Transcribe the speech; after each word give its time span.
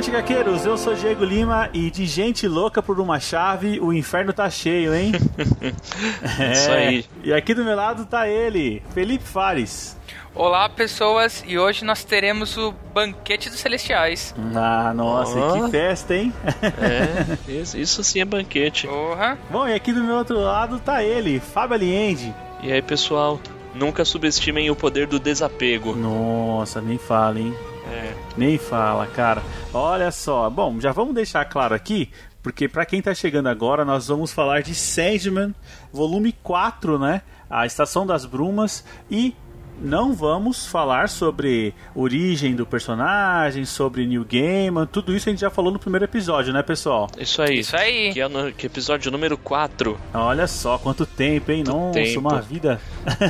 Avante, 0.00 0.10
gaqueiros! 0.12 0.64
Eu 0.64 0.78
sou 0.78 0.94
Diego 0.94 1.22
Lima 1.22 1.68
e 1.74 1.90
de 1.90 2.06
gente 2.06 2.48
louca 2.48 2.82
por 2.82 2.98
uma 2.98 3.20
chave, 3.20 3.78
o 3.80 3.92
inferno 3.92 4.32
tá 4.32 4.48
cheio, 4.48 4.94
hein? 4.94 5.12
é, 6.40 6.52
Isso 6.52 6.70
aí. 6.70 7.04
E 7.22 7.34
aqui 7.34 7.52
do 7.52 7.62
meu 7.62 7.76
lado 7.76 8.06
tá 8.06 8.26
ele, 8.26 8.82
Felipe 8.94 9.24
Fares. 9.24 9.98
Olá, 10.34 10.70
pessoas, 10.70 11.44
e 11.46 11.58
hoje 11.58 11.84
nós 11.84 12.02
teremos 12.02 12.56
o 12.56 12.72
Banquete 12.94 13.50
dos 13.50 13.60
Celestiais. 13.60 14.34
Ah, 14.54 14.94
nossa, 14.94 15.38
oh. 15.38 15.64
que 15.64 15.70
festa, 15.70 16.14
hein? 16.14 16.32
é, 16.62 17.36
isso, 17.60 17.76
isso 17.76 18.02
sim 18.02 18.20
é 18.20 18.24
banquete. 18.24 18.86
Porra. 18.86 19.38
Bom, 19.50 19.68
e 19.68 19.74
aqui 19.74 19.92
do 19.92 20.02
meu 20.02 20.16
outro 20.16 20.40
lado 20.40 20.78
tá 20.78 21.04
ele, 21.04 21.40
Fábio 21.40 21.74
Aliende. 21.74 22.34
E 22.62 22.72
aí, 22.72 22.80
pessoal, 22.80 23.38
nunca 23.74 24.02
subestimem 24.06 24.70
o 24.70 24.76
poder 24.76 25.06
do 25.06 25.18
desapego. 25.20 25.94
Nossa, 25.94 26.80
nem 26.80 26.96
fala, 26.96 27.38
hein? 27.38 27.54
É. 27.90 28.14
Nem 28.36 28.56
fala, 28.56 29.06
cara. 29.06 29.42
Olha 29.74 30.10
só. 30.10 30.48
Bom, 30.48 30.80
já 30.80 30.92
vamos 30.92 31.14
deixar 31.14 31.44
claro 31.44 31.74
aqui, 31.74 32.10
porque 32.42 32.68
para 32.68 32.86
quem 32.86 33.02
tá 33.02 33.12
chegando 33.14 33.48
agora, 33.48 33.84
nós 33.84 34.08
vamos 34.08 34.32
falar 34.32 34.62
de 34.62 34.74
Sandman, 34.74 35.54
volume 35.92 36.32
4, 36.42 36.98
né? 36.98 37.22
A 37.48 37.66
Estação 37.66 38.06
das 38.06 38.24
Brumas 38.24 38.84
e 39.10 39.34
não 39.80 40.12
vamos 40.12 40.66
falar 40.66 41.08
sobre 41.08 41.74
origem 41.94 42.54
do 42.54 42.66
personagem, 42.66 43.64
sobre 43.64 44.06
New 44.06 44.24
Gaiman, 44.24 44.86
tudo 44.86 45.14
isso 45.14 45.28
a 45.28 45.32
gente 45.32 45.40
já 45.40 45.50
falou 45.50 45.72
no 45.72 45.78
primeiro 45.78 46.04
episódio, 46.04 46.52
né, 46.52 46.62
pessoal? 46.62 47.08
Isso 47.18 47.40
aí. 47.40 47.58
Isso 47.60 47.76
aí. 47.76 48.12
Que 48.12 48.20
é 48.20 48.26
o 48.26 48.52
que 48.52 48.66
é 48.66 48.68
episódio 48.68 49.10
número 49.10 49.36
4. 49.38 49.98
Olha 50.14 50.46
só, 50.46 50.78
quanto 50.78 51.06
tempo, 51.06 51.50
hein? 51.50 51.64
Quanto 51.64 51.76
Nossa, 51.76 52.00
tempo. 52.00 52.20
uma 52.20 52.40
vida. 52.40 52.80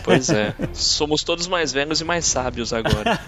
Pois 0.04 0.28
é. 0.30 0.54
Somos 0.72 1.22
todos 1.22 1.46
mais 1.46 1.72
velhos 1.72 2.00
e 2.00 2.04
mais 2.04 2.24
sábios 2.24 2.72
agora. 2.72 3.18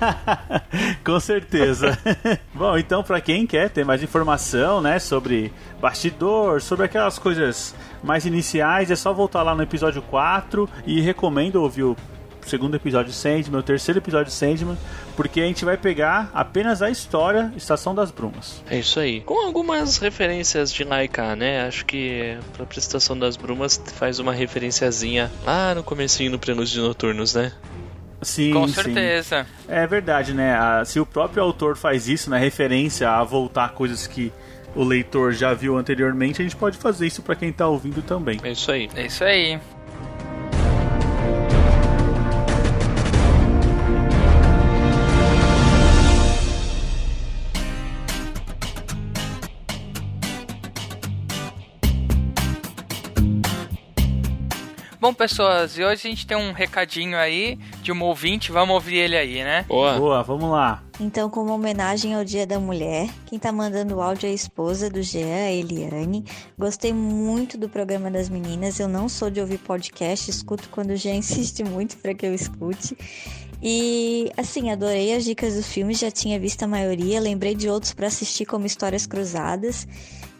Com 1.05 1.20
certeza. 1.20 1.98
Bom, 2.53 2.77
então 2.77 3.03
para 3.03 3.20
quem 3.20 3.47
quer 3.47 3.70
ter 3.70 3.84
mais 3.84 4.03
informação, 4.03 4.81
né, 4.81 4.98
sobre 4.98 5.53
bastidor, 5.81 6.61
sobre 6.61 6.87
aquelas 6.87 7.19
coisas 7.19 7.75
mais 8.03 8.27
iniciais, 8.27 8.91
é 8.91 8.97
só 8.97 9.12
voltar 9.12 9.43
lá 9.43 9.55
no 9.55 9.62
episódio 9.62 10.03
4 10.03 10.69
e 10.87 11.00
recomendo 11.00 11.56
ouvir 11.56 11.84
o 11.84 11.97
segundo 12.47 12.75
episódio 12.75 13.12
de 13.12 13.17
Sandman, 13.17 13.61
o 13.61 13.62
terceiro 13.62 13.98
episódio 13.98 14.27
de 14.27 14.33
Sandman, 14.33 14.77
porque 15.17 15.41
a 15.41 15.45
gente 15.45 15.65
vai 15.65 15.77
pegar 15.77 16.31
apenas 16.35 16.83
a 16.83 16.91
história 16.91 17.53
Estação 17.57 17.95
das 17.95 18.11
Brumas. 18.11 18.62
É 18.69 18.79
isso 18.79 18.99
aí. 19.01 19.21
Com 19.21 19.47
algumas 19.47 19.99
referências 19.99 20.73
de 20.73 20.84
Laika, 20.84 21.37
né? 21.37 21.67
Acho 21.67 21.84
que 21.84 22.37
a 22.59 22.79
Estação 22.79 23.19
das 23.19 23.37
Brumas 23.37 23.81
faz 23.95 24.19
uma 24.19 24.33
referenciazinha 24.33 25.31
lá 25.45 25.75
no 25.75 25.83
comecinho 25.83 26.31
no 26.31 26.39
Prenúncio 26.39 26.75
de 26.75 26.81
Noturnos, 26.81 27.34
né? 27.34 27.53
Sim, 28.23 28.53
Com 28.53 28.69
certeza. 28.69 29.45
Sim. 29.45 29.65
É 29.69 29.87
verdade, 29.87 30.33
né? 30.33 30.55
se 30.87 31.01
o 31.01 31.06
próprio 31.06 31.43
autor 31.43 31.77
faz 31.77 32.09
isso, 32.09 32.31
na 32.31 32.37
né, 32.37 32.43
referência 32.43 33.11
a 33.11 33.22
voltar 33.25 33.71
coisas 33.71 34.06
que 34.06 34.33
o 34.75 34.84
leitor 34.84 35.33
já 35.33 35.53
viu 35.53 35.77
anteriormente, 35.77 36.41
a 36.41 36.45
gente 36.45 36.56
pode 36.56 36.78
fazer 36.78 37.06
isso 37.06 37.22
para 37.22 37.34
quem 37.34 37.50
está 37.50 37.66
ouvindo 37.66 38.00
também. 38.00 38.41
É 38.43 38.53
isso 38.53 38.71
aí. 38.71 38.89
É 38.95 39.06
isso 39.06 39.25
aí. 39.25 39.61
Bom, 55.03 55.13
pessoas, 55.13 55.77
e 55.77 55.83
hoje 55.83 56.07
a 56.07 56.11
gente 56.11 56.25
tem 56.25 56.37
um 56.37 56.53
recadinho 56.53 57.19
aí 57.19 57.59
de 57.83 57.91
um 57.91 58.01
ouvinte, 58.05 58.53
vamos 58.53 58.73
ouvir 58.73 58.99
ele 58.99 59.17
aí, 59.17 59.43
né? 59.43 59.65
Boa. 59.67 59.99
Boa, 59.99 60.23
vamos 60.23 60.49
lá. 60.49 60.81
Então, 61.01 61.29
como 61.29 61.53
homenagem 61.53 62.15
ao 62.15 62.25
Dia 62.25 62.47
da 62.47 62.61
Mulher, 62.61 63.11
quem 63.27 63.37
tá 63.37 63.51
mandando 63.51 63.97
o 63.97 64.01
áudio 64.01 64.29
é 64.29 64.31
a 64.31 64.33
esposa 64.33 64.89
do 64.89 65.03
Jean, 65.03 65.27
a 65.27 65.51
Eliane. 65.51 66.25
Gostei 66.57 66.93
muito 66.93 67.59
do 67.59 67.69
programa 67.69 68.13
das 68.13 68.29
meninas. 68.29 68.79
Eu 68.79 68.87
não 68.87 69.09
sou 69.09 69.29
de 69.29 69.41
ouvir 69.41 69.59
podcast, 69.59 70.31
escuto 70.31 70.69
quando 70.71 70.91
o 70.91 70.97
Jean 70.97 71.17
insiste 71.19 71.65
muito 71.65 71.97
para 71.97 72.15
que 72.15 72.25
eu 72.25 72.33
escute. 72.33 72.97
E 73.61 74.31
assim, 74.37 74.71
adorei 74.71 75.17
as 75.17 75.25
dicas 75.25 75.55
dos 75.55 75.67
filmes, 75.67 75.99
já 75.99 76.13
tinha 76.13 76.39
visto 76.39 76.63
a 76.63 76.69
maioria, 76.69 77.21
lembrei 77.21 77.57
de 77.57 77.69
outros 77.69 77.93
para 77.93 78.07
assistir 78.07 78.47
como 78.47 78.67
Histórias 78.67 79.05
Cruzadas. 79.05 79.84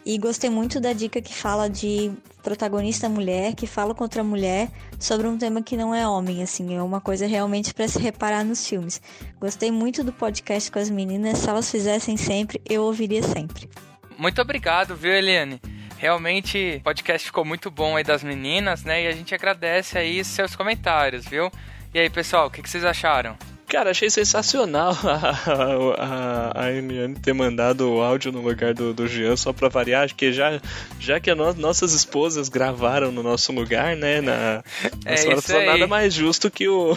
E 0.05 0.17
gostei 0.17 0.49
muito 0.49 0.79
da 0.79 0.91
dica 0.91 1.21
que 1.21 1.33
fala 1.33 1.69
de 1.69 2.11
protagonista 2.41 3.07
mulher, 3.07 3.55
que 3.55 3.65
fala 3.65 3.95
contra 3.95 4.21
a 4.21 4.23
mulher 4.23 4.69
sobre 4.99 5.27
um 5.27 5.37
tema 5.37 5.61
que 5.61 5.77
não 5.77 5.95
é 5.95 6.07
homem, 6.07 6.43
assim, 6.43 6.75
é 6.75 6.81
uma 6.81 6.99
coisa 6.99 7.25
realmente 7.25 7.73
para 7.73 7.87
se 7.87 7.99
reparar 7.99 8.43
nos 8.43 8.67
filmes. 8.67 9.01
Gostei 9.39 9.71
muito 9.71 10.03
do 10.03 10.11
podcast 10.11 10.69
com 10.69 10.79
as 10.79 10.89
meninas, 10.89 11.37
se 11.37 11.49
elas 11.49 11.71
fizessem 11.71 12.17
sempre, 12.17 12.61
eu 12.69 12.83
ouviria 12.83 13.23
sempre. 13.23 13.69
Muito 14.17 14.41
obrigado, 14.41 14.95
viu, 14.95 15.13
Eliane? 15.13 15.61
Realmente 15.97 16.75
o 16.79 16.83
podcast 16.83 17.25
ficou 17.25 17.45
muito 17.45 17.71
bom 17.71 17.95
aí 17.95 18.03
das 18.03 18.23
meninas, 18.23 18.83
né? 18.83 19.03
E 19.03 19.07
a 19.07 19.11
gente 19.13 19.33
agradece 19.33 19.97
aí 19.97 20.23
seus 20.23 20.53
comentários, 20.53 21.25
viu? 21.25 21.49
E 21.93 21.99
aí, 21.99 22.09
pessoal, 22.09 22.47
o 22.47 22.51
que, 22.51 22.61
que 22.61 22.69
vocês 22.69 22.83
acharam? 22.83 23.37
Cara, 23.73 23.89
achei 23.89 24.07
sensacional 24.07 24.95
a, 25.03 25.95
a, 25.97 26.65
a 26.65 26.71
Eliane 26.71 27.15
ter 27.15 27.33
mandado 27.33 27.89
o 27.89 28.03
áudio 28.03 28.31
no 28.31 28.39
lugar 28.39 28.71
do, 28.71 28.93
do 28.93 29.07
Jean 29.07 29.35
só 29.35 29.51
pra 29.51 29.67
variar, 29.67 30.13
que 30.13 30.31
já, 30.31 30.61
já 30.99 31.19
que 31.19 31.33
no, 31.33 31.51
nossas 31.55 31.91
esposas 31.91 32.49
gravaram 32.49 33.11
no 33.11 33.23
nosso 33.23 33.51
lugar, 33.51 33.95
né? 33.95 34.21
Na, 34.21 34.63
é 35.03 35.15
isso 35.33 35.57
aí. 35.57 35.65
nada 35.65 35.87
mais 35.87 36.13
justo 36.13 36.51
que 36.51 36.67
o, 36.67 36.95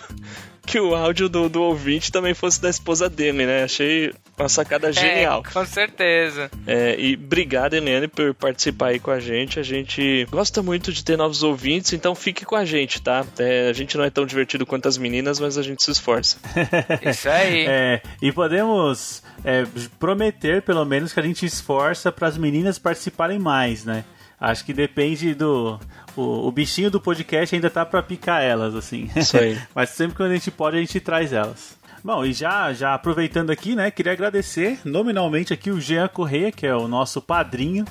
que 0.67 0.81
o 0.81 0.95
áudio 0.95 1.29
do, 1.29 1.49
do 1.49 1.63
ouvinte 1.63 2.11
também 2.11 2.35
fosse 2.35 2.61
da 2.61 2.69
esposa 2.69 3.09
dele, 3.09 3.47
né? 3.47 3.63
Achei 3.63 4.13
uma 4.37 4.49
sacada 4.49 4.89
é, 4.89 4.93
genial. 4.93 5.43
É, 5.47 5.53
com 5.53 5.65
certeza. 5.65 6.51
É, 6.67 6.97
e 6.99 7.15
obrigado, 7.15 7.75
Helene, 7.75 8.09
por 8.09 8.35
participar 8.35 8.89
aí 8.89 8.99
com 8.99 9.11
a 9.11 9.21
gente. 9.21 9.61
A 9.61 9.63
gente 9.63 10.27
gosta 10.31 10.63
muito 10.63 10.93
de 10.93 11.05
ter 11.05 11.17
novos 11.17 11.43
ouvintes, 11.43 11.93
então 11.93 12.15
fique 12.15 12.45
com 12.45 12.57
a 12.57 12.65
gente, 12.65 13.01
tá? 13.01 13.25
É, 13.39 13.69
a 13.71 13.73
gente 13.73 13.97
não 13.97 14.05
é 14.05 14.11
tão 14.11 14.27
divertido 14.27 14.67
quanto 14.67 14.89
as 14.89 14.99
meninas, 14.99 15.39
mas 15.39 15.57
a 15.57 15.63
gente 15.63 15.83
se 15.83 15.91
esforça. 15.91 16.37
Isso 17.09 17.29
aí. 17.29 17.67
É, 17.79 18.01
e 18.23 18.33
podemos 18.33 19.23
é, 19.45 19.65
prometer, 19.99 20.63
pelo 20.63 20.85
menos, 20.85 21.13
que 21.13 21.21
a 21.21 21.23
gente 21.23 21.45
esforça 21.45 22.13
para 22.13 22.29
as 22.29 22.39
meninas 22.39 22.79
participarem 22.79 23.39
mais, 23.39 23.85
né? 23.85 24.05
Acho 24.41 24.65
que 24.65 24.73
depende 24.73 25.35
do. 25.35 25.79
O, 26.17 26.49
o 26.49 26.51
bichinho 26.51 26.91
do 26.91 27.01
podcast 27.01 27.55
ainda 27.55 27.69
tá 27.69 27.85
para 27.85 28.03
picar 28.03 28.43
elas, 28.43 28.75
assim. 28.75 29.11
Isso 29.15 29.37
aí. 29.37 29.61
Mas 29.75 29.91
sempre 29.91 30.17
que 30.17 30.23
a 30.23 30.29
gente 30.29 30.51
pode, 30.51 30.77
a 30.77 30.81
gente 30.81 30.99
traz 30.99 31.33
elas. 31.33 31.77
Bom, 32.03 32.25
e 32.25 32.33
já, 32.33 32.73
já 32.73 32.95
aproveitando 32.95 33.51
aqui, 33.51 33.75
né, 33.75 33.91
queria 33.91 34.13
agradecer 34.13 34.79
nominalmente 34.85 35.53
aqui 35.53 35.71
o 35.71 35.81
Jean 35.81 36.09
Correia, 36.09 36.53
que 36.53 36.67
é 36.67 36.75
o 36.75 36.87
nosso 36.87 37.21
padrinho, 37.21 37.85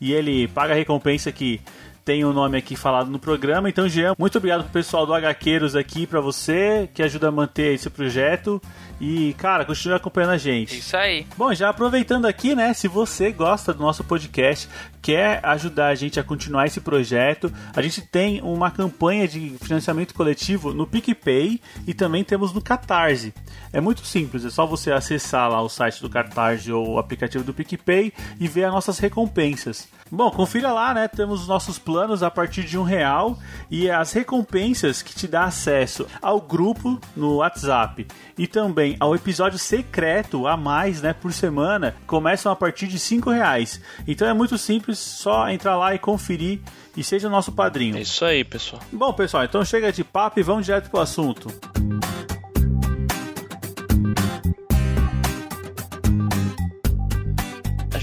e 0.00 0.12
ele 0.12 0.46
paga 0.48 0.74
a 0.74 0.76
recompensa 0.76 1.32
que 1.32 1.60
tem 2.04 2.24
o 2.24 2.32
nome 2.32 2.58
aqui 2.58 2.76
falado 2.76 3.10
no 3.10 3.18
programa. 3.18 3.68
Então, 3.68 3.88
Jean, 3.88 4.14
muito 4.18 4.36
obrigado 4.36 4.64
pro 4.64 4.72
pessoal 4.72 5.06
do 5.06 5.14
Hqueiros 5.14 5.76
aqui 5.76 6.06
para 6.06 6.20
você, 6.20 6.88
que 6.92 7.02
ajuda 7.02 7.28
a 7.28 7.32
manter 7.32 7.74
esse 7.74 7.88
projeto. 7.88 8.60
E, 9.04 9.34
cara, 9.34 9.64
continue 9.64 9.96
acompanhando 9.96 10.30
a 10.30 10.38
gente. 10.38 10.78
Isso 10.78 10.96
aí. 10.96 11.26
Bom, 11.36 11.52
já 11.52 11.68
aproveitando 11.68 12.24
aqui, 12.24 12.54
né? 12.54 12.72
Se 12.72 12.86
você 12.86 13.32
gosta 13.32 13.74
do 13.74 13.82
nosso 13.82 14.04
podcast, 14.04 14.68
quer 15.02 15.40
ajudar 15.42 15.88
a 15.88 15.94
gente 15.96 16.20
a 16.20 16.22
continuar 16.22 16.68
esse 16.68 16.80
projeto, 16.80 17.52
a 17.74 17.82
gente 17.82 18.00
tem 18.00 18.40
uma 18.42 18.70
campanha 18.70 19.26
de 19.26 19.56
financiamento 19.60 20.14
coletivo 20.14 20.72
no 20.72 20.86
PicPay 20.86 21.60
e 21.84 21.92
também 21.92 22.22
temos 22.22 22.52
no 22.52 22.62
Catarse. 22.62 23.34
É 23.72 23.80
muito 23.80 24.06
simples, 24.06 24.44
é 24.44 24.50
só 24.50 24.64
você 24.64 24.92
acessar 24.92 25.50
lá 25.50 25.60
o 25.60 25.68
site 25.68 26.00
do 26.00 26.08
Catarse 26.08 26.70
ou 26.70 26.90
o 26.90 26.98
aplicativo 26.98 27.42
do 27.42 27.52
PicPay 27.52 28.12
e 28.38 28.46
ver 28.46 28.66
as 28.66 28.72
nossas 28.72 29.00
recompensas. 29.00 29.88
Bom, 30.14 30.30
confira 30.30 30.70
lá, 30.70 30.92
né? 30.92 31.08
Temos 31.08 31.40
os 31.40 31.48
nossos 31.48 31.78
planos 31.78 32.22
a 32.22 32.30
partir 32.30 32.64
de 32.64 32.76
um 32.76 32.82
real 32.82 33.38
e 33.70 33.90
as 33.90 34.12
recompensas 34.12 35.00
que 35.00 35.14
te 35.14 35.26
dá 35.26 35.44
acesso 35.44 36.06
ao 36.20 36.38
grupo 36.38 37.00
no 37.16 37.36
WhatsApp 37.36 38.06
e 38.36 38.46
também 38.46 38.91
ao 38.98 39.14
episódio 39.14 39.58
secreto 39.58 40.46
a 40.46 40.56
mais, 40.56 41.02
né, 41.02 41.12
por 41.12 41.32
semana, 41.32 41.94
começam 42.06 42.50
a 42.50 42.56
partir 42.56 42.86
de 42.86 42.98
cinco 42.98 43.30
reais. 43.30 43.80
Então 44.06 44.28
é 44.28 44.32
muito 44.32 44.58
simples, 44.58 44.98
só 44.98 45.48
entrar 45.48 45.76
lá 45.76 45.94
e 45.94 45.98
conferir 45.98 46.60
e 46.96 47.02
seja 47.02 47.28
nosso 47.28 47.52
padrinho. 47.52 47.96
É 47.96 48.00
isso 48.00 48.24
aí, 48.24 48.44
pessoal. 48.44 48.82
Bom, 48.92 49.12
pessoal, 49.12 49.44
então 49.44 49.64
chega 49.64 49.92
de 49.92 50.04
papo 50.04 50.38
e 50.40 50.42
vamos 50.42 50.66
direto 50.66 50.90
pro 50.90 51.00
assunto. 51.00 51.48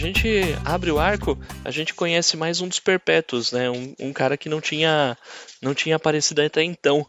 gente 0.09 0.56
abre 0.65 0.91
o 0.91 1.00
arco, 1.00 1.38
a 1.63 1.71
gente 1.71 1.94
conhece 1.94 2.36
mais 2.36 2.62
um 2.62 2.68
dos 2.68 2.80
perpétuos, 2.80 3.51
né? 3.51 3.69
Um, 3.69 3.94
um 4.00 4.13
cara 4.13 4.38
que 4.38 4.50
não 4.50 4.59
tinha, 4.59 5.18
não 5.62 5.74
tinha 5.74 5.95
aparecido 5.95 6.41
até 6.41 6.63
então 6.63 7.06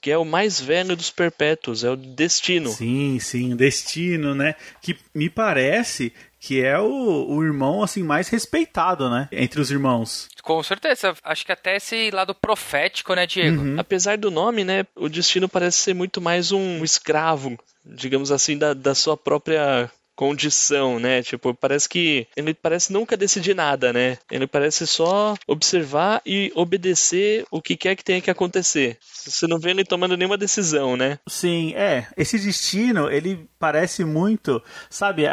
que 0.00 0.10
é 0.10 0.18
o 0.18 0.24
mais 0.24 0.60
velho 0.60 0.96
dos 0.96 1.10
perpétuos, 1.10 1.84
é 1.84 1.90
o 1.90 1.96
Destino. 1.96 2.70
Sim, 2.70 3.18
sim, 3.20 3.54
o 3.54 3.56
Destino, 3.56 4.34
né? 4.34 4.54
Que 4.80 4.96
me 5.14 5.28
parece 5.28 6.12
que 6.46 6.62
é 6.62 6.78
o, 6.78 7.26
o 7.28 7.42
irmão 7.42 7.82
assim 7.82 8.04
mais 8.04 8.28
respeitado, 8.28 9.10
né, 9.10 9.28
entre 9.32 9.60
os 9.60 9.68
irmãos. 9.68 10.28
Com 10.42 10.62
certeza, 10.62 11.12
acho 11.24 11.44
que 11.44 11.50
até 11.50 11.74
esse 11.74 12.08
lado 12.12 12.32
profético, 12.36 13.14
né, 13.14 13.26
Diego? 13.26 13.60
Uhum. 13.60 13.80
Apesar 13.80 14.16
do 14.16 14.30
nome, 14.30 14.62
né, 14.62 14.86
o 14.94 15.08
Destino 15.08 15.48
parece 15.48 15.78
ser 15.78 15.94
muito 15.94 16.20
mais 16.20 16.52
um 16.52 16.84
escravo, 16.84 17.58
digamos 17.84 18.30
assim, 18.30 18.56
da, 18.56 18.74
da 18.74 18.94
sua 18.94 19.16
própria 19.16 19.90
condição, 20.16 20.98
né? 20.98 21.22
Tipo, 21.22 21.54
parece 21.54 21.88
que 21.88 22.26
ele 22.34 22.54
parece 22.54 22.92
nunca 22.92 23.16
decidir 23.16 23.54
nada, 23.54 23.92
né? 23.92 24.18
Ele 24.30 24.46
parece 24.46 24.86
só 24.86 25.34
observar 25.46 26.22
e 26.24 26.50
obedecer 26.54 27.44
o 27.50 27.60
que 27.60 27.76
quer 27.76 27.94
que 27.94 28.02
tenha 28.02 28.20
que 28.20 28.30
acontecer. 28.30 28.98
Você 29.02 29.46
não 29.46 29.58
vê 29.58 29.70
ele 29.70 29.84
tomando 29.84 30.16
nenhuma 30.16 30.38
decisão, 30.38 30.96
né? 30.96 31.18
Sim, 31.28 31.74
é. 31.74 32.06
Esse 32.16 32.38
destino, 32.38 33.10
ele 33.10 33.46
parece 33.58 34.04
muito, 34.04 34.62
sabe, 34.88 35.24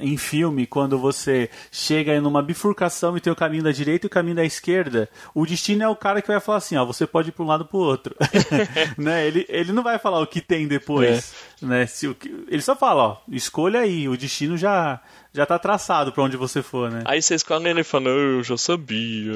em 0.00 0.16
filme, 0.16 0.66
quando 0.66 0.98
você 0.98 1.50
chega 1.70 2.14
em 2.14 2.20
uma 2.20 2.42
bifurcação 2.42 3.16
e 3.16 3.20
tem 3.20 3.32
o 3.32 3.36
caminho 3.36 3.64
da 3.64 3.72
direita 3.72 4.06
e 4.06 4.08
o 4.08 4.10
caminho 4.10 4.36
da 4.36 4.44
esquerda, 4.44 5.08
o 5.34 5.44
destino 5.44 5.82
é 5.82 5.88
o 5.88 5.96
cara 5.96 6.22
que 6.22 6.28
vai 6.28 6.40
falar 6.40 6.58
assim, 6.58 6.76
ó, 6.76 6.84
você 6.84 7.06
pode 7.06 7.28
ir 7.28 7.32
para 7.32 7.44
um 7.44 7.48
lado 7.48 7.64
para 7.64 7.76
o 7.76 7.80
outro. 7.80 8.16
né? 8.96 9.26
Ele, 9.26 9.44
ele 9.48 9.72
não 9.72 9.82
vai 9.82 9.98
falar 9.98 10.20
o 10.20 10.26
que 10.26 10.40
tem 10.40 10.66
depois, 10.66 11.34
é. 11.62 11.66
né? 11.66 11.86
Se, 11.86 12.06
o, 12.06 12.16
ele 12.48 12.62
só 12.62 12.76
fala, 12.76 13.02
ó, 13.02 13.16
escolha 13.28 13.80
aí, 13.80 14.08
o 14.08 14.16
destino 14.16 14.29
destino 14.30 14.56
já 14.56 15.00
já 15.32 15.46
tá 15.46 15.60
traçado 15.60 16.10
para 16.10 16.24
onde 16.24 16.36
você 16.36 16.60
for, 16.60 16.90
né? 16.90 17.02
Aí 17.04 17.22
você 17.22 17.36
escolhe 17.36 17.68
ele 17.68 17.82
e 17.82 17.84
fala, 17.84 18.08
eu 18.08 18.42
já 18.42 18.56
sabia. 18.56 19.32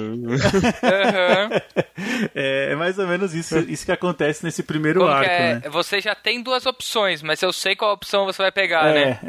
é, 2.35 2.73
é, 2.73 2.75
mais 2.75 2.99
ou 2.99 3.07
menos 3.07 3.33
isso, 3.33 3.57
isso 3.61 3.85
que 3.85 3.93
acontece 3.93 4.45
nesse 4.45 4.65
primeiro 4.65 4.99
Como 5.01 5.13
arco, 5.13 5.31
é? 5.31 5.55
né? 5.55 5.63
Você 5.71 6.01
já 6.01 6.13
tem 6.13 6.43
duas 6.43 6.67
opções, 6.67 7.23
mas 7.23 7.41
eu 7.43 7.53
sei 7.53 7.77
qual 7.77 7.93
opção 7.93 8.25
você 8.25 8.43
vai 8.43 8.51
pegar, 8.51 8.89
é. 8.89 9.05
né? 9.05 9.21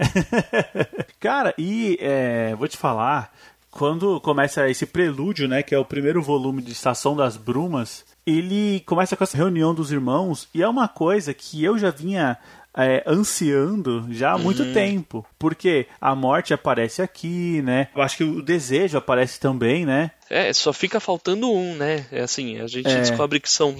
Cara, 1.21 1.53
e 1.55 1.99
é, 2.01 2.55
vou 2.55 2.67
te 2.67 2.77
falar, 2.77 3.31
quando 3.69 4.19
começa 4.21 4.67
esse 4.67 4.87
prelúdio, 4.87 5.47
né, 5.47 5.61
que 5.61 5.75
é 5.75 5.77
o 5.77 5.85
primeiro 5.85 6.19
volume 6.19 6.63
de 6.63 6.71
Estação 6.71 7.15
das 7.15 7.37
Brumas, 7.37 8.03
ele 8.25 8.79
começa 8.87 9.15
com 9.15 9.23
essa 9.23 9.37
reunião 9.37 9.71
dos 9.75 9.91
irmãos 9.91 10.49
e 10.51 10.63
é 10.63 10.67
uma 10.67 10.87
coisa 10.87 11.31
que 11.31 11.63
eu 11.63 11.77
já 11.77 11.91
vinha 11.91 12.37
é, 12.75 13.03
ansiando 13.07 14.07
já 14.09 14.33
há 14.33 14.37
muito 14.37 14.63
uhum. 14.63 14.73
tempo. 14.73 15.25
Porque 15.39 15.87
a 15.99 16.13
morte 16.13 16.53
aparece 16.53 17.01
aqui, 17.01 17.61
né? 17.61 17.87
Eu 17.95 18.01
acho 18.01 18.17
que 18.17 18.23
o 18.23 18.41
desejo 18.41 18.97
aparece 18.97 19.39
também, 19.39 19.85
né? 19.85 20.11
É, 20.29 20.51
só 20.51 20.73
fica 20.73 20.99
faltando 20.99 21.51
um, 21.51 21.75
né? 21.75 22.05
É 22.11 22.21
assim, 22.21 22.59
a 22.59 22.67
gente 22.67 22.89
é. 22.89 22.99
descobre 22.99 23.39
que 23.39 23.49
são 23.49 23.75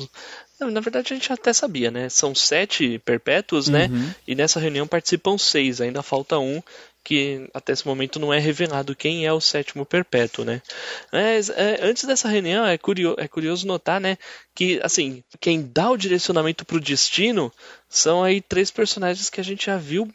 na 0.58 0.80
verdade, 0.80 1.14
a 1.14 1.16
gente 1.18 1.34
até 1.34 1.52
sabia, 1.52 1.92
né? 1.92 2.08
São 2.08 2.34
sete 2.34 2.98
perpétuos, 3.00 3.68
né? 3.68 3.88
uhum. 3.88 4.00
né? 4.00 4.16
E 4.26 4.36
nessa 4.36 4.58
reunião 4.58 4.88
participam 4.88 5.38
seis, 5.38 5.82
ainda 5.82 6.02
falta 6.02 6.40
um 6.40 6.64
que 7.06 7.48
até 7.54 7.72
esse 7.72 7.86
momento 7.86 8.20
não 8.20 8.34
é 8.34 8.40
revelado 8.40 8.96
quem 8.96 9.28
é 9.28 9.32
o 9.32 9.40
sétimo 9.40 9.86
perpétuo, 9.86 10.44
né? 10.44 10.60
Mas 11.14 11.52
é, 11.52 11.78
antes 11.84 12.04
dessa 12.06 12.28
reunião 12.28 12.66
é 12.66 12.80
curioso, 12.80 13.16
é 13.20 13.28
curioso 13.28 13.68
notar, 13.68 14.02
né, 14.02 14.18
que 14.56 14.80
assim 14.82 15.24
quem 15.40 15.62
dá 15.62 15.92
o 15.92 15.98
direcionamento 15.98 16.66
para 16.66 16.78
o 16.78 16.82
destino 16.82 17.54
são 17.98 18.24
aí 18.24 18.42
três 18.42 18.72
personagens 18.72 19.30
que 19.30 19.40
a 19.40 19.44
gente 19.44 19.68
já 19.68 19.78
viu 19.78 20.10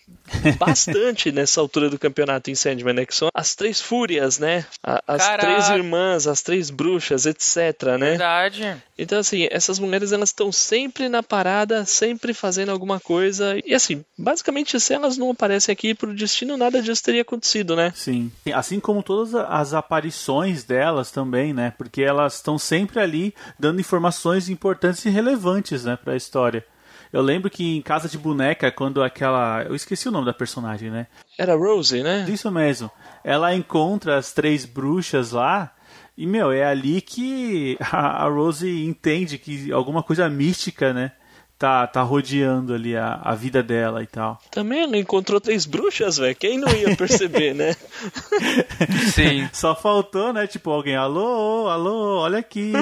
bastante 0.59 1.31
nessa 1.33 1.61
altura 1.61 1.89
do 1.89 1.99
campeonato 1.99 2.51
em 2.51 2.55
Sandman, 2.55 2.95
né? 2.95 3.07
Que 3.07 3.15
são 3.15 3.29
as 3.35 3.55
três 3.55 3.81
fúrias, 3.81 4.39
né? 4.39 4.67
as 5.07 5.23
Caraca. 5.23 5.47
três 5.47 5.69
irmãs, 5.71 6.27
as 6.27 6.43
três 6.43 6.71
bruxas, 6.71 7.27
etc, 7.27 7.99
né? 7.99 8.11
Verdade. 8.11 8.83
Então, 8.99 9.19
assim, 9.19 9.49
essas 9.51 9.79
mulheres, 9.79 10.13
elas 10.13 10.29
estão 10.29 10.53
sempre 10.53 11.09
na 11.09 11.23
parada, 11.23 11.85
sempre 11.87 12.35
fazendo 12.35 12.71
alguma 12.71 13.01
coisa. 13.01 13.59
E, 13.65 13.75
assim, 13.75 14.05
basicamente, 14.17 14.79
se 14.79 14.93
elas 14.93 15.17
não 15.17 15.31
aparecem 15.31 15.73
aqui 15.73 15.95
pro 15.95 16.15
destino, 16.15 16.57
nada 16.57 16.83
disso 16.83 17.03
teria 17.03 17.23
acontecido, 17.23 17.75
né? 17.75 17.93
Sim. 17.97 18.31
Assim 18.53 18.79
como 18.79 19.03
todas 19.03 19.35
as 19.35 19.73
aparições 19.73 20.65
delas 20.65 21.11
também, 21.11 21.55
né? 21.55 21.73
Porque 21.79 22.03
elas 22.03 22.35
estão 22.35 22.59
sempre 22.59 23.01
ali 23.01 23.35
dando 23.59 23.81
informações 23.81 24.49
importantes 24.49 25.05
e 25.07 25.11
relevantes, 25.11 25.85
né, 25.85 25.97
pra 25.97 26.17
história. 26.17 26.65
Eu 27.13 27.23
lembro 27.23 27.51
que 27.51 27.77
em 27.77 27.83
Casa 27.83 28.09
de 28.09 28.17
Boneca, 28.17 28.71
quando 28.71 29.03
aquela. 29.03 29.65
Eu 29.65 29.75
esqueci 29.75 30.09
o 30.09 30.13
nome 30.13 30.27
da 30.27 30.33
personagem, 30.33 30.91
né? 30.91 31.07
Era 31.39 31.57
Rosie, 31.57 32.03
né? 32.03 32.25
Isso 32.29 32.51
mesmo. 32.51 32.91
Ela 33.25 33.55
encontra 33.55 34.17
as 34.17 34.33
três 34.33 34.65
bruxas 34.65 35.33
lá. 35.33 35.75
E, 36.17 36.27
meu, 36.27 36.53
é 36.53 36.65
ali 36.65 37.01
que 37.01 37.77
a, 37.83 38.25
a 38.25 38.29
Rose 38.29 38.69
entende 38.85 39.39
que 39.39 39.73
alguma 39.73 40.03
coisa 40.03 40.29
mística, 40.29 40.93
né? 40.93 41.13
Tá, 41.61 41.87
tá 41.87 42.01
rodeando 42.01 42.73
ali 42.73 42.97
a, 42.97 43.21
a 43.23 43.35
vida 43.35 43.63
dela 43.63 44.03
e 44.03 44.07
tal. 44.07 44.41
Também 44.51 44.81
ela 44.81 44.97
encontrou 44.97 45.39
três 45.39 45.67
bruxas, 45.67 46.17
velho. 46.17 46.35
Quem 46.35 46.59
não 46.59 46.73
ia 46.73 46.97
perceber, 46.97 47.55
né? 47.55 47.77
Sim. 49.15 49.47
Só 49.53 49.77
faltou, 49.77 50.33
né? 50.33 50.47
Tipo, 50.47 50.71
alguém, 50.71 50.97
alô, 50.97 51.69
alô, 51.69 52.21
olha 52.21 52.39
aqui. 52.39 52.73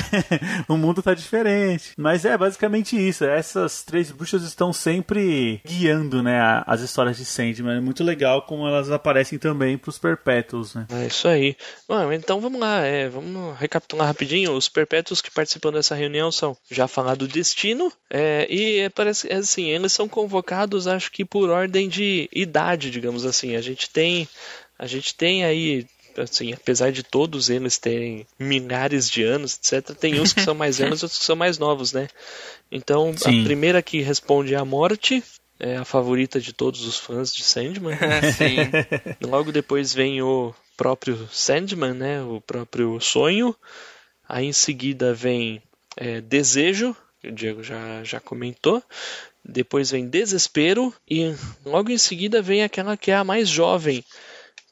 o 0.66 0.78
mundo 0.78 1.02
tá 1.02 1.12
diferente. 1.12 1.92
Mas 1.98 2.24
é 2.24 2.38
basicamente 2.38 2.96
isso. 2.96 3.22
Essas 3.22 3.82
três 3.82 4.10
bruxas 4.10 4.42
estão 4.42 4.72
sempre 4.72 5.60
guiando, 5.66 6.22
né? 6.22 6.62
As 6.66 6.80
histórias 6.80 7.18
de 7.18 7.26
Sandman. 7.26 7.76
É 7.76 7.80
muito 7.80 8.02
legal 8.02 8.40
como 8.42 8.66
elas 8.66 8.90
aparecem 8.90 9.38
também 9.38 9.76
pros 9.76 9.98
perpétuos, 9.98 10.74
né? 10.74 10.86
É 10.90 11.06
isso 11.06 11.28
aí. 11.28 11.54
Bom, 11.86 12.10
então 12.10 12.40
vamos 12.40 12.58
lá. 12.58 12.80
É, 12.80 13.10
vamos 13.10 13.58
recapitular 13.58 14.06
rapidinho. 14.06 14.52
Os 14.52 14.70
perpétuos 14.70 15.20
que 15.20 15.30
participam 15.30 15.70
dessa 15.70 15.94
reunião 15.94 16.32
são 16.32 16.56
já 16.70 16.88
falar 16.88 17.14
do 17.14 17.28
destino, 17.28 17.92
é, 18.08 18.46
e 18.48 18.88
parece 18.90 19.32
assim, 19.32 19.64
eles 19.64 19.92
são 19.92 20.08
convocados, 20.08 20.86
acho 20.86 21.10
que 21.10 21.24
por 21.24 21.50
ordem 21.50 21.88
de 21.88 22.28
idade, 22.32 22.90
digamos 22.90 23.24
assim. 23.26 23.56
A 23.56 23.60
gente 23.60 23.90
tem, 23.90 24.28
a 24.78 24.86
gente 24.86 25.14
tem 25.14 25.44
aí, 25.44 25.86
assim, 26.16 26.52
apesar 26.52 26.92
de 26.92 27.02
todos 27.02 27.50
eles 27.50 27.78
terem 27.78 28.26
milhares 28.38 29.10
de 29.10 29.24
anos, 29.24 29.58
etc, 29.58 29.96
tem 29.96 30.20
uns 30.20 30.32
que 30.32 30.40
são 30.40 30.54
mais 30.54 30.78
velhos, 30.78 31.02
outros 31.02 31.18
que 31.18 31.24
são 31.24 31.36
mais 31.36 31.58
novos, 31.58 31.92
né? 31.92 32.08
Então, 32.70 33.12
Sim. 33.16 33.40
a 33.40 33.44
primeira 33.44 33.82
que 33.82 34.00
responde 34.00 34.54
é 34.54 34.58
a 34.58 34.64
morte, 34.64 35.22
é 35.58 35.76
a 35.76 35.84
favorita 35.84 36.40
de 36.40 36.52
todos 36.52 36.86
os 36.86 36.96
fãs 36.96 37.34
de 37.34 37.42
Sandman. 37.42 37.96
Sim. 38.36 39.26
Logo 39.26 39.50
depois 39.50 39.92
vem 39.92 40.22
o 40.22 40.54
próprio 40.76 41.28
Sandman, 41.32 41.94
né? 41.94 42.22
O 42.22 42.40
próprio 42.40 43.00
sonho. 43.00 43.56
Aí 44.28 44.46
em 44.46 44.52
seguida 44.52 45.14
vem 45.14 45.62
é, 45.96 46.20
desejo, 46.20 46.94
o 47.28 47.32
Diego 47.32 47.62
já, 47.62 48.02
já 48.04 48.20
comentou. 48.20 48.82
Depois 49.44 49.90
vem 49.90 50.08
Desespero 50.08 50.92
e 51.08 51.34
logo 51.64 51.90
em 51.90 51.98
seguida 51.98 52.42
vem 52.42 52.62
aquela 52.62 52.96
que 52.96 53.10
é 53.10 53.14
a 53.14 53.24
mais 53.24 53.48
jovem, 53.48 54.04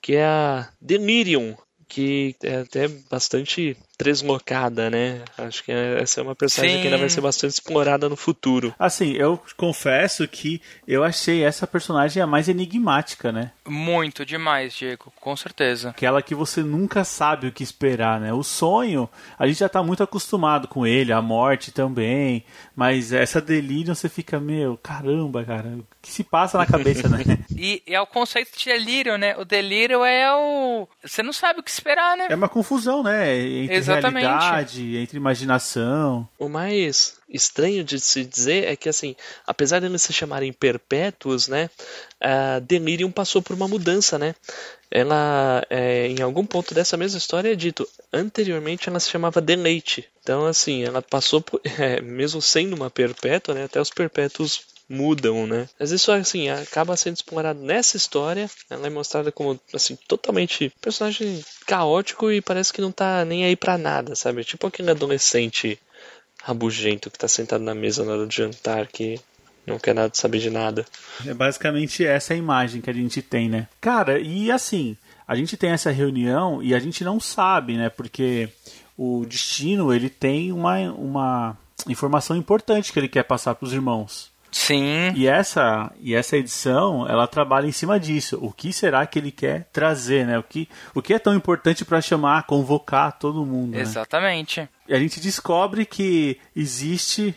que 0.03 0.15
é 0.15 0.25
a 0.25 0.69
Delirium, 0.81 1.57
que 1.89 2.35
é 2.43 2.57
até 2.57 2.89
bastante 2.89 3.77
deslocada, 3.99 4.91
né? 4.91 5.23
Acho 5.39 5.65
que 5.65 5.73
essa 5.73 6.21
é 6.21 6.23
uma 6.23 6.35
personagem 6.35 6.77
Sim. 6.77 6.83
que 6.83 6.89
ainda 6.89 6.99
vai 6.99 7.09
ser 7.09 7.21
bastante 7.21 7.53
explorada 7.53 8.09
no 8.09 8.17
futuro. 8.17 8.75
Assim, 8.79 9.13
eu 9.13 9.41
confesso 9.57 10.27
que 10.27 10.61
eu 10.87 11.05
achei 11.05 11.45
essa 11.45 11.67
personagem 11.67 12.23
a 12.23 12.27
mais 12.27 12.49
enigmática, 12.49 13.31
né? 13.31 13.53
Muito 13.67 14.25
demais, 14.25 14.75
Diego, 14.75 15.13
com 15.21 15.37
certeza. 15.37 15.91
Aquela 15.91 16.23
que 16.23 16.35
você 16.35 16.63
nunca 16.63 17.05
sabe 17.05 17.47
o 17.47 17.53
que 17.53 17.63
esperar, 17.63 18.21
né? 18.21 18.33
O 18.33 18.43
sonho, 18.43 19.09
a 19.39 19.47
gente 19.47 19.61
já 19.61 19.69
tá 19.69 19.83
muito 19.83 20.03
acostumado 20.03 20.69
com 20.69 20.87
ele, 20.87 21.13
a 21.13 21.23
morte 21.23 21.71
também, 21.71 22.45
mas 22.75 23.13
essa 23.13 23.41
delírio 23.41 23.95
você 23.95 24.09
fica, 24.09 24.41
meu, 24.41 24.77
caramba, 24.77 25.45
cara, 25.45 25.69
o 25.69 25.87
que 26.03 26.11
se 26.11 26.25
passa 26.25 26.59
na 26.59 26.67
cabeça, 26.67 27.09
né? 27.09 27.23
e 27.57 27.83
é 27.87 28.01
o 28.01 28.07
conceito 28.07 28.57
de 28.59 28.65
delírio, 28.65 29.17
né? 29.17 29.37
O 29.37 29.45
delírio 29.45 30.05
é 30.05 30.35
o. 30.35 30.89
Você 31.03 31.23
não 31.23 31.33
sabe 31.33 31.61
o 31.61 31.63
que 31.63 31.71
esperar, 31.71 32.17
né? 32.17 32.27
É 32.29 32.35
uma 32.35 32.49
confusão, 32.49 33.03
né? 33.03 33.39
Entre 33.39 33.84
Exatamente. 33.93 34.26
realidade, 34.26 34.97
entre 34.97 35.17
imaginação. 35.17 36.29
O 36.38 36.49
mais 36.49 37.17
estranho 37.29 37.83
de 37.85 37.99
se 38.00 38.25
dizer 38.25 38.64
é 38.64 38.76
que, 38.76 38.88
assim, 38.88 39.17
apesar 39.47 39.81
de 39.81 39.87
eles 39.87 40.03
se 40.03 40.12
chamarem 40.12 40.53
perpétuos, 40.53 41.49
né, 41.49 41.71
a 42.21 42.59
Delirium 42.59 43.11
passou 43.11 43.43
por 43.43 43.55
uma 43.55 43.69
mudança, 43.69 44.19
né? 44.19 44.35
Ela, 44.91 45.67
é, 45.69 46.07
em 46.07 46.23
algum 46.23 46.47
ponto 46.47 46.73
dessa 46.75 46.97
mesma 46.97 47.19
história 47.19 47.53
é 47.53 47.57
dito, 47.57 47.88
anteriormente 48.12 48.88
ela 48.88 49.00
se 49.00 49.11
chamava 49.11 49.41
Deleite. 49.41 50.09
Então, 50.23 50.47
assim, 50.47 50.85
ela 50.85 51.03
passou 51.03 51.41
por, 51.41 51.61
é, 51.79 52.00
mesmo 52.00 52.41
sendo 52.41 52.76
uma 52.76 52.91
perpétua, 52.91 53.55
né, 53.55 53.64
até 53.64 53.81
os 53.81 53.91
perpétuos 53.91 54.74
mudam, 54.88 55.47
né? 55.47 55.69
Mas 55.79 55.91
isso 55.91 56.12
assim 56.12 56.49
acaba 56.49 56.97
sendo 56.97 57.17
explorado 57.17 57.61
nessa 57.61 57.97
história. 57.97 58.50
Ela 58.69 58.87
é 58.87 58.91
mostrada 58.91 59.33
como 59.33 59.59
assim 59.73 59.97
totalmente 60.09 60.73
personagem 60.81 61.43
caótico 61.67 62.31
e 62.31 62.41
parece 62.41 62.73
que 62.73 62.81
não 62.81 62.93
tá 62.93 63.25
nem 63.25 63.45
aí 63.45 63.57
para 63.57 63.79
nada, 63.79 64.14
sabe? 64.14 64.45
Tipo 64.45 64.67
aquele 64.67 64.91
adolescente 64.91 65.79
rabugento 66.43 67.11
que 67.11 67.19
tá 67.19 67.29
sentado 67.29 67.64
na 67.64 67.75
mesa 67.75 68.05
na 68.05 68.12
hora 68.12 68.26
do 68.26 68.33
jantar 68.33 68.87
que 68.87 69.19
não 69.67 69.79
quer 69.79 69.95
nada 69.95 70.11
saber 70.14 70.38
de 70.38 70.50
nada. 70.50 70.85
É 71.26 71.33
basicamente 71.33 72.05
essa 72.05 72.35
a 72.35 72.37
imagem 72.37 72.81
que 72.81 72.91
a 72.91 72.95
gente 72.95 73.23
tem, 73.23 73.49
né? 73.49 73.67
Cara, 73.81 74.19
e 74.21 74.50
assim, 74.50 74.97
a 75.26 75.35
gente 75.35 75.57
tem 75.57 75.71
essa 75.71 75.91
reunião 75.91 76.62
e 76.62 76.75
a 76.75 76.79
gente 76.79 77.03
não 77.03 77.19
sabe, 77.19 77.76
né? 77.76 77.88
Porque 77.88 78.49
o 78.97 79.25
destino 79.26 79.93
ele 79.93 80.11
tem 80.11 80.53
uma, 80.53 80.93
uma 80.93 81.57
informação 81.88 82.37
importante 82.37 82.93
que 82.93 82.99
ele 82.99 83.09
quer 83.09 83.25
passar 83.25 83.55
para 83.55 83.67
os 83.67 83.73
irmãos. 83.73 84.34
Sim. 84.55 85.13
E 85.17 85.27
essa, 85.27 85.91
e 86.01 86.15
essa 86.15 86.37
edição, 86.37 87.09
ela 87.09 87.27
trabalha 87.27 87.67
em 87.67 87.73
cima 87.73 87.99
disso. 87.99 88.39
O 88.41 88.53
que 88.53 88.73
será 88.73 89.05
que 89.05 89.19
ele 89.19 89.33
quer 89.33 89.69
trazer, 89.73 90.25
né? 90.25 90.39
O 90.39 90.45
que, 90.45 90.69
o 90.95 91.03
que 91.03 91.13
é 91.13 91.19
tão 91.19 91.35
importante 91.35 91.85
para 91.85 92.01
chamar, 92.01 92.45
convocar 92.45 93.19
todo 93.19 93.45
mundo, 93.45 93.73
né? 93.73 93.81
Exatamente. 93.81 94.69
E 94.89 94.95
a 94.95 94.99
gente 94.99 95.19
descobre 95.19 95.85
que 95.85 96.39
existe 96.55 97.35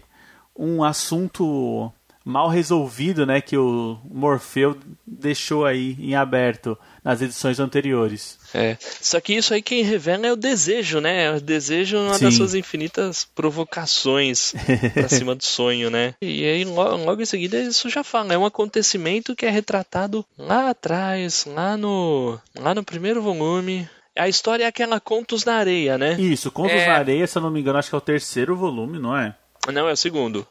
um 0.55 0.83
assunto 0.83 1.91
mal 2.27 2.49
resolvido, 2.49 3.25
né, 3.25 3.39
que 3.39 3.57
o 3.57 3.97
Morfeu 4.03 4.77
deixou 5.05 5.65
aí 5.65 5.95
em 5.97 6.13
aberto 6.13 6.77
nas 7.01 7.21
edições 7.21 7.57
anteriores. 7.57 8.37
É. 8.53 8.75
Só 8.81 9.21
que 9.21 9.33
isso 9.33 9.53
aí 9.53 9.61
quem 9.61 9.81
revela 9.81 10.27
é 10.27 10.33
o 10.33 10.35
desejo, 10.35 10.99
né? 10.99 11.31
O 11.31 11.39
desejo 11.39 11.95
é 11.95 11.99
uma 12.01 12.15
Sim. 12.15 12.25
das 12.25 12.33
suas 12.33 12.53
infinitas 12.53 13.25
provocações 13.33 14.53
pra 14.93 15.07
cima 15.07 15.33
do 15.33 15.43
sonho, 15.45 15.89
né? 15.89 16.15
E 16.21 16.43
aí 16.43 16.65
logo, 16.65 16.97
logo 16.97 17.21
em 17.21 17.25
seguida 17.25 17.57
isso 17.61 17.89
já 17.89 18.03
fala, 18.03 18.33
é 18.33 18.37
um 18.37 18.45
acontecimento 18.45 19.33
que 19.35 19.45
é 19.45 19.49
retratado 19.49 20.25
lá 20.37 20.69
atrás, 20.69 21.45
lá 21.45 21.77
no 21.77 22.37
lá 22.59 22.75
no 22.75 22.83
primeiro 22.83 23.21
volume. 23.21 23.89
A 24.17 24.27
história 24.27 24.65
é 24.65 24.67
aquela 24.67 24.99
Contos 24.99 25.45
na 25.45 25.55
Areia, 25.55 25.97
né? 25.97 26.19
Isso, 26.19 26.51
Contos 26.51 26.73
É. 26.75 26.87
na 26.87 26.95
Areia, 26.95 27.25
se 27.25 27.37
eu 27.37 27.41
não 27.41 27.51
me 27.51 27.61
engano, 27.61 27.77
acho 27.79 27.89
que 27.89 27.95
é 27.95 27.97
o 27.97 28.01
terceiro 28.01 28.55
volume, 28.55 28.99
não 28.99 29.15
é? 29.15 29.33
Não, 29.71 29.87
é 29.87 29.93
o 29.93 29.97
segundo. 29.97 30.45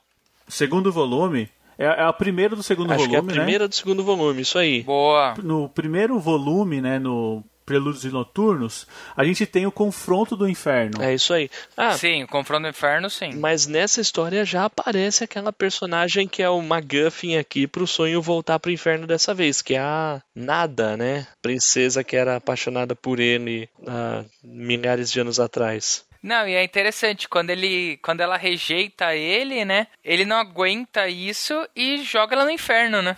O 0.49 0.52
segundo 0.52 0.90
volume 0.92 1.50
é, 1.78 1.85
é 1.85 2.09
o 2.09 2.12
primeiro 2.12 2.56
do 2.56 2.62
segundo 2.62 2.92
Acho 2.92 3.09
que 3.09 3.14
é 3.14 3.18
a 3.18 3.21
volume, 3.21 3.35
né? 3.35 3.42
primeira 3.42 3.68
do 3.68 3.75
segundo 3.75 4.02
volume, 4.02 4.42
isso 4.42 4.59
aí. 4.59 4.83
Boa. 4.83 5.35
No 5.42 5.68
primeiro 5.68 6.18
volume, 6.18 6.80
né, 6.80 6.99
no 6.99 7.45
Prelúdios 7.66 8.04
e 8.04 8.11
Noturnos, 8.11 8.87
a 9.16 9.25
gente 9.25 9.45
tem 9.45 9.66
o 9.66 9.73
confronto 9.73 10.37
do 10.37 10.49
inferno. 10.49 11.02
É 11.02 11.12
isso 11.12 11.35
aí. 11.35 11.50
Ah, 11.76 11.99
Sim, 11.99 12.23
o 12.23 12.28
confronto 12.28 12.62
do 12.62 12.68
inferno, 12.68 13.11
sim. 13.11 13.35
Mas 13.35 13.66
nessa 13.66 14.00
história 14.00 14.45
já 14.45 14.66
aparece 14.66 15.25
aquela 15.25 15.52
personagem 15.52 16.28
que 16.28 16.42
é 16.42 16.49
o 16.49 16.62
MacGuffin 16.62 17.37
aqui 17.37 17.66
pro 17.66 17.87
sonho 17.87 18.23
voltar 18.23 18.61
pro 18.61 18.71
inferno 18.71 19.04
dessa 19.04 19.35
vez, 19.35 19.61
que 19.61 19.75
é 19.75 19.80
a 19.80 20.23
Nada, 20.33 20.97
né? 20.97 21.26
Princesa 21.42 22.04
que 22.04 22.14
era 22.14 22.37
apaixonada 22.37 22.95
por 22.95 23.18
ele 23.18 23.68
há 23.85 24.25
milhares 24.45 25.11
de 25.11 25.18
anos 25.18 25.40
atrás. 25.40 26.06
Não, 26.26 26.47
e 26.49 26.54
é 26.54 26.64
interessante, 26.64 27.28
quando 27.28 27.50
ele. 27.50 27.99
Quando 28.02 28.21
ela 28.21 28.37
rejeita 28.37 29.14
ele, 29.14 29.64
né? 29.64 29.87
Ele 30.04 30.25
não 30.25 30.37
aguenta 30.37 31.09
isso 31.09 31.54
e 31.75 32.02
joga 32.02 32.35
ela 32.35 32.45
no 32.45 32.50
inferno, 32.50 33.00
né? 33.00 33.16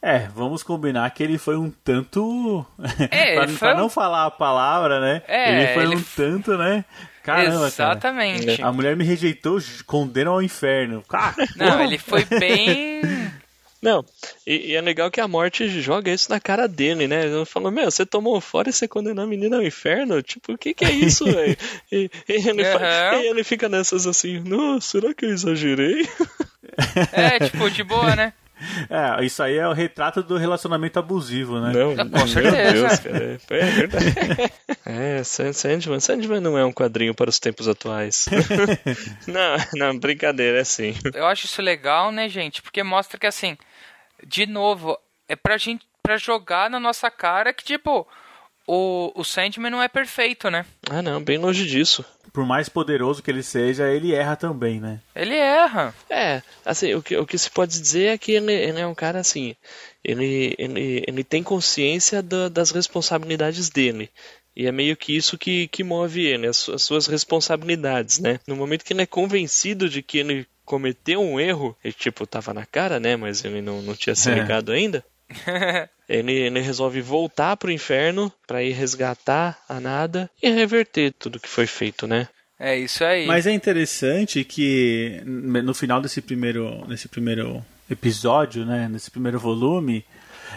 É, 0.00 0.28
vamos 0.28 0.62
combinar 0.62 1.10
que 1.10 1.22
ele 1.22 1.36
foi 1.38 1.56
um 1.56 1.70
tanto. 1.70 2.64
É, 3.10 3.34
pra, 3.34 3.46
pra 3.58 3.74
um- 3.74 3.78
não 3.78 3.90
falar 3.90 4.24
a 4.26 4.30
palavra, 4.30 5.00
né? 5.00 5.22
É, 5.28 5.50
ele 5.62 5.74
foi 5.74 5.82
ele 5.84 5.96
um 5.96 6.02
tanto, 6.16 6.56
né? 6.56 6.84
Caramba, 7.22 7.50
cara. 7.56 7.66
Exatamente. 7.66 8.62
A 8.62 8.72
mulher 8.72 8.96
me 8.96 9.04
rejeitou, 9.04 9.58
condena 9.84 10.30
ao 10.30 10.40
inferno. 10.42 11.02
Cara, 11.06 11.34
Não, 11.56 11.82
ele 11.82 11.98
foi 11.98 12.24
bem. 12.24 13.02
Não, 13.80 14.04
e, 14.46 14.70
e 14.70 14.74
é 14.74 14.80
legal 14.80 15.10
que 15.10 15.20
a 15.20 15.28
morte 15.28 15.68
joga 15.80 16.10
isso 16.10 16.30
na 16.30 16.40
cara 16.40 16.66
dele, 16.66 17.06
né? 17.06 17.26
Ele 17.26 17.44
falou, 17.44 17.70
meu, 17.70 17.90
você 17.90 18.04
tomou 18.04 18.40
fora 18.40 18.68
e 18.68 18.72
você 18.72 18.88
condenou 18.88 19.24
a 19.24 19.28
menina 19.28 19.56
ao 19.56 19.62
inferno? 19.62 20.20
Tipo, 20.20 20.52
o 20.52 20.58
que 20.58 20.74
que 20.74 20.84
é 20.84 20.90
isso, 20.90 21.24
velho? 21.30 21.56
E, 21.92 22.10
e 22.28 22.48
ele 22.48 22.62
Aham. 22.62 23.22
e 23.22 23.26
ele 23.26 23.44
fica 23.44 23.68
nessas 23.68 24.06
assim, 24.06 24.40
nossa, 24.40 24.98
será 24.98 25.14
que 25.14 25.24
eu 25.24 25.30
exagerei? 25.30 26.08
É, 27.12 27.38
tipo, 27.38 27.70
de 27.70 27.84
boa, 27.84 28.16
né? 28.16 28.32
É, 28.90 29.24
isso 29.24 29.42
aí 29.42 29.56
é 29.56 29.68
o 29.68 29.72
retrato 29.72 30.22
do 30.22 30.36
relacionamento 30.36 30.98
abusivo, 30.98 31.60
né? 31.60 31.72
Não, 31.72 31.96
Com 31.96 32.04
meu 32.18 32.26
certeza. 32.28 32.72
Deus, 32.88 32.98
cara. 33.00 33.38
É, 33.50 33.58
é 33.60 33.70
verdade. 33.70 34.14
É, 34.84 35.22
Sand- 35.22 35.52
Sandman. 35.52 36.00
Sandman 36.00 36.40
não 36.40 36.56
é 36.56 36.64
um 36.64 36.72
quadrinho 36.72 37.14
para 37.14 37.28
os 37.28 37.38
tempos 37.38 37.68
atuais. 37.68 38.26
não, 39.26 39.56
não, 39.74 39.98
brincadeira, 39.98 40.58
é 40.60 40.64
sim. 40.64 40.94
Eu 41.12 41.26
acho 41.26 41.44
isso 41.46 41.60
legal, 41.60 42.10
né, 42.10 42.28
gente? 42.28 42.62
Porque 42.62 42.82
mostra 42.82 43.18
que, 43.18 43.26
assim, 43.26 43.56
de 44.26 44.46
novo, 44.46 44.98
é 45.28 45.36
pra 45.36 45.56
gente. 45.58 45.84
pra 46.02 46.16
jogar 46.16 46.70
na 46.70 46.80
nossa 46.80 47.10
cara 47.10 47.52
que, 47.52 47.62
tipo, 47.64 48.08
o, 48.66 49.12
o 49.14 49.24
Sandman 49.24 49.70
não 49.70 49.82
é 49.82 49.88
perfeito, 49.88 50.50
né? 50.50 50.64
Ah, 50.90 51.02
não, 51.02 51.22
bem 51.22 51.36
longe 51.38 51.66
disso. 51.66 52.02
Por 52.32 52.44
mais 52.46 52.68
poderoso 52.68 53.22
que 53.22 53.30
ele 53.30 53.42
seja, 53.42 53.88
ele 53.88 54.14
erra 54.14 54.36
também, 54.36 54.80
né? 54.80 55.00
Ele 55.14 55.34
erra. 55.34 55.94
É, 56.10 56.42
assim, 56.64 56.94
o 56.94 57.02
que, 57.02 57.16
o 57.16 57.26
que 57.26 57.36
se 57.38 57.50
pode 57.50 57.80
dizer 57.80 58.06
é 58.14 58.18
que 58.18 58.32
ele, 58.32 58.52
ele 58.52 58.80
é 58.80 58.86
um 58.86 58.94
cara 58.94 59.18
assim. 59.20 59.54
Ele, 60.04 60.54
ele, 60.58 61.04
ele 61.06 61.24
tem 61.24 61.42
consciência 61.42 62.22
da- 62.22 62.48
das 62.48 62.70
responsabilidades 62.70 63.68
dele. 63.70 64.10
E 64.56 64.66
é 64.66 64.72
meio 64.72 64.96
que 64.96 65.16
isso 65.16 65.38
que, 65.38 65.68
que 65.68 65.84
move 65.84 66.24
ele, 66.26 66.46
as, 66.46 66.68
as 66.68 66.82
suas 66.82 67.06
responsabilidades, 67.06 68.18
né? 68.18 68.40
No 68.46 68.56
momento 68.56 68.84
que 68.84 68.92
ele 68.92 69.02
é 69.02 69.06
convencido 69.06 69.88
de 69.88 70.02
que 70.02 70.18
ele 70.18 70.46
cometeu 70.64 71.20
um 71.20 71.38
erro, 71.40 71.76
ele 71.82 71.94
tipo, 71.94 72.26
tava 72.26 72.52
na 72.52 72.66
cara, 72.66 72.98
né? 73.00 73.16
Mas 73.16 73.44
ele 73.44 73.62
não, 73.62 73.80
não 73.82 73.94
tinha 73.94 74.14
se 74.14 74.30
É. 74.30 74.34
ligado 74.34 74.72
ainda. 74.72 75.04
Ele, 76.08 76.32
ele 76.32 76.60
resolve 76.60 77.02
voltar 77.02 77.54
pro 77.58 77.70
inferno 77.70 78.32
para 78.46 78.62
ir 78.62 78.72
resgatar 78.72 79.58
a 79.68 79.78
nada 79.78 80.30
e 80.42 80.48
reverter 80.48 81.12
tudo 81.12 81.38
que 81.38 81.48
foi 81.48 81.66
feito, 81.66 82.06
né? 82.06 82.28
É 82.58 82.74
isso 82.76 83.04
aí. 83.04 83.26
Mas 83.26 83.46
é 83.46 83.52
interessante 83.52 84.42
que 84.42 85.20
no 85.26 85.74
final 85.74 86.00
desse 86.00 86.22
primeiro, 86.22 86.82
nesse 86.88 87.08
primeiro 87.08 87.62
episódio, 87.90 88.64
né, 88.64 88.88
nesse 88.88 89.10
primeiro 89.10 89.38
volume, 89.38 90.02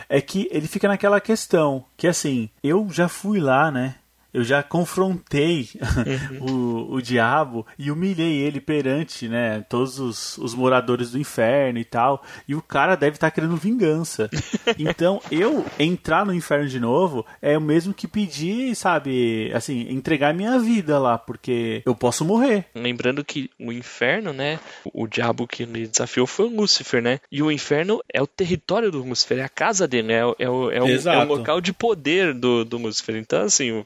é 0.10 0.22
que 0.22 0.48
ele 0.52 0.68
fica 0.68 0.88
naquela 0.88 1.20
questão 1.20 1.86
que 1.98 2.08
assim, 2.08 2.50
eu 2.64 2.88
já 2.90 3.08
fui 3.08 3.40
lá, 3.40 3.70
né? 3.70 3.96
Eu 4.34 4.44
já 4.44 4.64
confrontei 4.64 5.70
o, 6.42 6.94
o 6.96 7.02
diabo 7.02 7.66
e 7.78 7.92
humilhei 7.92 8.38
ele 8.42 8.62
perante, 8.62 9.28
né, 9.28 9.62
todos 9.70 10.00
os, 10.00 10.38
os 10.38 10.54
moradores 10.54 11.12
do 11.12 11.20
inferno 11.20 11.80
e 11.80 11.84
tal. 11.86 12.24
E 12.48 12.56
o 12.56 12.62
cara 12.62 12.96
deve 12.96 13.16
estar 13.18 13.32
querendo 13.32 13.56
vingança. 13.58 14.30
Então, 14.78 15.22
eu 15.32 15.66
entrar 15.80 16.26
no 16.26 16.34
inferno 16.34 16.68
de 16.68 16.80
novo 16.80 17.26
é 17.42 17.58
o 17.58 17.62
mesmo 17.62 17.94
que 17.94 18.08
pedir, 18.08 18.76
sabe, 18.76 19.52
assim, 19.54 19.88
entregar 19.90 20.34
minha 20.34 20.58
vida 20.60 20.98
lá, 20.98 21.18
porque 21.18 21.82
eu 21.86 21.94
posso 21.96 22.24
morrer. 22.24 22.66
Lembrando 22.74 23.24
que 23.24 23.50
o 23.60 23.72
inferno, 23.72 24.32
né? 24.34 24.60
O 24.94 25.08
diabo 25.08 25.48
que 25.48 25.64
ele 25.64 25.88
desafiou 25.88 26.26
foi 26.26 26.46
o 26.48 26.56
Lúcifer, 26.56 27.02
né? 27.02 27.20
E 27.32 27.42
o 27.44 27.52
inferno 27.52 28.02
é 28.14 28.22
o 28.22 28.28
território 28.28 28.92
do 28.92 29.04
Lúcifer, 29.04 29.40
é 29.40 29.44
a 29.44 29.50
casa 29.50 29.88
dele, 29.88 30.08
né? 30.08 30.20
É, 30.20 30.26
o- 30.26 30.36
é, 30.40 30.50
o, 30.50 30.72
é, 30.72 30.82
o, 30.82 30.86
é 30.86 31.26
o 31.26 31.28
local 31.38 31.62
de 31.62 31.74
poder 31.74 32.34
do, 32.34 32.64
do 32.64 32.78
Lúcifer. 32.78 33.16
Então, 33.16 33.42
assim, 33.44 33.84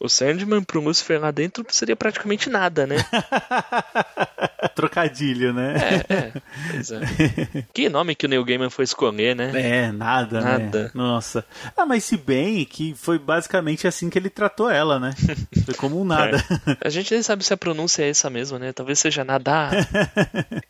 o, 0.00 0.08
Sandman 0.08 0.62
pro 0.62 0.80
Lúcifer 0.80 1.20
lá 1.20 1.30
dentro 1.30 1.64
seria 1.70 1.96
praticamente 1.96 2.48
nada, 2.48 2.86
né? 2.86 2.96
Trocadilho, 4.74 5.52
né? 5.52 5.74
É, 6.08 6.14
é. 6.14 6.32
Pois 6.70 6.90
é. 6.90 7.00
Que 7.72 7.88
nome 7.88 8.14
que 8.14 8.26
o 8.26 8.28
Neil 8.28 8.44
Gaiman 8.44 8.70
foi 8.70 8.84
escolher, 8.84 9.34
né? 9.34 9.52
É, 9.54 9.92
nada, 9.92 10.40
Nada. 10.40 10.84
né? 10.84 10.90
Nossa. 10.94 11.44
Ah, 11.76 11.86
mas 11.86 12.04
se 12.04 12.16
bem 12.16 12.64
que 12.64 12.94
foi 12.94 13.18
basicamente 13.18 13.86
assim 13.86 14.10
que 14.10 14.18
ele 14.18 14.30
tratou 14.30 14.70
ela, 14.70 14.98
né? 14.98 15.14
Foi 15.64 15.74
como 15.74 16.00
um 16.00 16.04
nada. 16.04 16.42
A 16.80 16.88
gente 16.88 17.12
nem 17.12 17.22
sabe 17.22 17.44
se 17.44 17.52
a 17.52 17.56
pronúncia 17.56 18.02
é 18.04 18.10
essa 18.10 18.30
mesmo, 18.30 18.58
né? 18.58 18.72
Talvez 18.72 18.98
seja 18.98 19.24
nada. 19.24 19.70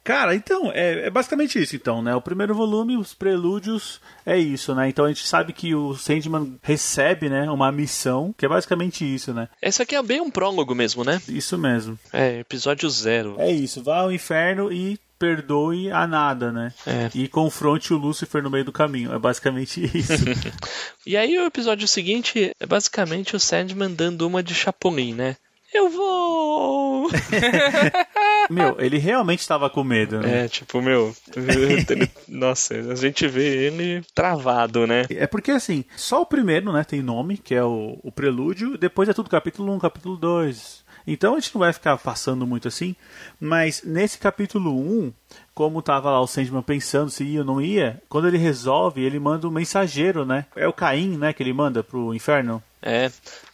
Cara, 0.02 0.34
então, 0.34 0.70
é, 0.72 1.06
é 1.06 1.10
basicamente 1.10 1.60
isso, 1.60 1.76
então, 1.76 2.00
né? 2.00 2.14
O 2.14 2.20
primeiro 2.20 2.54
volume, 2.54 2.96
os 2.96 3.12
prelúdios, 3.12 4.00
é 4.24 4.36
isso, 4.36 4.74
né? 4.74 4.88
Então 4.88 5.04
a 5.04 5.08
gente 5.08 5.26
sabe 5.26 5.52
que 5.52 5.74
o 5.74 5.94
Sandman 5.94 6.58
recebe, 6.62 7.28
né, 7.28 7.50
uma 7.50 7.70
missão, 7.70 8.34
que 8.36 8.44
é 8.44 8.48
basicamente 8.48 9.04
isso, 9.04 9.15
né? 9.32 9.48
Esse 9.60 9.82
aqui 9.82 9.94
é 9.94 10.02
bem 10.02 10.20
um 10.20 10.30
prólogo 10.30 10.74
mesmo, 10.74 11.04
né? 11.04 11.20
Isso 11.28 11.56
mesmo. 11.58 11.98
É, 12.12 12.40
episódio 12.40 12.88
zero. 12.90 13.36
É 13.38 13.50
isso, 13.50 13.82
vá 13.82 13.98
ao 13.98 14.12
inferno 14.12 14.72
e 14.72 14.98
perdoe 15.18 15.90
a 15.90 16.06
nada, 16.06 16.52
né? 16.52 16.72
É. 16.86 17.10
E 17.14 17.26
confronte 17.28 17.92
o 17.92 17.96
Lúcifer 17.96 18.42
no 18.42 18.50
meio 18.50 18.64
do 18.64 18.72
caminho. 18.72 19.12
É 19.14 19.18
basicamente 19.18 19.82
isso. 19.96 20.12
E 21.06 21.16
aí 21.16 21.38
o 21.38 21.46
episódio 21.46 21.86
seguinte 21.86 22.50
é 22.58 22.66
basicamente 22.66 23.36
o 23.36 23.40
Sandman 23.40 23.94
dando 23.94 24.26
uma 24.26 24.42
de 24.42 24.52
Chapolin, 24.52 25.14
né? 25.14 25.36
Eu 25.72 25.88
vou! 25.88 27.08
Meu, 28.50 28.76
ele 28.78 28.98
realmente 28.98 29.40
estava 29.40 29.68
com 29.70 29.82
medo, 29.84 30.20
né? 30.20 30.44
É, 30.44 30.48
tipo, 30.48 30.80
meu. 30.80 31.14
ele- 31.36 32.10
Nossa, 32.28 32.74
a 32.74 32.94
gente 32.94 33.26
vê 33.26 33.66
ele 33.66 34.02
travado, 34.14 34.86
né? 34.86 35.06
É 35.10 35.26
porque 35.26 35.50
assim, 35.50 35.84
só 35.96 36.22
o 36.22 36.26
primeiro, 36.26 36.72
né, 36.72 36.84
tem 36.84 37.02
nome, 37.02 37.36
que 37.38 37.54
é 37.54 37.62
o, 37.64 37.98
o 38.02 38.12
prelúdio, 38.12 38.76
depois 38.78 39.08
é 39.08 39.12
tudo 39.12 39.30
capítulo 39.30 39.72
1, 39.74 39.78
capítulo 39.78 40.16
2. 40.16 40.84
Então 41.08 41.34
a 41.34 41.40
gente 41.40 41.54
não 41.54 41.60
vai 41.60 41.72
ficar 41.72 41.96
passando 41.98 42.44
muito 42.46 42.66
assim, 42.66 42.96
mas 43.40 43.82
nesse 43.84 44.18
capítulo 44.18 44.76
1, 44.76 45.12
como 45.54 45.80
tava 45.80 46.10
lá 46.10 46.20
o 46.20 46.26
Sandman 46.26 46.62
pensando 46.62 47.10
se 47.10 47.22
ia 47.22 47.40
ou 47.40 47.46
não 47.46 47.60
ia, 47.62 48.02
quando 48.08 48.26
ele 48.26 48.38
resolve, 48.38 49.04
ele 49.04 49.20
manda 49.20 49.46
um 49.46 49.50
mensageiro, 49.52 50.24
né? 50.26 50.46
É 50.56 50.66
o 50.66 50.72
Caim, 50.72 51.16
né, 51.16 51.32
que 51.32 51.42
ele 51.44 51.52
manda 51.52 51.84
pro 51.84 52.12
inferno. 52.12 52.60
É. 52.82 53.10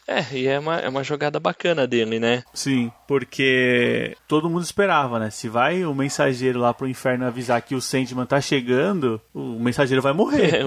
É, 0.09 0.25
e 0.33 0.47
é 0.49 0.59
uma, 0.59 0.77
é 0.79 0.89
uma 0.89 1.05
jogada 1.05 1.39
bacana 1.39 1.87
dele, 1.87 2.19
né? 2.19 2.43
Sim, 2.53 2.91
Porque 3.13 4.17
todo 4.27 4.49
mundo 4.49 4.65
esperava, 4.65 5.19
né? 5.19 5.29
Se 5.29 5.47
vai 5.47 5.85
o 5.85 5.95
mensageiro 5.95 6.59
lá 6.59 6.73
pro 6.73 6.89
inferno 6.89 7.27
avisar 7.27 7.61
que 7.61 7.75
o 7.75 7.81
Sandman 7.81 8.25
tá 8.25 8.41
chegando, 8.41 9.21
o 9.35 9.59
mensageiro 9.59 10.01
vai 10.01 10.15
morrer. 10.15 10.55
É, 10.55 10.65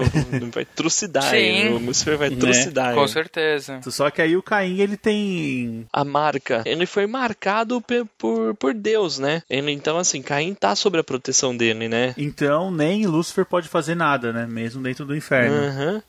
vai 0.54 0.64
trucidar, 0.64 1.24
Sim. 1.24 1.36
hein? 1.36 1.74
o 1.74 1.78
Lucifer 1.78 2.16
vai 2.16 2.30
trucidar. 2.30 2.94
Com 2.94 3.00
hein? 3.00 3.08
certeza. 3.08 3.80
Só 3.82 4.10
que 4.10 4.22
aí 4.22 4.36
o 4.36 4.42
Caim, 4.44 4.78
ele 4.78 4.96
tem. 4.96 5.88
a 5.92 6.04
marca. 6.04 6.62
Ele 6.64 6.86
foi 6.86 7.04
marcado 7.08 7.82
por, 8.16 8.54
por 8.54 8.72
Deus, 8.72 9.18
né? 9.18 9.42
Ele, 9.50 9.72
então, 9.72 9.98
assim, 9.98 10.22
Caim 10.22 10.54
tá 10.54 10.76
sob 10.76 10.96
a 11.00 11.02
proteção 11.02 11.56
dele, 11.56 11.88
né? 11.88 12.14
Então 12.16 12.70
nem 12.70 13.06
Lúcifer 13.06 13.44
pode 13.44 13.66
fazer 13.66 13.96
nada, 13.96 14.32
né? 14.32 14.46
Mesmo 14.46 14.80
dentro 14.80 15.04
do 15.04 15.16
inferno. 15.16 15.56
Aham. 15.56 16.02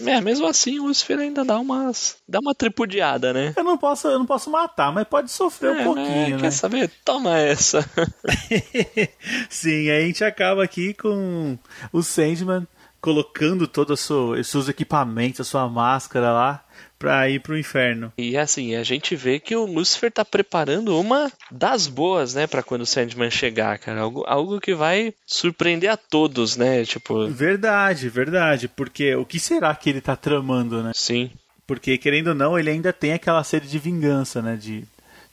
É, 0.00 0.20
mesmo 0.20 0.46
assim, 0.46 0.80
o 0.80 0.86
Lucifer 0.86 1.18
ainda 1.18 1.44
dá 1.44 1.58
umas. 1.58 2.16
dá 2.28 2.40
uma 2.40 2.54
tripudiada, 2.54 3.32
né? 3.32 3.52
Eu 3.56 3.62
não 3.62 3.78
posso, 3.78 4.08
eu 4.08 4.18
não 4.18 4.26
posso 4.26 4.50
matar, 4.50 4.92
mas 4.92 5.06
pode 5.06 5.30
sofrer 5.30 5.83
um 5.88 5.92
É, 5.92 5.94
pouquinho, 5.94 6.28
né? 6.30 6.36
né? 6.36 6.40
Quer 6.42 6.50
saber? 6.52 6.90
Toma 7.04 7.38
essa. 7.38 7.84
Sim, 9.48 9.90
aí 9.90 10.02
a 10.04 10.06
gente 10.06 10.24
acaba 10.24 10.62
aqui 10.64 10.94
com 10.94 11.58
o 11.92 12.02
Sandman 12.02 12.66
colocando 13.00 13.66
todos 13.68 14.08
os 14.10 14.46
seus 14.48 14.68
equipamentos, 14.68 15.40
a 15.40 15.44
sua 15.44 15.68
máscara 15.68 16.32
lá, 16.32 16.64
pra 16.98 17.28
ir 17.28 17.38
pro 17.40 17.58
inferno. 17.58 18.10
E 18.16 18.34
assim, 18.34 18.74
a 18.76 18.82
gente 18.82 19.14
vê 19.14 19.38
que 19.38 19.54
o 19.54 19.66
Lucifer 19.66 20.10
tá 20.10 20.24
preparando 20.24 20.98
uma 20.98 21.30
das 21.50 21.86
boas, 21.86 22.32
né, 22.32 22.46
Pra 22.46 22.62
quando 22.62 22.80
o 22.80 22.86
Sandman 22.86 23.30
chegar, 23.30 23.78
cara. 23.78 24.00
Algo, 24.00 24.24
algo 24.26 24.58
que 24.58 24.74
vai 24.74 25.12
surpreender 25.26 25.90
a 25.90 25.98
todos, 25.98 26.56
né? 26.56 26.82
Tipo, 26.86 27.28
Verdade, 27.28 28.08
verdade. 28.08 28.68
Porque 28.68 29.14
o 29.14 29.26
que 29.26 29.38
será 29.38 29.74
que 29.74 29.90
ele 29.90 30.00
tá 30.00 30.16
tramando, 30.16 30.82
né? 30.82 30.92
sim. 30.94 31.30
Porque, 31.66 31.96
querendo 31.96 32.28
ou 32.28 32.34
não, 32.34 32.58
ele 32.58 32.68
ainda 32.70 32.92
tem 32.92 33.14
aquela 33.14 33.42
sede 33.42 33.66
de 33.68 33.78
vingança, 33.78 34.42
né? 34.42 34.54
De 34.54 34.84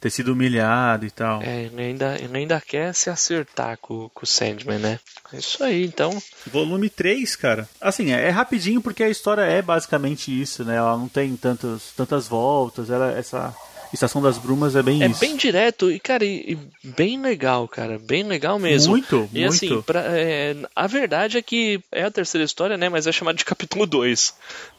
ter 0.01 0.09
sido 0.09 0.33
humilhado 0.33 1.05
e 1.05 1.11
tal. 1.11 1.41
É, 1.43 1.63
ele 1.65 1.81
ainda, 1.81 2.17
ele 2.19 2.37
ainda 2.37 2.59
quer 2.59 2.93
se 2.93 3.09
acertar 3.09 3.77
com, 3.77 4.09
com 4.09 4.23
o 4.23 4.27
Sandman, 4.27 4.79
né? 4.79 4.99
É 5.31 5.37
isso 5.37 5.63
aí, 5.63 5.85
então. 5.85 6.21
Volume 6.47 6.89
3, 6.89 7.35
cara. 7.37 7.69
Assim, 7.79 8.11
é, 8.11 8.23
é 8.25 8.29
rapidinho 8.29 8.81
porque 8.81 9.03
a 9.03 9.09
história 9.09 9.43
é 9.43 9.61
basicamente 9.61 10.29
isso, 10.41 10.65
né? 10.65 10.75
Ela 10.75 10.97
não 10.97 11.07
tem 11.07 11.35
tantas, 11.37 11.93
tantas 11.95 12.27
voltas. 12.27 12.89
Ela, 12.89 13.11
essa 13.17 13.55
Estação 13.93 14.21
das 14.21 14.37
Brumas 14.37 14.73
é 14.75 14.81
bem 14.81 15.03
É 15.03 15.07
isso. 15.07 15.19
bem 15.19 15.35
direto 15.35 15.91
e, 15.91 15.99
cara, 15.99 16.23
e, 16.23 16.57
e 16.83 16.87
bem 16.87 17.21
legal, 17.21 17.67
cara. 17.67 17.99
Bem 17.99 18.23
legal 18.23 18.57
mesmo. 18.57 18.91
Muito, 18.93 19.29
E 19.33 19.41
muito. 19.41 19.53
assim, 19.53 19.81
pra- 19.81 20.05
é, 20.07 20.55
a 20.73 20.87
verdade 20.87 21.37
é 21.37 21.41
que 21.41 21.79
é 21.91 22.03
a 22.03 22.09
terceira 22.11 22.45
história, 22.45 22.77
né? 22.77 22.87
Mas 22.87 23.05
é 23.05 23.11
chamado 23.11 23.35
de 23.35 23.43
capítulo 23.43 23.85
2. 23.85 24.33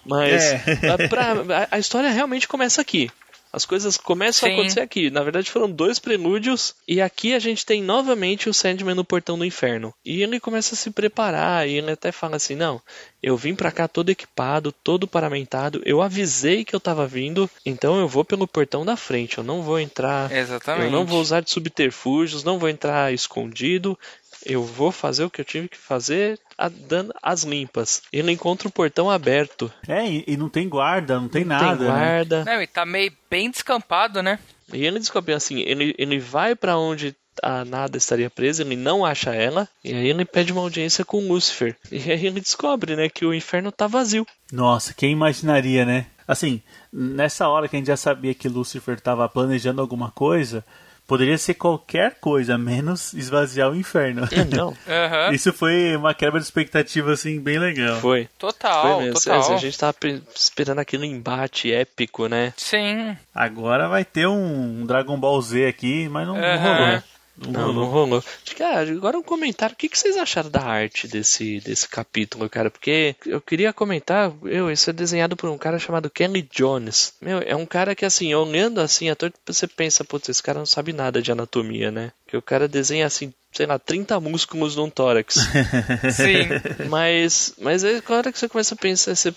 Mas 0.05 0.43
É. 0.45 0.63
a- 0.91 1.09
pra- 1.09 1.33
a, 1.71 1.77
a 1.77 1.79
história 1.79 2.11
realmente 2.11 2.49
começa 2.49 2.81
aqui. 2.81 3.11
As 3.53 3.67
coisas 3.67 3.99
começam 3.99 4.49
Sim. 4.49 4.55
a 4.55 4.59
acontecer 4.59 4.81
aqui. 4.81 5.11
Na 5.11 5.23
verdade, 5.23 5.51
foram 5.51 5.71
dois 5.71 5.99
prelúdios. 5.99 6.75
E 6.89 7.01
aqui 7.01 7.35
a 7.35 7.39
gente 7.39 7.67
tem 7.67 7.83
novamente 7.83 8.49
o 8.49 8.55
Sandman 8.55 8.95
no 8.95 9.05
portão 9.05 9.39
do 9.39 9.45
inferno. 9.45 9.93
E 10.05 10.23
ele 10.23 10.41
começa 10.41 10.75
a 10.75 10.79
se 10.79 10.91
preparar. 10.91 11.69
E 11.69 11.75
ele 11.75 11.91
até 11.91 12.11
fala 12.11 12.37
assim: 12.37 12.55
Não, 12.55 12.81
eu 13.23 13.37
vim 13.37 13.55
pra 13.55 13.71
cá 13.71 13.87
todo 13.87 14.11
equipado, 14.11 14.73
todo 14.73 15.07
paramentado. 15.07 15.83
Eu 15.85 16.01
avisei 16.01 16.65
que 16.65 16.75
eu 16.75 16.81
tava 16.81 17.07
vindo. 17.07 17.49
Então 17.65 18.01
eu 18.01 18.09
vou 18.09 18.25
pelo 18.25 18.49
portão 18.49 18.87
da 18.87 18.97
frente. 18.97 19.37
Eu 19.37 19.45
não 19.45 19.61
vou 19.61 19.79
entrar 19.79 20.33
Exatamente. 20.33 20.87
eu 20.87 20.91
não 20.91 21.05
vou 21.05 21.21
usar 21.21 21.41
de 21.41 21.51
subterfúgios, 21.51 22.43
não 22.43 22.59
vou 22.59 22.69
entrar 22.69 23.13
escondido. 23.13 23.99
Eu 24.45 24.65
vou 24.65 24.91
fazer 24.93 25.25
o 25.25 25.31
que 25.31 25.41
eu 25.41 25.45
tive 25.45 25.69
que 25.69 25.77
fazer 25.79 26.39
a- 26.59 26.69
dando 26.69 27.13
as 27.23 27.43
limpas. 27.45 28.03
Ele 28.13 28.33
encontra 28.33 28.69
o 28.69 28.73
portão 28.73 29.11
aberto. 29.11 29.73
É, 29.87 30.07
e, 30.09 30.25
e 30.27 30.37
não 30.37 30.49
tem 30.49 30.69
guarda, 30.69 31.19
não 31.21 31.29
tem 31.29 31.45
Não 31.45 31.57
nada. 31.57 31.77
tem 31.79 31.87
né? 31.87 31.93
guarda. 31.93 32.45
Não, 32.45 32.63
e 32.63 32.67
tá 32.67 32.85
meio 32.87 33.13
bem 33.31 33.51
descampado, 33.51 34.23
né? 34.23 34.39
E 34.73 34.85
ele 34.85 34.99
descobre 34.99 35.35
assim, 35.35 35.61
ele, 35.61 35.95
ele 35.99 36.19
vai 36.19 36.55
pra 36.55 36.77
onde 36.79 37.15
a 37.43 37.65
nada 37.65 37.97
estaria 37.97 38.29
presa, 38.29 38.63
ele 38.63 38.77
não 38.77 39.05
acha 39.07 39.35
ela, 39.35 39.67
e 39.83 39.93
aí 39.95 40.07
ele 40.09 40.25
pede 40.25 40.53
uma 40.53 40.61
audiência 40.61 41.03
com 41.05 41.27
Lúcifer. 41.29 41.77
E 41.91 41.97
aí 42.11 42.27
ele 42.27 42.41
descobre, 42.41 42.95
né, 42.95 43.09
que 43.09 43.25
o 43.25 43.33
inferno 43.35 43.73
tá 43.73 43.87
vazio. 43.87 44.27
Nossa, 44.53 44.93
quem 44.95 45.13
imaginaria, 45.13 45.85
né? 45.87 46.07
Assim, 46.29 46.63
nessa 46.93 47.49
hora 47.49 47.69
que 47.69 47.75
a 47.77 47.79
gente 47.79 47.87
já 47.89 47.97
sabia 47.97 48.35
que 48.35 48.49
Lucifer 48.49 48.95
estava 48.97 49.29
planejando 49.29 49.81
alguma 49.81 50.11
coisa, 50.11 50.65
poderia 51.13 51.37
ser 51.37 51.53
qualquer 51.55 52.15
coisa, 52.21 52.57
menos 52.57 53.13
esvaziar 53.13 53.71
o 53.71 53.77
inferno. 53.77 54.27
Não, 54.51 54.75
Aham. 54.89 55.31
Isso 55.35 55.53
foi 55.53 55.95
uma 55.95 56.15
quebra 56.15 56.41
de 56.41 56.47
expectativa, 56.47 57.13
assim, 57.13 57.39
bem 57.39 57.59
legal. 57.59 58.01
foi. 58.01 58.31
Total, 58.39 58.81
foi 58.97 59.05
mesmo. 59.05 59.21
total. 59.21 59.53
A 59.53 59.57
gente 59.59 59.79
tava 59.79 59.93
pe- 59.93 60.23
esperando 60.35 60.79
aquele 60.79 61.05
embate 61.07 61.71
épico, 61.71 62.29
né? 62.29 62.55
Sim. 62.57 63.15
Agora 63.35 63.89
vai 63.89 64.07
ter 64.07 64.27
um 64.27 64.87
Dragon 64.87 65.19
Ball 65.21 65.43
Z 65.43 65.67
aqui, 65.67 66.09
mas 66.09 66.27
não, 66.27 66.35
não 66.35 66.43
Aham. 66.43 66.77
rolou. 66.79 67.03
Não, 67.37 67.73
não 67.73 67.87
rolou. 67.87 68.23
Cara, 68.57 68.91
agora 68.91 69.19
um 69.19 69.23
comentário. 69.23 69.75
O 69.75 69.77
que, 69.77 69.89
que 69.89 69.99
vocês 69.99 70.17
acharam 70.17 70.51
da 70.51 70.63
arte 70.63 71.09
desse, 71.09 71.61
desse 71.61 71.89
capítulo, 71.89 72.49
cara? 72.49 72.71
Porque 72.71 73.17
eu 73.25 73.41
queria 73.41 73.73
comentar, 73.73 74.33
eu, 74.45 74.71
isso 74.71 74.91
é 74.91 74.93
desenhado 74.93 75.37
por 75.37 75.49
um 75.49 75.59
cara 75.59 75.79
chamado 75.79 76.11
Kenny 76.11 76.43
Jones. 76.43 77.15
Meu, 77.21 77.39
é 77.39 77.57
um 77.57 77.67
cara 77.67 77.95
que, 77.95 78.05
assim, 78.05 78.35
olhando 78.35 78.81
assim, 78.81 79.09
até 79.09 79.33
você 79.47 79.67
pensa, 79.67 80.05
putz, 80.05 80.29
esse 80.29 80.43
cara 80.43 80.59
não 80.59 80.67
sabe 80.67 80.93
nada 80.93 81.23
de 81.23 81.33
anatomia, 81.33 81.91
né? 81.91 82.13
Que 82.33 82.37
o 82.39 82.41
cara 82.41 82.67
desenha, 82.67 83.05
assim, 83.05 83.31
sei 83.53 83.67
lá, 83.67 83.79
30 83.79 84.19
músculos 84.19 84.75
num 84.75 84.89
tórax. 84.89 85.35
Sim. 86.17 86.89
Mas, 86.89 87.55
mas 87.61 87.85
aí, 87.85 88.03
na 88.09 88.17
hora 88.17 88.33
que 88.33 88.39
você 88.39 88.49
começa 88.49 88.75
a 88.75 88.79
pensar, 88.79 89.15
você 89.15 89.29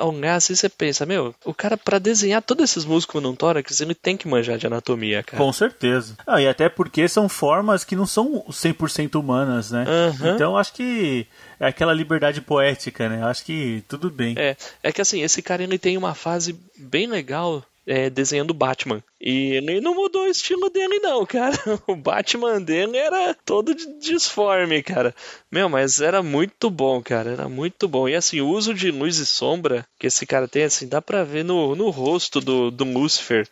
a 0.00 0.04
olhar 0.04 0.34
assim, 0.34 0.52
você 0.52 0.68
pensa, 0.68 1.06
meu, 1.06 1.32
o 1.44 1.54
cara, 1.54 1.76
pra 1.76 2.00
desenhar 2.00 2.42
todos 2.42 2.64
esses 2.64 2.84
músculos 2.84 3.22
num 3.22 3.36
tórax, 3.36 3.80
ele 3.80 3.94
tem 3.94 4.16
que 4.16 4.26
manjar 4.26 4.58
de 4.58 4.66
anatomia, 4.66 5.22
cara. 5.22 5.40
Com 5.40 5.52
certeza. 5.52 6.16
Ah, 6.26 6.42
e 6.42 6.48
até 6.48 6.68
porque 6.68 7.06
são 7.06 7.28
formas 7.28 7.84
que 7.84 7.94
não 7.94 8.04
são 8.04 8.44
100% 8.50 9.14
humanas, 9.14 9.70
né? 9.70 9.84
Aham. 9.86 10.34
Então 10.34 10.56
acho 10.56 10.72
que 10.72 11.28
é 11.60 11.68
aquela 11.68 11.94
liberdade 11.94 12.40
poética, 12.40 13.08
né? 13.08 13.22
Acho 13.22 13.44
que 13.44 13.84
tudo 13.86 14.10
bem. 14.10 14.34
É, 14.36 14.56
é 14.82 14.90
que 14.90 15.00
assim, 15.00 15.22
esse 15.22 15.40
cara 15.40 15.62
ele 15.62 15.78
tem 15.78 15.96
uma 15.96 16.16
fase 16.16 16.58
bem 16.76 17.06
legal 17.06 17.64
é, 17.86 18.08
desenhando 18.08 18.54
Batman. 18.54 19.02
E 19.20 19.52
ele 19.54 19.80
não 19.80 19.94
mudou 19.94 20.24
o 20.24 20.30
estilo 20.30 20.70
dele, 20.70 20.98
não, 21.00 21.24
cara. 21.26 21.54
O 21.86 21.96
Batman 21.96 22.60
dele 22.60 22.96
era 22.96 23.34
todo 23.44 23.74
de 23.74 23.98
disforme, 23.98 24.82
cara. 24.82 25.14
Meu, 25.50 25.68
mas 25.68 26.00
era 26.00 26.22
muito 26.22 26.70
bom, 26.70 27.02
cara. 27.02 27.32
Era 27.32 27.48
muito 27.48 27.86
bom. 27.86 28.08
E 28.08 28.14
assim, 28.14 28.40
o 28.40 28.48
uso 28.48 28.72
de 28.72 28.90
luz 28.90 29.18
e 29.18 29.26
sombra 29.26 29.86
que 29.98 30.06
esse 30.06 30.26
cara 30.26 30.48
tem, 30.48 30.64
assim, 30.64 30.88
dá 30.88 31.00
pra 31.02 31.24
ver 31.24 31.44
no, 31.44 31.74
no 31.74 31.90
rosto 31.90 32.40
do, 32.40 32.70
do 32.70 32.84
Lucifer. 32.84 33.48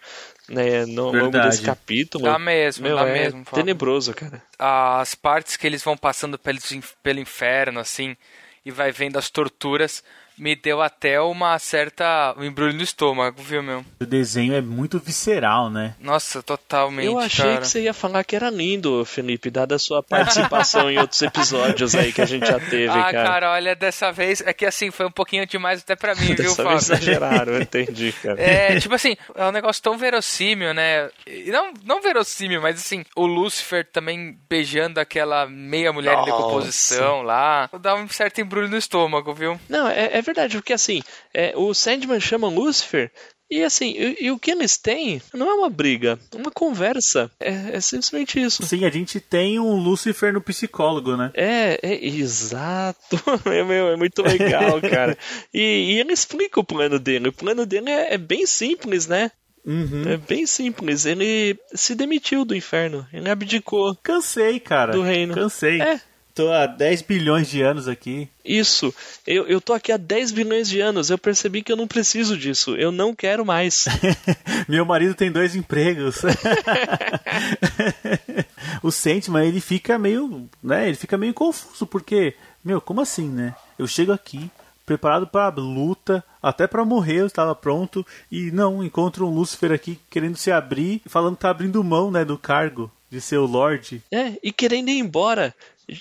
Né, 0.48 0.84
no 0.84 1.04
longo 1.04 1.12
Verdade. 1.12 1.50
desse 1.50 1.62
capítulo. 1.62 2.24
Dá 2.24 2.38
mesmo, 2.38 2.86
Meu, 2.86 2.96
dá 2.96 3.08
é 3.08 3.12
mesmo. 3.12 3.44
Fábio. 3.44 3.64
tenebroso, 3.64 4.12
cara. 4.12 4.42
As 4.58 5.14
partes 5.14 5.56
que 5.56 5.66
eles 5.66 5.82
vão 5.82 5.96
passando 5.96 6.36
pelo, 6.36 6.58
pelo 7.02 7.20
inferno, 7.20 7.78
assim, 7.78 8.16
e 8.64 8.70
vai 8.70 8.90
vendo 8.90 9.18
as 9.18 9.30
torturas, 9.30 10.02
me 10.38 10.54
deu 10.56 10.80
até 10.80 11.20
uma 11.20 11.58
certa. 11.58 12.34
um 12.36 12.44
embrulho 12.44 12.72
no 12.72 12.82
estômago, 12.82 13.42
viu, 13.42 13.62
meu? 13.62 13.84
O 14.00 14.06
desenho 14.06 14.54
é 14.54 14.60
muito 14.60 14.98
visceral, 14.98 15.70
né? 15.70 15.94
Nossa, 16.00 16.42
totalmente. 16.42 17.06
Eu 17.06 17.18
achei 17.18 17.44
cara. 17.44 17.60
que 17.60 17.68
você 17.68 17.82
ia 17.82 17.94
falar 17.94 18.24
que 18.24 18.34
era 18.36 18.50
lindo, 18.50 19.04
Felipe, 19.04 19.50
dada 19.50 19.76
a 19.76 19.78
sua 19.78 20.02
participação 20.02 20.90
em 20.90 20.98
outros 20.98 21.20
episódios 21.22 21.94
aí 21.94 22.12
que 22.12 22.22
a 22.22 22.26
gente 22.26 22.46
já 22.46 22.58
teve, 22.58 22.88
Ah, 22.88 23.10
cara. 23.12 23.24
cara, 23.24 23.52
olha, 23.52 23.74
dessa 23.74 24.10
vez 24.12 24.40
é 24.40 24.52
que 24.52 24.64
assim, 24.66 24.90
foi 24.90 25.06
um 25.06 25.10
pouquinho 25.10 25.46
demais 25.46 25.80
até 25.80 25.94
pra 25.96 26.14
mim, 26.14 26.26
viu, 26.26 26.36
Dessa 26.36 26.56
Fábio? 26.62 26.70
vez 26.70 26.82
exageraram, 26.90 27.52
eu 27.54 27.62
entendi, 27.62 28.12
cara. 28.22 28.40
É, 28.40 28.78
tipo 28.80 28.94
assim, 28.94 29.16
é 29.34 29.44
um 29.44 29.52
negócio 29.52 29.82
tão 29.82 29.96
verossímil, 29.98 30.72
né? 30.74 31.10
E 31.26 31.50
Não, 31.50 31.72
não 31.84 32.00
verossímil, 32.02 32.60
mas 32.60 32.76
assim, 32.76 33.04
o 33.16 33.26
Lucifer 33.26 33.86
também 33.92 34.38
beijando 34.48 35.00
aquela 35.00 35.46
meia 35.46 35.92
mulher 35.92 36.14
em 36.14 36.16
Nossa. 36.16 36.30
decomposição 36.30 37.22
lá. 37.22 37.68
Dá 37.80 37.94
um 37.94 38.08
certo 38.08 38.40
embrulho 38.40 38.68
no 38.68 38.76
estômago, 38.76 39.32
viu? 39.34 39.58
Não, 39.68 39.88
é, 39.88 40.18
é 40.18 40.21
verdade, 40.22 40.56
porque 40.56 40.72
assim, 40.72 41.02
é, 41.34 41.52
o 41.56 41.74
Sandman 41.74 42.20
chama 42.20 42.48
Lucifer. 42.48 43.10
E 43.52 43.62
assim, 43.62 43.90
e, 43.90 44.24
e 44.24 44.30
o 44.30 44.38
que 44.38 44.50
eles 44.50 44.78
têm 44.78 45.20
não 45.34 45.50
é 45.50 45.52
uma 45.52 45.68
briga, 45.68 46.18
é 46.34 46.36
uma 46.38 46.50
conversa. 46.50 47.30
É, 47.38 47.76
é 47.76 47.80
simplesmente 47.82 48.40
isso. 48.40 48.64
Sim, 48.64 48.86
a 48.86 48.90
gente 48.90 49.20
tem 49.20 49.60
um 49.60 49.74
Lucifer 49.74 50.32
no 50.32 50.40
psicólogo, 50.40 51.18
né? 51.18 51.30
É, 51.34 51.78
é 51.82 52.06
exato. 52.06 53.20
É, 53.44 53.62
meu, 53.62 53.88
é 53.88 53.96
muito 53.96 54.22
legal, 54.22 54.80
cara. 54.88 55.18
E, 55.52 55.60
e 55.60 56.00
ele 56.00 56.14
explica 56.14 56.58
o 56.60 56.64
plano 56.64 56.98
dele. 56.98 57.28
O 57.28 57.32
plano 57.32 57.66
dele 57.66 57.90
é, 57.90 58.14
é 58.14 58.18
bem 58.18 58.46
simples, 58.46 59.06
né? 59.06 59.30
Uhum. 59.64 60.04
É 60.08 60.16
bem 60.16 60.46
simples. 60.46 61.04
Ele 61.04 61.58
se 61.74 61.94
demitiu 61.94 62.44
do 62.46 62.56
inferno. 62.56 63.06
Ele 63.12 63.28
abdicou. 63.28 63.94
Cansei, 64.02 64.58
cara. 64.60 64.92
Do 64.92 65.02
reino. 65.02 65.34
Cansei. 65.34 65.80
É. 65.80 66.00
Tô 66.34 66.50
há 66.50 66.66
10 66.66 67.02
bilhões 67.02 67.48
de 67.48 67.60
anos 67.60 67.86
aqui. 67.86 68.28
Isso. 68.44 68.94
Eu, 69.26 69.46
eu 69.46 69.60
tô 69.60 69.74
aqui 69.74 69.92
há 69.92 69.96
10 69.96 70.32
bilhões 70.32 70.68
de 70.68 70.80
anos. 70.80 71.10
Eu 71.10 71.18
percebi 71.18 71.62
que 71.62 71.70
eu 71.70 71.76
não 71.76 71.86
preciso 71.86 72.36
disso. 72.36 72.74
Eu 72.76 72.90
não 72.90 73.14
quero 73.14 73.44
mais. 73.44 73.84
Meu 74.66 74.86
marido 74.86 75.14
tem 75.14 75.30
dois 75.30 75.54
empregos. 75.54 76.22
o 78.82 78.90
Sandman, 78.90 79.46
ele 79.46 79.60
fica 79.60 79.98
meio, 79.98 80.48
né, 80.62 80.88
ele 80.88 80.96
fica 80.96 81.18
meio 81.18 81.34
confuso 81.34 81.86
porque, 81.86 82.34
meu, 82.64 82.80
como 82.80 83.00
assim, 83.00 83.28
né? 83.28 83.54
Eu 83.78 83.86
chego 83.86 84.12
aqui 84.12 84.50
preparado 84.84 85.26
para 85.26 85.54
luta, 85.54 86.24
até 86.42 86.66
para 86.66 86.84
morrer 86.84 87.20
eu 87.20 87.26
estava 87.26 87.54
pronto 87.54 88.04
e 88.30 88.50
não 88.50 88.82
encontro 88.82 89.26
um 89.26 89.34
Lúcifer 89.34 89.72
aqui 89.72 89.98
querendo 90.10 90.36
se 90.36 90.50
abrir, 90.50 91.00
falando 91.06 91.36
que 91.36 91.42
tá 91.42 91.50
abrindo 91.50 91.84
mão, 91.84 92.10
né, 92.10 92.24
do 92.24 92.36
cargo 92.36 92.90
de 93.12 93.20
ser 93.20 93.36
o 93.36 93.44
Lorde. 93.44 94.02
É, 94.10 94.38
e 94.42 94.50
querendo 94.50 94.88
ir 94.88 94.98
embora. 94.98 95.54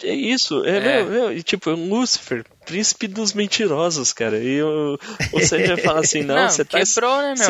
É 0.03 0.13
isso, 0.13 0.63
é, 0.65 0.77
É. 0.77 1.03
Meu, 1.03 1.05
meu, 1.05 1.33
e, 1.33 1.43
tipo, 1.43 1.69
é 1.69 1.73
Lúcifer, 1.73 2.45
príncipe 2.65 3.07
dos 3.07 3.33
mentirosos, 3.33 4.13
cara. 4.13 4.37
E 4.37 4.61
o, 4.61 4.97
o 5.33 5.39
Sandman 5.39 5.77
fala 5.77 6.01
assim: 6.01 6.21
não, 6.23 6.49
você 6.49 6.63
tá, 6.63 6.79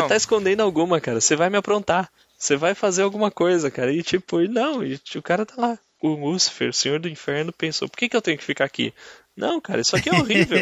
né, 0.04 0.08
tá 0.08 0.16
escondendo 0.16 0.64
alguma, 0.64 1.00
cara. 1.00 1.20
Você 1.20 1.36
vai 1.36 1.50
me 1.50 1.58
aprontar. 1.58 2.10
Você 2.38 2.56
vai 2.56 2.74
fazer 2.74 3.04
alguma 3.04 3.30
coisa, 3.30 3.70
cara. 3.70 3.94
E 3.94 4.02
tipo, 4.02 4.40
não, 4.48 4.84
e, 4.84 5.00
o 5.16 5.22
cara 5.22 5.46
tá 5.46 5.54
lá. 5.58 5.80
O 6.02 6.10
Lúcifer, 6.16 6.70
o 6.70 6.74
Senhor 6.74 7.00
do 7.00 7.08
Inferno, 7.08 7.54
pensou: 7.54 7.88
por 7.88 7.98
que, 7.98 8.10
que 8.10 8.18
eu 8.18 8.22
tenho 8.22 8.38
que 8.38 8.44
ficar 8.44 8.66
aqui? 8.66 8.94
Não, 9.36 9.62
cara, 9.62 9.82
isso 9.82 9.96
aqui 9.96 10.10
é 10.10 10.14
horrível. 10.14 10.58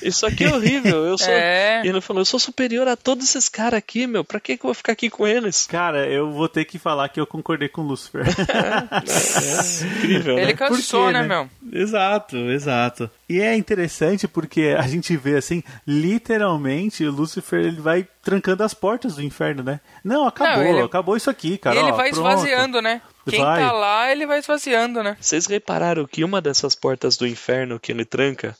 Isso 0.00 0.24
aqui 0.24 0.44
é 0.44 0.54
horrível. 0.54 1.04
Eu 1.04 1.18
sou. 1.18 1.32
É. 1.32 1.82
E 1.84 1.88
ele 1.88 2.00
falou: 2.00 2.20
eu 2.20 2.24
sou 2.24 2.38
superior 2.38 2.86
a 2.86 2.96
todos 2.96 3.24
esses 3.28 3.48
caras 3.48 3.78
aqui, 3.78 4.06
meu. 4.06 4.24
Pra 4.24 4.38
que, 4.38 4.56
que 4.56 4.64
eu 4.64 4.68
vou 4.68 4.74
ficar 4.74 4.92
aqui 4.92 5.10
com 5.10 5.26
eles? 5.26 5.66
Cara, 5.66 6.06
eu 6.06 6.30
vou 6.30 6.48
ter 6.48 6.64
que 6.64 6.78
falar 6.78 7.08
que 7.08 7.18
eu 7.18 7.26
concordei 7.26 7.68
com 7.68 7.80
o 7.82 7.84
Lúcifer. 7.84 8.24
É, 9.04 9.86
incrível, 9.86 10.38
Ele 10.38 10.46
né? 10.46 10.52
cansou, 10.54 11.04
Por 11.04 11.12
quê, 11.12 11.12
né, 11.12 11.22
meu? 11.22 11.48
Exato, 11.72 12.36
exato. 12.36 13.10
E 13.28 13.40
é 13.40 13.56
interessante 13.56 14.28
porque 14.28 14.74
a 14.78 14.82
gente 14.82 15.16
vê 15.16 15.36
assim, 15.36 15.62
literalmente, 15.86 17.04
o 17.04 17.10
Lúcifer 17.10 17.60
ele 17.64 17.80
vai 17.80 18.06
trancando 18.22 18.62
as 18.62 18.72
portas 18.74 19.16
do 19.16 19.22
inferno, 19.22 19.62
né? 19.62 19.80
Não, 20.02 20.26
acabou, 20.26 20.62
Não, 20.64 20.70
ele- 20.70 20.82
acabou 20.82 21.16
isso 21.16 21.28
aqui, 21.30 21.58
cara. 21.58 21.76
e 21.76 21.78
ele 21.78 21.90
ó, 21.92 21.96
vai 21.96 22.10
pronto. 22.10 22.28
esvaziando, 22.28 22.80
né? 22.82 23.00
Quem 23.28 23.40
Vai. 23.40 23.60
tá 23.62 23.72
lá, 23.72 24.12
ele 24.12 24.26
vai 24.26 24.38
esvaziando, 24.38 25.02
né? 25.02 25.16
Vocês 25.18 25.46
repararam 25.46 26.06
que 26.06 26.22
uma 26.22 26.42
dessas 26.42 26.74
portas 26.74 27.16
do 27.16 27.26
inferno 27.26 27.80
que 27.80 27.90
ele 27.90 28.04
tranca 28.04 28.54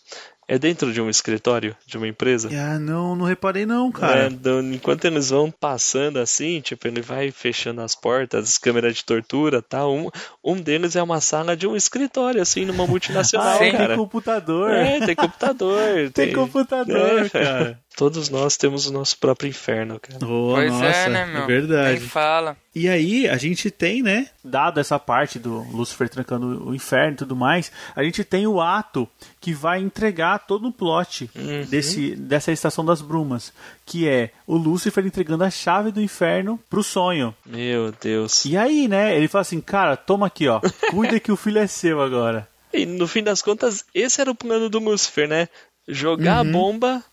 é 0.46 0.58
dentro 0.58 0.92
de 0.92 1.00
um 1.00 1.08
escritório, 1.08 1.76
de 1.86 1.96
uma 1.96 2.06
empresa? 2.08 2.48
Ah, 2.52 2.78
não, 2.78 3.14
não 3.16 3.24
reparei 3.24 3.64
não, 3.66 3.90
cara. 3.90 4.24
É, 4.24 4.28
do- 4.30 4.60
enquanto 4.62 5.04
eles 5.04 5.30
vão 5.30 5.50
passando 5.50 6.18
assim, 6.18 6.60
tipo, 6.60 6.86
ele 6.86 7.00
vai 7.00 7.30
fechando 7.30 7.80
as 7.80 7.94
portas, 7.94 8.44
as 8.48 8.58
câmeras 8.58 8.94
de 8.96 9.04
tortura 9.04 9.62
tal. 9.62 9.94
Um, 9.94 10.08
um 10.44 10.56
deles 10.56 10.96
é 10.96 11.02
uma 11.02 11.20
sala 11.20 11.56
de 11.56 11.66
um 11.66 11.74
escritório, 11.76 12.40
assim, 12.42 12.64
numa 12.64 12.86
multinacional, 12.86 13.56
Ah, 13.62 13.70
cara. 13.72 13.86
tem 13.88 13.96
computador. 13.96 14.70
É, 14.70 15.00
tem 15.06 15.14
computador. 15.14 16.10
Tem 16.14 16.32
computador, 16.32 17.26
É. 17.26 17.28
cara. 17.28 17.80
Todos 17.96 18.28
nós 18.28 18.56
temos 18.56 18.86
o 18.88 18.92
nosso 18.92 19.16
próprio 19.18 19.48
inferno, 19.48 20.00
cara. 20.00 20.18
Oh, 20.26 20.54
pois 20.54 20.72
nossa, 20.72 20.84
é, 20.86 21.08
né, 21.08 21.26
meu? 21.26 21.42
É 21.42 21.46
verdade. 21.46 22.00
Nem 22.00 22.08
fala. 22.08 22.56
E 22.74 22.88
aí, 22.88 23.28
a 23.28 23.36
gente 23.36 23.70
tem, 23.70 24.02
né? 24.02 24.26
Dado 24.42 24.80
essa 24.80 24.98
parte 24.98 25.38
do 25.38 25.62
Lúcifer 25.70 26.08
trancando 26.08 26.66
o 26.68 26.74
inferno 26.74 27.12
e 27.12 27.16
tudo 27.18 27.36
mais, 27.36 27.70
a 27.94 28.02
gente 28.02 28.24
tem 28.24 28.48
o 28.48 28.60
ato 28.60 29.08
que 29.40 29.52
vai 29.54 29.80
entregar 29.80 30.40
todo 30.40 30.66
o 30.68 30.72
plot 30.72 31.30
Uhum. 31.36 31.64
desse, 31.70 32.16
dessa 32.16 32.50
estação 32.50 32.84
das 32.84 33.00
brumas. 33.00 33.52
Que 33.86 34.08
é 34.08 34.30
o 34.44 34.56
Lúcifer 34.56 35.06
entregando 35.06 35.44
a 35.44 35.50
chave 35.50 35.92
do 35.92 36.02
inferno 36.02 36.58
pro 36.68 36.82
sonho. 36.82 37.32
Meu 37.46 37.92
Deus. 38.00 38.44
E 38.44 38.56
aí, 38.56 38.88
né? 38.88 39.16
Ele 39.16 39.28
fala 39.28 39.42
assim, 39.42 39.60
cara, 39.60 39.96
toma 39.96 40.26
aqui, 40.26 40.48
ó. 40.48 40.60
Cuida 40.90 41.20
que 41.20 41.30
o 41.30 41.36
filho 41.36 41.58
é 41.60 41.66
seu 41.68 42.02
agora. 42.02 42.48
E 42.72 42.84
no 42.86 43.06
fim 43.06 43.22
das 43.22 43.40
contas, 43.40 43.84
esse 43.94 44.20
era 44.20 44.32
o 44.32 44.34
plano 44.34 44.68
do 44.68 44.80
Lucifer, 44.80 45.28
né? 45.28 45.48
Jogar 45.86 46.42
Uhum. 46.42 46.48
a 46.48 46.52
bomba 46.52 47.04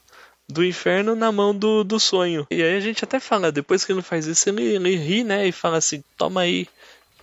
do 0.51 0.63
inferno 0.63 1.15
na 1.15 1.31
mão 1.31 1.55
do, 1.55 1.83
do 1.83 1.99
sonho. 1.99 2.45
E 2.51 2.61
aí 2.61 2.75
a 2.75 2.79
gente 2.79 3.03
até 3.03 3.19
fala, 3.19 3.51
depois 3.51 3.85
que 3.85 3.91
ele 3.91 4.01
faz 4.01 4.27
isso, 4.27 4.49
ele, 4.49 4.63
ele 4.63 4.95
ri, 4.95 5.23
né? 5.23 5.47
E 5.47 5.51
fala 5.51 5.77
assim, 5.77 6.03
toma 6.17 6.41
aí, 6.41 6.67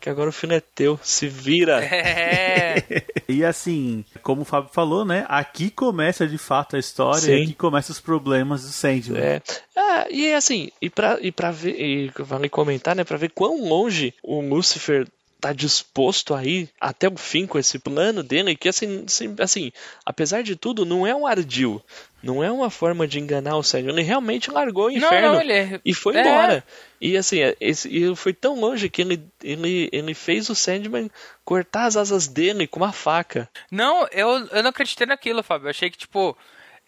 que 0.00 0.08
agora 0.08 0.30
o 0.30 0.32
filho 0.32 0.54
é 0.54 0.60
teu, 0.60 0.98
se 1.02 1.28
vira. 1.28 1.80
É. 1.88 2.84
E 3.28 3.44
assim, 3.44 4.06
como 4.22 4.40
o 4.40 4.44
Fábio 4.44 4.70
falou, 4.72 5.04
né? 5.04 5.26
Aqui 5.28 5.68
começa 5.68 6.26
de 6.26 6.38
fato 6.38 6.76
a 6.76 6.78
história 6.78 7.20
Sim. 7.20 7.32
e 7.32 7.42
aqui 7.42 7.54
começam 7.54 7.92
os 7.92 8.00
problemas 8.00 8.62
do 8.62 8.68
Sandman. 8.68 9.20
É. 9.20 9.42
Ah, 9.76 10.06
e 10.10 10.32
assim, 10.32 10.70
e 10.80 10.88
pra, 10.88 11.18
e 11.20 11.30
pra 11.30 11.50
ver, 11.50 11.78
e 11.78 12.10
vale 12.20 12.48
comentar, 12.48 12.96
né, 12.96 13.04
pra 13.04 13.18
ver 13.18 13.30
quão 13.30 13.68
longe 13.68 14.14
o 14.22 14.40
Lucifer 14.40 15.06
tá 15.40 15.52
disposto 15.52 16.34
a 16.34 16.44
ir 16.44 16.68
até 16.80 17.08
o 17.08 17.16
fim 17.16 17.46
com 17.46 17.58
esse 17.58 17.78
plano 17.78 18.22
dele, 18.22 18.56
que 18.56 18.68
assim, 18.68 19.04
assim, 19.06 19.34
assim, 19.38 19.72
apesar 20.04 20.42
de 20.42 20.56
tudo, 20.56 20.84
não 20.84 21.06
é 21.06 21.14
um 21.14 21.26
ardil, 21.26 21.80
não 22.22 22.42
é 22.42 22.50
uma 22.50 22.70
forma 22.70 23.06
de 23.06 23.20
enganar 23.20 23.56
o 23.56 23.62
Sandman, 23.62 23.94
ele 23.94 24.02
realmente 24.02 24.50
largou 24.50 24.86
o 24.86 24.90
Não, 24.90 24.96
inferno 24.96 25.32
não, 25.34 25.40
ele- 25.40 25.80
e 25.84 25.94
foi 25.94 26.16
é. 26.16 26.20
embora. 26.20 26.64
E 27.00 27.16
assim, 27.16 27.38
esse, 27.60 27.88
e 27.88 28.16
foi 28.16 28.32
tão 28.32 28.58
longe 28.58 28.88
que 28.88 29.00
ele, 29.02 29.22
ele, 29.42 29.88
ele 29.92 30.12
fez 30.14 30.48
o 30.50 30.54
Sandman 30.54 31.08
cortar 31.44 31.84
as 31.86 31.96
asas 31.96 32.26
dele 32.26 32.66
com 32.66 32.80
uma 32.80 32.92
faca. 32.92 33.48
Não, 33.70 34.08
eu, 34.10 34.28
eu 34.48 34.62
não 34.62 34.70
acreditei 34.70 35.06
naquilo, 35.06 35.42
Fábio. 35.44 35.66
Eu 35.66 35.70
achei 35.70 35.88
que, 35.88 35.98
tipo, 35.98 36.36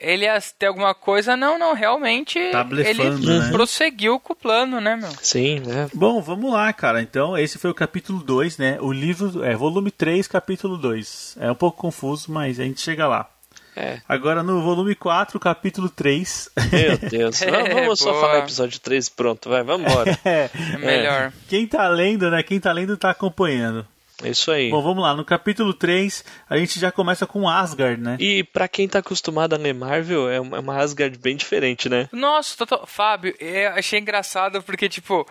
ele 0.00 0.24
ia 0.24 0.38
ter 0.58 0.66
alguma 0.66 0.94
coisa. 0.94 1.36
Não, 1.36 1.58
não, 1.58 1.74
realmente. 1.74 2.38
Tá 2.50 2.64
blefando, 2.64 3.30
ele 3.30 3.38
né? 3.38 3.50
prosseguiu 3.50 4.18
com 4.18 4.32
o 4.32 4.36
plano, 4.36 4.80
né, 4.80 4.96
meu? 4.96 5.10
Sim, 5.22 5.60
né? 5.60 5.88
Bom, 5.94 6.20
vamos 6.22 6.50
lá, 6.52 6.72
cara. 6.72 7.02
Então, 7.02 7.36
esse 7.36 7.58
foi 7.58 7.70
o 7.70 7.74
capítulo 7.74 8.22
2, 8.22 8.58
né? 8.58 8.78
O 8.80 8.90
livro 8.92 9.44
é 9.44 9.54
volume 9.54 9.90
3, 9.90 10.26
capítulo 10.26 10.78
2. 10.78 11.36
É 11.40 11.50
um 11.50 11.54
pouco 11.54 11.78
confuso, 11.78 12.32
mas 12.32 12.58
a 12.58 12.64
gente 12.64 12.80
chega 12.80 13.06
lá. 13.06 13.28
É. 13.76 14.00
Agora 14.08 14.42
no 14.42 14.60
volume 14.62 14.94
4, 14.94 15.38
capítulo 15.38 15.88
3. 15.88 16.50
Meu 16.72 16.98
Deus. 17.10 17.40
Vamos, 17.40 17.68
vamos 17.74 17.98
só 18.00 18.10
Boa. 18.10 18.20
falar 18.20 18.38
episódio 18.40 18.80
3 18.80 19.08
pronto, 19.10 19.48
vai, 19.48 19.62
vamos 19.62 19.90
embora. 19.90 20.18
é, 20.24 20.50
É 20.74 20.78
melhor. 20.78 21.32
quem 21.48 21.66
tá 21.66 21.86
lendo, 21.88 22.30
né? 22.30 22.42
Quem 22.42 22.58
tá 22.58 22.72
lendo 22.72 22.96
tá 22.96 23.10
acompanhando. 23.10 23.86
É 24.22 24.28
isso 24.30 24.50
aí. 24.50 24.70
Bom, 24.70 24.82
vamos 24.82 25.02
lá. 25.02 25.14
No 25.14 25.24
capítulo 25.24 25.72
3, 25.72 26.24
a 26.48 26.56
gente 26.56 26.78
já 26.78 26.92
começa 26.92 27.26
com 27.26 27.48
Asgard, 27.48 28.00
né? 28.00 28.16
E 28.20 28.44
pra 28.44 28.68
quem 28.68 28.86
tá 28.88 28.98
acostumado 28.98 29.54
a 29.54 29.58
ler 29.58 29.72
Marvel, 29.74 30.28
é 30.30 30.40
uma 30.40 30.78
é 30.78 30.82
Asgard 30.82 31.18
bem 31.18 31.36
diferente, 31.36 31.88
né? 31.88 32.08
Nossa, 32.12 32.56
total... 32.56 32.86
Fábio, 32.86 33.34
eu 33.40 33.70
achei 33.70 33.98
engraçado 33.98 34.62
porque, 34.62 34.88
tipo, 34.88 35.26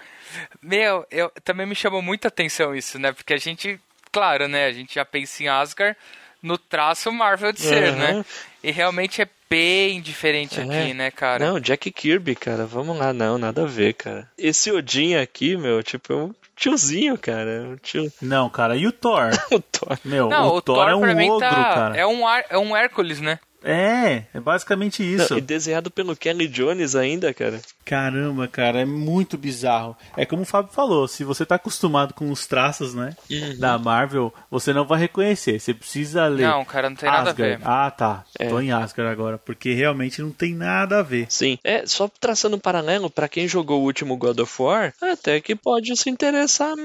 meu, 0.62 1.06
eu 1.12 1.32
também 1.44 1.66
me 1.66 1.76
chamou 1.76 2.02
muita 2.02 2.28
atenção 2.30 2.76
isso, 2.76 2.98
né? 3.00 3.12
Porque 3.12 3.34
a 3.34 3.38
gente, 3.38 3.80
claro, 4.12 4.48
né? 4.48 4.66
A 4.66 4.72
gente 4.72 4.96
já 4.96 5.06
pensa 5.06 5.44
em 5.44 5.48
Asgard 5.48 5.96
no 6.42 6.58
traço 6.58 7.12
Marvel 7.12 7.52
de 7.52 7.62
ser, 7.62 7.90
Uhum. 7.92 7.96
né? 8.00 8.26
E 8.64 8.72
realmente 8.72 9.22
é 9.22 9.28
bem 9.50 10.00
diferente 10.02 10.60
É. 10.60 10.64
aqui, 10.64 10.94
né, 10.94 11.12
cara? 11.12 11.46
Não, 11.46 11.60
Jack 11.60 11.92
Kirby, 11.92 12.36
cara, 12.36 12.66
vamos 12.66 12.98
lá, 12.98 13.12
não, 13.12 13.38
nada 13.38 13.64
a 13.64 13.66
ver, 13.66 13.94
cara. 13.94 14.30
Esse 14.38 14.72
Odin 14.72 15.16
aqui, 15.16 15.58
meu, 15.58 15.82
tipo, 15.84 16.14
é 16.14 16.16
um 16.16 16.34
tiozinho, 16.60 17.18
cara. 17.18 17.64
Um 17.70 17.76
tio. 17.78 18.12
Não, 18.22 18.50
cara. 18.50 18.76
E 18.76 18.86
o 18.86 18.92
Thor? 18.92 19.30
O 19.52 19.60
Thor. 19.60 19.98
Meu, 20.04 20.28
Não, 20.30 20.48
o, 20.56 20.62
Thor, 20.62 20.88
é 20.90 20.96
um 20.96 21.02
ogro, 21.32 21.40
tá. 21.40 21.50
cara. 21.74 21.98
É 21.98 22.06
um, 22.06 22.28
Ar- 22.28 22.46
é 22.50 22.58
um 22.58 22.76
Hércules, 22.76 23.20
né? 23.20 23.40
É, 23.64 24.24
é 24.34 24.40
basicamente 24.40 25.04
isso. 25.04 25.34
Não, 25.34 25.38
e 25.38 25.42
desenhado 25.42 25.92
pelo 25.92 26.16
Kelly 26.16 26.48
Jones 26.48 26.96
ainda, 26.96 27.34
cara. 27.34 27.60
Caramba, 27.86 28.48
cara, 28.48 28.82
é 28.82 28.86
muito 28.86 29.38
bizarro. 29.38 29.96
É 30.16 30.26
como 30.26 30.44
o 30.44 30.46
Fábio 30.46 30.72
falou, 30.72 31.08
se 31.08 31.24
você 31.24 31.46
tá 31.46 31.56
acostumado 31.56 32.14
com 32.14 32.30
os 32.32 32.46
traços, 32.48 32.94
né, 32.94 33.16
Uhum. 33.30 33.58
da 33.60 33.78
Marvel, 33.78 34.34
você 34.50 34.72
não 34.74 34.86
vai 34.86 35.00
reconhecer. 35.00 35.60
Você 35.60 35.74
precisa 35.74 36.28
ler. 36.28 36.48
Não, 36.48 36.64
cara, 36.64 36.90
não 36.90 36.96
tem 36.96 37.10
nada 37.10 37.30
a 37.30 37.32
Asgard. 37.32 37.58
ver. 37.58 37.68
Ah, 37.68 37.92
tá. 37.92 38.24
É. 38.38 38.48
Tô 38.48 38.60
em 38.60 38.72
Asgard 38.72 39.12
agora, 39.12 39.38
porque 39.38 39.74
realmente 39.74 40.22
não 40.22 40.32
tem 40.32 40.54
nada 40.54 41.00
a 41.00 41.04
ver. 41.04 41.26
Sim. 41.30 41.58
É, 41.64 41.86
só 41.86 42.08
traçando 42.20 42.56
um 42.56 42.60
paralelo, 42.60 43.10
pra 43.10 43.28
quem 43.28 43.48
jogou 43.48 43.82
o 43.82 43.86
último 43.86 44.16
God 44.18 44.40
of 44.40 44.62
War, 44.62 44.94
até 45.02 45.42
que 45.42 45.56
pode 45.56 45.96
se 45.98 46.10
interessar 46.10 46.76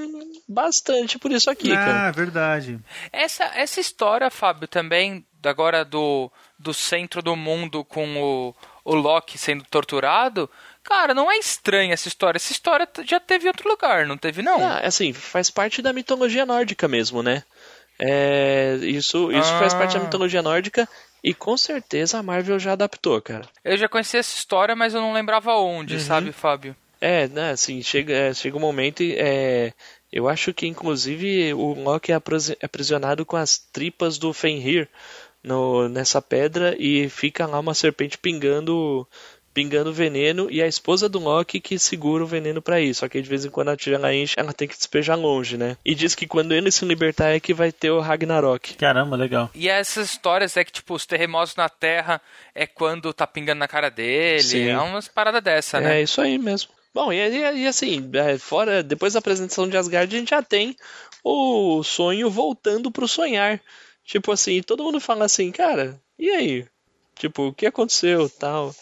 bastante 0.47 1.17
por 1.19 1.31
isso 1.31 1.49
aqui, 1.49 1.69
cara. 1.69 2.07
ah, 2.07 2.11
verdade. 2.11 2.79
Essa, 3.11 3.45
essa 3.55 3.79
história, 3.79 4.29
Fábio, 4.29 4.67
também, 4.67 5.25
agora 5.43 5.83
do, 5.85 6.31
do 6.57 6.73
centro 6.73 7.21
do 7.21 7.35
mundo 7.35 7.83
com 7.83 8.15
o, 8.17 8.55
o 8.83 8.95
Loki 8.95 9.37
sendo 9.37 9.63
torturado, 9.65 10.49
cara, 10.83 11.13
não 11.13 11.31
é 11.31 11.37
estranha 11.37 11.93
essa 11.93 12.07
história. 12.07 12.37
Essa 12.37 12.51
história 12.51 12.87
já 13.03 13.19
teve 13.19 13.45
em 13.45 13.47
outro 13.47 13.67
lugar, 13.69 14.05
não 14.05 14.17
teve, 14.17 14.41
não? 14.41 14.65
Ah, 14.65 14.79
assim, 14.79 15.13
faz 15.13 15.49
parte 15.49 15.81
da 15.81 15.93
mitologia 15.93 16.45
nórdica 16.45 16.87
mesmo, 16.87 17.21
né? 17.23 17.43
É, 17.97 18.77
isso 18.81 19.31
isso 19.31 19.49
faz 19.57 19.73
Ah. 19.73 19.77
parte 19.77 19.93
da 19.97 20.03
mitologia 20.03 20.41
nórdica 20.41 20.87
e 21.23 21.33
com 21.33 21.55
certeza 21.55 22.19
a 22.19 22.23
Marvel 22.23 22.59
já 22.59 22.73
adaptou, 22.73 23.21
cara. 23.21 23.47
Eu 23.63 23.77
já 23.77 23.87
conhecia 23.87 24.19
essa 24.19 24.35
história, 24.37 24.75
mas 24.75 24.93
eu 24.93 24.99
não 25.01 25.13
lembrava 25.13 25.53
onde, 25.55 25.99
sabe, 26.01 26.31
Fábio? 26.33 26.75
É, 26.99 27.27
né, 27.27 27.51
assim, 27.51 27.81
chega, 27.81 28.13
é, 28.13 28.33
chega 28.33 28.57
um 28.57 28.59
momento 28.59 29.01
e 29.01 29.15
é, 29.17 29.71
eu 30.15 30.29
acho 30.29 30.53
que 30.53 30.65
inclusive 30.65 31.53
o 31.53 31.73
Loki 31.73 32.13
é 32.13 32.15
é 32.15 32.65
aprisionado 32.65 33.25
com 33.25 33.35
as 33.35 33.57
tripas 33.57 34.17
do 34.17 34.31
Fenrir 34.31 34.87
no, 35.43 35.89
nessa 35.89 36.21
pedra 36.21 36.73
e 36.79 37.09
fica 37.09 37.45
lá 37.45 37.59
uma 37.59 37.73
serpente 37.73 38.17
pingando 38.17 39.05
pingando 39.53 39.93
veneno 39.93 40.49
e 40.51 40.61
a 40.61 40.67
esposa 40.67 41.07
do 41.07 41.17
Loki 41.17 41.61
que 41.61 41.79
segura 41.79 42.23
o 42.23 42.27
veneno 42.27 42.61
pra 42.61 42.79
isso. 42.81 43.01
Só 43.01 43.09
que 43.09 43.21
de 43.21 43.29
vez 43.29 43.45
em 43.45 43.49
quando 43.49 43.69
a 43.69 43.77
tira 43.77 43.95
ela 43.95 44.13
enche, 44.13 44.35
ela 44.37 44.51
tem 44.51 44.67
que 44.67 44.77
despejar 44.77 45.17
longe, 45.17 45.57
né? 45.57 45.77
E 45.83 45.95
diz 45.95 46.13
que 46.13 46.27
quando 46.27 46.53
ele 46.53 46.69
se 46.71 46.83
libertar 46.83 47.29
é 47.29 47.39
que 47.39 47.53
vai 47.53 47.71
ter 47.71 47.89
o 47.89 48.01
Ragnarok. 48.01 48.73
Caramba, 48.75 49.15
legal. 49.15 49.49
E 49.55 49.69
essas 49.69 50.11
histórias 50.11 50.57
é 50.57 50.63
que, 50.65 50.73
tipo, 50.73 50.93
os 50.93 51.05
terremotos 51.05 51.55
na 51.55 51.69
Terra 51.69 52.21
é 52.53 52.67
quando 52.67 53.13
tá 53.13 53.25
pingando 53.25 53.59
na 53.59 53.67
cara 53.67 53.89
dele. 53.89 54.43
Sim. 54.43 54.67
É 54.67 54.77
umas 54.77 55.07
paradas 55.07 55.41
dessa, 55.41 55.79
né? 55.79 55.99
É 55.99 56.03
isso 56.03 56.19
aí 56.19 56.37
mesmo. 56.37 56.74
Bom, 56.95 57.11
e, 57.11 57.17
e- 57.17 57.57
e 57.63 57.67
assim, 57.67 58.09
é, 58.13 58.37
fora, 58.37 58.81
depois 58.81 59.11
da 59.13 59.19
apresentação 59.19 59.67
de 59.67 59.75
Asgard, 59.75 60.15
a 60.15 60.19
gente 60.19 60.29
já 60.29 60.41
tem 60.41 60.77
o 61.21 61.83
sonho 61.83 62.29
voltando 62.29 62.89
pro 62.89 63.05
sonhar. 63.07 63.59
Tipo 64.05 64.31
assim, 64.31 64.61
todo 64.63 64.81
mundo 64.83 65.01
fala 65.01 65.25
assim, 65.25 65.51
cara, 65.51 65.99
e 66.17 66.29
aí? 66.29 66.65
Tipo, 67.19 67.47
o 67.47 67.53
que 67.53 67.65
aconteceu 67.65 68.29
tal? 68.29 68.73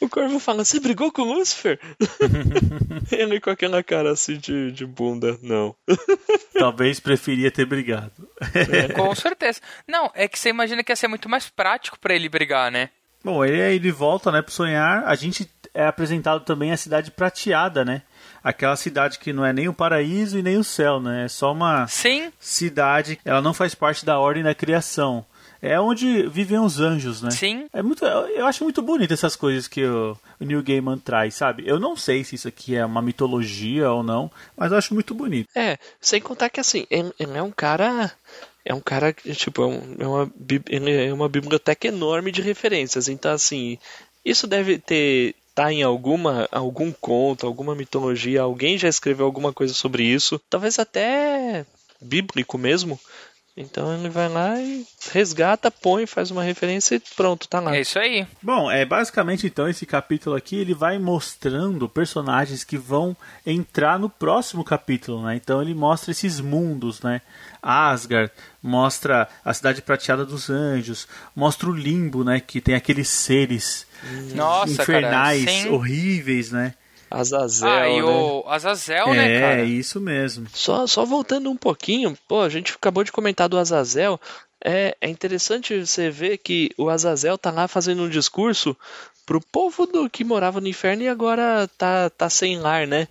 O 0.00 0.08
Corvo 0.08 0.40
fala, 0.40 0.64
você 0.64 0.80
brigou 0.80 1.12
com 1.12 1.22
o 1.22 1.32
Lucifer? 1.34 1.78
Ele 3.12 3.38
com 3.40 3.50
aquela 3.50 3.82
cara 3.84 4.10
assim 4.12 4.36
de, 4.38 4.72
de 4.72 4.84
bunda, 4.86 5.38
não. 5.42 5.74
Talvez 6.58 6.98
preferia 6.98 7.50
ter 7.50 7.66
brigado. 7.66 8.28
Com 8.96 9.14
certeza. 9.14 9.60
Não, 9.86 10.10
é 10.14 10.26
que 10.26 10.38
você 10.38 10.48
imagina 10.48 10.82
que 10.82 10.90
ia 10.90 10.96
ser 10.96 11.08
muito 11.08 11.28
mais 11.28 11.48
prático 11.48 11.98
pra 12.00 12.14
ele 12.14 12.28
brigar, 12.28 12.70
né? 12.72 12.90
Bom, 13.22 13.44
ele, 13.44 13.60
ele 13.60 13.92
volta, 13.92 14.32
né, 14.32 14.40
pro 14.42 14.52
sonhar. 14.52 15.04
A 15.06 15.14
gente 15.14 15.44
é 15.74 15.86
apresentado 15.86 16.44
também 16.44 16.72
a 16.72 16.76
cidade 16.76 17.10
prateada, 17.10 17.84
né? 17.84 18.02
Aquela 18.42 18.76
cidade 18.76 19.18
que 19.18 19.32
não 19.32 19.44
é 19.44 19.52
nem 19.52 19.68
o 19.68 19.74
paraíso 19.74 20.38
e 20.38 20.42
nem 20.42 20.56
o 20.56 20.64
céu, 20.64 20.98
né? 21.00 21.24
É 21.24 21.28
só 21.28 21.52
uma 21.52 21.86
Sim. 21.86 22.32
cidade. 22.38 23.18
Ela 23.24 23.40
não 23.42 23.52
faz 23.54 23.74
parte 23.74 24.04
da 24.04 24.18
ordem 24.18 24.42
da 24.42 24.54
criação. 24.54 25.24
É 25.62 25.78
onde 25.78 26.22
vivem 26.28 26.58
os 26.58 26.80
anjos, 26.80 27.20
né? 27.20 27.30
Sim. 27.30 27.66
É 27.70 27.82
muito, 27.82 28.02
eu 28.04 28.46
acho 28.46 28.64
muito 28.64 28.80
bonito 28.80 29.12
essas 29.12 29.36
coisas 29.36 29.68
que 29.68 29.84
o, 29.84 30.16
o 30.40 30.44
Neil 30.44 30.62
Gaiman 30.62 30.96
traz, 30.98 31.34
sabe? 31.34 31.64
Eu 31.66 31.78
não 31.78 31.94
sei 31.96 32.24
se 32.24 32.34
isso 32.34 32.48
aqui 32.48 32.74
é 32.74 32.84
uma 32.86 33.02
mitologia 33.02 33.90
ou 33.90 34.02
não, 34.02 34.30
mas 34.56 34.72
eu 34.72 34.78
acho 34.78 34.94
muito 34.94 35.14
bonito. 35.14 35.50
É, 35.54 35.76
sem 36.00 36.18
contar 36.18 36.48
que 36.48 36.60
assim, 36.60 36.86
ele, 36.90 37.12
ele 37.20 37.36
é 37.36 37.42
um 37.42 37.50
cara. 37.50 38.10
É 38.64 38.72
um 38.74 38.80
cara 38.80 39.12
que, 39.12 39.34
tipo, 39.34 39.62
é, 39.62 39.66
um- 39.66 39.96
é 39.98 40.06
uma, 40.06 40.32
é 41.08 41.12
uma 41.12 41.28
biblioteca 41.28 41.88
enorme 41.88 42.32
de 42.32 42.40
referências. 42.40 43.06
Então, 43.08 43.32
assim, 43.32 43.78
isso 44.24 44.46
deve 44.46 44.78
ter. 44.78 45.34
Tá 45.60 45.70
em 45.70 45.82
alguma 45.82 46.48
algum 46.50 46.90
conto, 46.90 47.46
alguma 47.46 47.74
mitologia, 47.74 48.40
alguém 48.40 48.78
já 48.78 48.88
escreveu 48.88 49.26
alguma 49.26 49.52
coisa 49.52 49.74
sobre 49.74 50.02
isso, 50.02 50.40
talvez 50.48 50.78
até 50.78 51.66
bíblico 52.00 52.56
mesmo. 52.56 52.98
Então 53.60 53.92
ele 53.94 54.08
vai 54.08 54.28
lá 54.28 54.58
e 54.58 54.86
resgata, 55.12 55.70
põe, 55.70 56.06
faz 56.06 56.30
uma 56.30 56.42
referência 56.42 56.94
e 56.94 57.02
pronto, 57.14 57.46
tá 57.46 57.60
lá. 57.60 57.76
É 57.76 57.82
isso 57.82 57.98
aí. 57.98 58.26
Bom, 58.42 58.70
é 58.70 58.84
basicamente 58.84 59.46
então 59.46 59.68
esse 59.68 59.84
capítulo 59.84 60.34
aqui 60.34 60.56
ele 60.56 60.72
vai 60.72 60.98
mostrando 60.98 61.88
personagens 61.88 62.64
que 62.64 62.78
vão 62.78 63.14
entrar 63.46 63.98
no 63.98 64.08
próximo 64.08 64.64
capítulo, 64.64 65.22
né? 65.24 65.36
Então 65.36 65.60
ele 65.60 65.74
mostra 65.74 66.10
esses 66.10 66.40
mundos, 66.40 67.02
né? 67.02 67.20
Asgard, 67.62 68.32
mostra 68.62 69.28
a 69.44 69.52
cidade 69.52 69.82
prateada 69.82 70.24
dos 70.24 70.48
anjos, 70.48 71.06
mostra 71.36 71.68
o 71.68 71.76
limbo, 71.76 72.24
né? 72.24 72.40
Que 72.40 72.60
tem 72.60 72.74
aqueles 72.74 73.08
seres 73.08 73.86
Nossa, 74.34 74.72
infernais, 74.72 75.44
cara. 75.44 75.56
Sim. 75.56 75.68
horríveis, 75.68 76.50
né? 76.50 76.74
Azazel, 77.10 77.68
Ah, 77.68 77.88
e 77.88 77.96
né? 77.96 78.02
o 78.02 78.44
Azazel, 78.46 79.14
né, 79.14 79.36
é, 79.36 79.40
cara? 79.40 79.64
isso 79.64 80.00
mesmo. 80.00 80.46
Só, 80.52 80.86
só 80.86 81.04
voltando 81.04 81.50
um 81.50 81.56
pouquinho, 81.56 82.16
pô, 82.28 82.40
a 82.42 82.48
gente 82.48 82.72
acabou 82.74 83.02
de 83.02 83.10
comentar 83.10 83.48
do 83.48 83.58
Azazel. 83.58 84.20
É, 84.62 84.96
é 85.00 85.08
interessante 85.08 85.86
você 85.86 86.10
ver 86.10 86.38
que 86.38 86.70
o 86.76 86.88
Azazel 86.88 87.36
tá 87.38 87.50
lá 87.50 87.66
fazendo 87.66 88.02
um 88.02 88.08
discurso 88.08 88.76
pro 89.26 89.40
povo 89.40 89.86
do 89.86 90.08
que 90.08 90.22
morava 90.22 90.60
no 90.60 90.68
inferno 90.68 91.02
e 91.02 91.08
agora 91.08 91.68
tá, 91.78 92.10
tá 92.10 92.28
sem 92.28 92.58
lar, 92.58 92.86
né? 92.86 93.08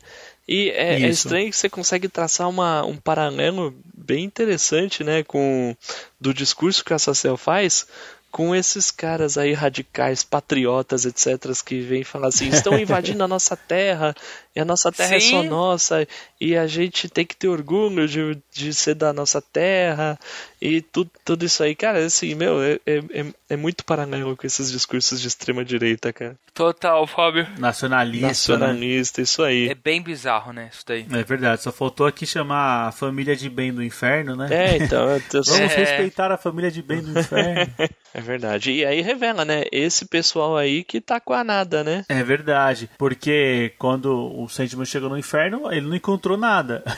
E 0.48 0.70
é, 0.70 1.02
é 1.02 1.08
estranho 1.08 1.50
que 1.50 1.56
você 1.56 1.70
consegue 1.70 2.08
traçar 2.08 2.50
uma, 2.50 2.84
um 2.84 2.98
paralelo 2.98 3.76
bem 3.94 4.24
interessante, 4.26 5.04
né, 5.04 5.24
com 5.24 5.76
do 6.20 6.34
discurso 6.34 6.84
que 6.84 6.92
o 6.92 6.96
Azazel 6.96 7.38
faz 7.38 7.86
com 8.32 8.56
esses 8.56 8.92
caras 8.92 9.38
aí 9.38 9.54
radicais, 9.54 10.24
patriotas, 10.24 11.06
etc, 11.06 11.38
que 11.66 11.82
vêm 11.82 12.04
falar 12.04 12.28
assim, 12.28 12.48
estão 12.50 12.78
invadindo 12.80 13.24
a 13.24 13.28
nossa 13.28 13.56
terra, 13.58 14.14
e 14.56 14.60
a 14.60 14.66
nossa 14.66 14.92
terra 14.92 15.16
é 15.16 15.20
só 15.20 15.42
Sim. 15.42 15.50
nossa, 15.50 16.08
e 16.40 16.56
a 16.56 16.68
gente 16.68 17.10
tem 17.10 17.26
que 17.26 17.36
ter 17.36 17.48
orgulho 17.48 18.08
de, 18.08 18.38
de 18.54 18.74
ser 18.74 18.96
da 18.96 19.12
nossa 19.12 19.42
terra, 19.42 20.18
e 20.62 20.82
tudo, 20.82 21.10
tudo 21.26 21.46
isso 21.46 21.64
aí. 21.64 21.76
Cara, 21.76 22.00
assim, 22.06 22.36
meu, 22.36 22.62
é, 22.62 22.80
é, 22.86 22.98
é- 23.22 23.34
é 23.52 23.56
muito 23.56 23.84
paralelo 23.84 24.38
com 24.38 24.46
esses 24.46 24.72
discursos 24.72 25.20
de 25.20 25.28
extrema 25.28 25.66
direita, 25.66 26.14
cara. 26.14 26.36
Total, 26.54 27.08
Fábio. 27.08 27.48
Nacionalista, 27.58 28.26
né? 28.28 28.28
Nacionalista, 28.28 29.22
isso 29.22 29.42
aí. 29.42 29.70
É 29.70 29.74
bem 29.76 30.02
bizarro, 30.02 30.54
né, 30.54 30.70
isso 30.72 30.84
daí. 30.86 31.08
É 31.12 31.24
verdade, 31.24 31.64
só 31.64 31.72
faltou 31.72 32.06
aqui 32.06 32.26
chamar 32.28 32.88
a 32.90 32.92
família 32.92 33.36
de 33.36 33.50
bem 33.50 33.74
do 33.74 33.82
inferno, 33.84 34.36
né? 34.36 34.48
É, 34.52 34.78
então, 34.78 35.10
eu- 35.10 35.22
eu- 35.34 35.44
Vamos 35.50 35.72
É. 35.72 35.76
respeitar 35.78 36.32
a 36.32 36.38
família 36.38 36.70
de 36.70 36.82
bem 36.84 37.02
do 37.02 37.18
inferno. 37.20 37.72
é 38.20 38.22
verdade. 38.22 38.72
E 38.72 38.86
aí 38.86 39.02
revela, 39.02 39.44
né? 39.46 39.64
Esse 39.72 40.06
pessoal 40.06 40.58
aí 40.58 40.84
que 40.84 41.00
tá 41.02 41.20
com 41.20 41.34
a 41.34 41.44
nada, 41.44 41.84
né? 41.84 42.06
É 42.10 42.22
verdade, 42.24 42.90
porque 42.98 43.74
quando 43.80 44.14
o 44.38 44.48
Sandman 44.50 44.86
chegou 44.86 45.10
no 45.10 45.18
inferno, 45.18 45.72
ele 45.72 45.88
não 45.88 45.96
encontrou 45.96 46.38
nada. 46.38 46.84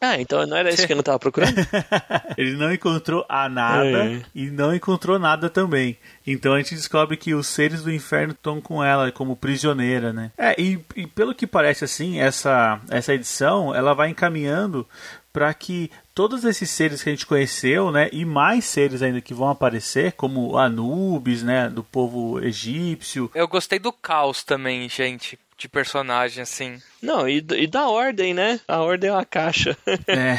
Ah, 0.00 0.20
então 0.20 0.46
não 0.46 0.56
era 0.56 0.68
isso 0.68 0.86
que 0.86 0.92
eu 0.92 0.96
não 0.96 1.02
tava 1.02 1.18
procurando? 1.18 1.54
ele 2.36 2.52
não 2.56 2.72
encontrou 2.72 3.24
a 3.28 3.48
nada 3.48 4.04
É. 4.04 4.20
e 4.34 4.50
não 4.50 4.74
encontrou 4.74 5.18
nada 5.18 5.48
também. 5.48 5.96
Então 6.26 6.52
a 6.52 6.58
gente 6.58 6.74
descobre 6.74 7.16
que 7.16 7.34
os 7.34 7.46
seres 7.46 7.82
do 7.82 7.90
inferno 7.92 8.32
estão 8.32 8.60
com 8.60 8.84
ela 8.84 9.10
como 9.10 9.34
prisioneira, 9.36 10.12
né? 10.12 10.30
É, 10.36 10.54
e, 10.60 10.78
e 10.94 11.06
pelo 11.06 11.34
que 11.34 11.46
parece 11.46 11.84
assim, 11.84 12.20
essa, 12.20 12.78
essa 12.90 13.14
edição, 13.14 13.74
ela 13.74 13.94
vai 13.94 14.10
encaminhando 14.10 14.86
para 15.36 15.52
que 15.52 15.90
todos 16.14 16.46
esses 16.46 16.70
seres 16.70 17.02
que 17.02 17.10
a 17.10 17.12
gente 17.12 17.26
conheceu, 17.26 17.90
né, 17.90 18.08
e 18.10 18.24
mais 18.24 18.64
seres 18.64 19.02
ainda 19.02 19.20
que 19.20 19.34
vão 19.34 19.50
aparecer, 19.50 20.12
como 20.12 20.56
Anubis, 20.56 21.42
né, 21.42 21.68
do 21.68 21.84
povo 21.84 22.40
egípcio, 22.40 23.30
Eu 23.34 23.46
gostei 23.46 23.78
do 23.78 23.92
caos 23.92 24.42
também, 24.42 24.88
gente, 24.88 25.38
de 25.58 25.68
personagem, 25.68 26.42
assim. 26.42 26.78
Não, 27.02 27.28
e, 27.28 27.44
e 27.56 27.66
da 27.66 27.88
ordem, 27.88 28.34
né? 28.34 28.60
A 28.66 28.80
ordem 28.80 29.10
é 29.10 29.12
uma 29.12 29.24
caixa. 29.24 29.76
é, 30.06 30.32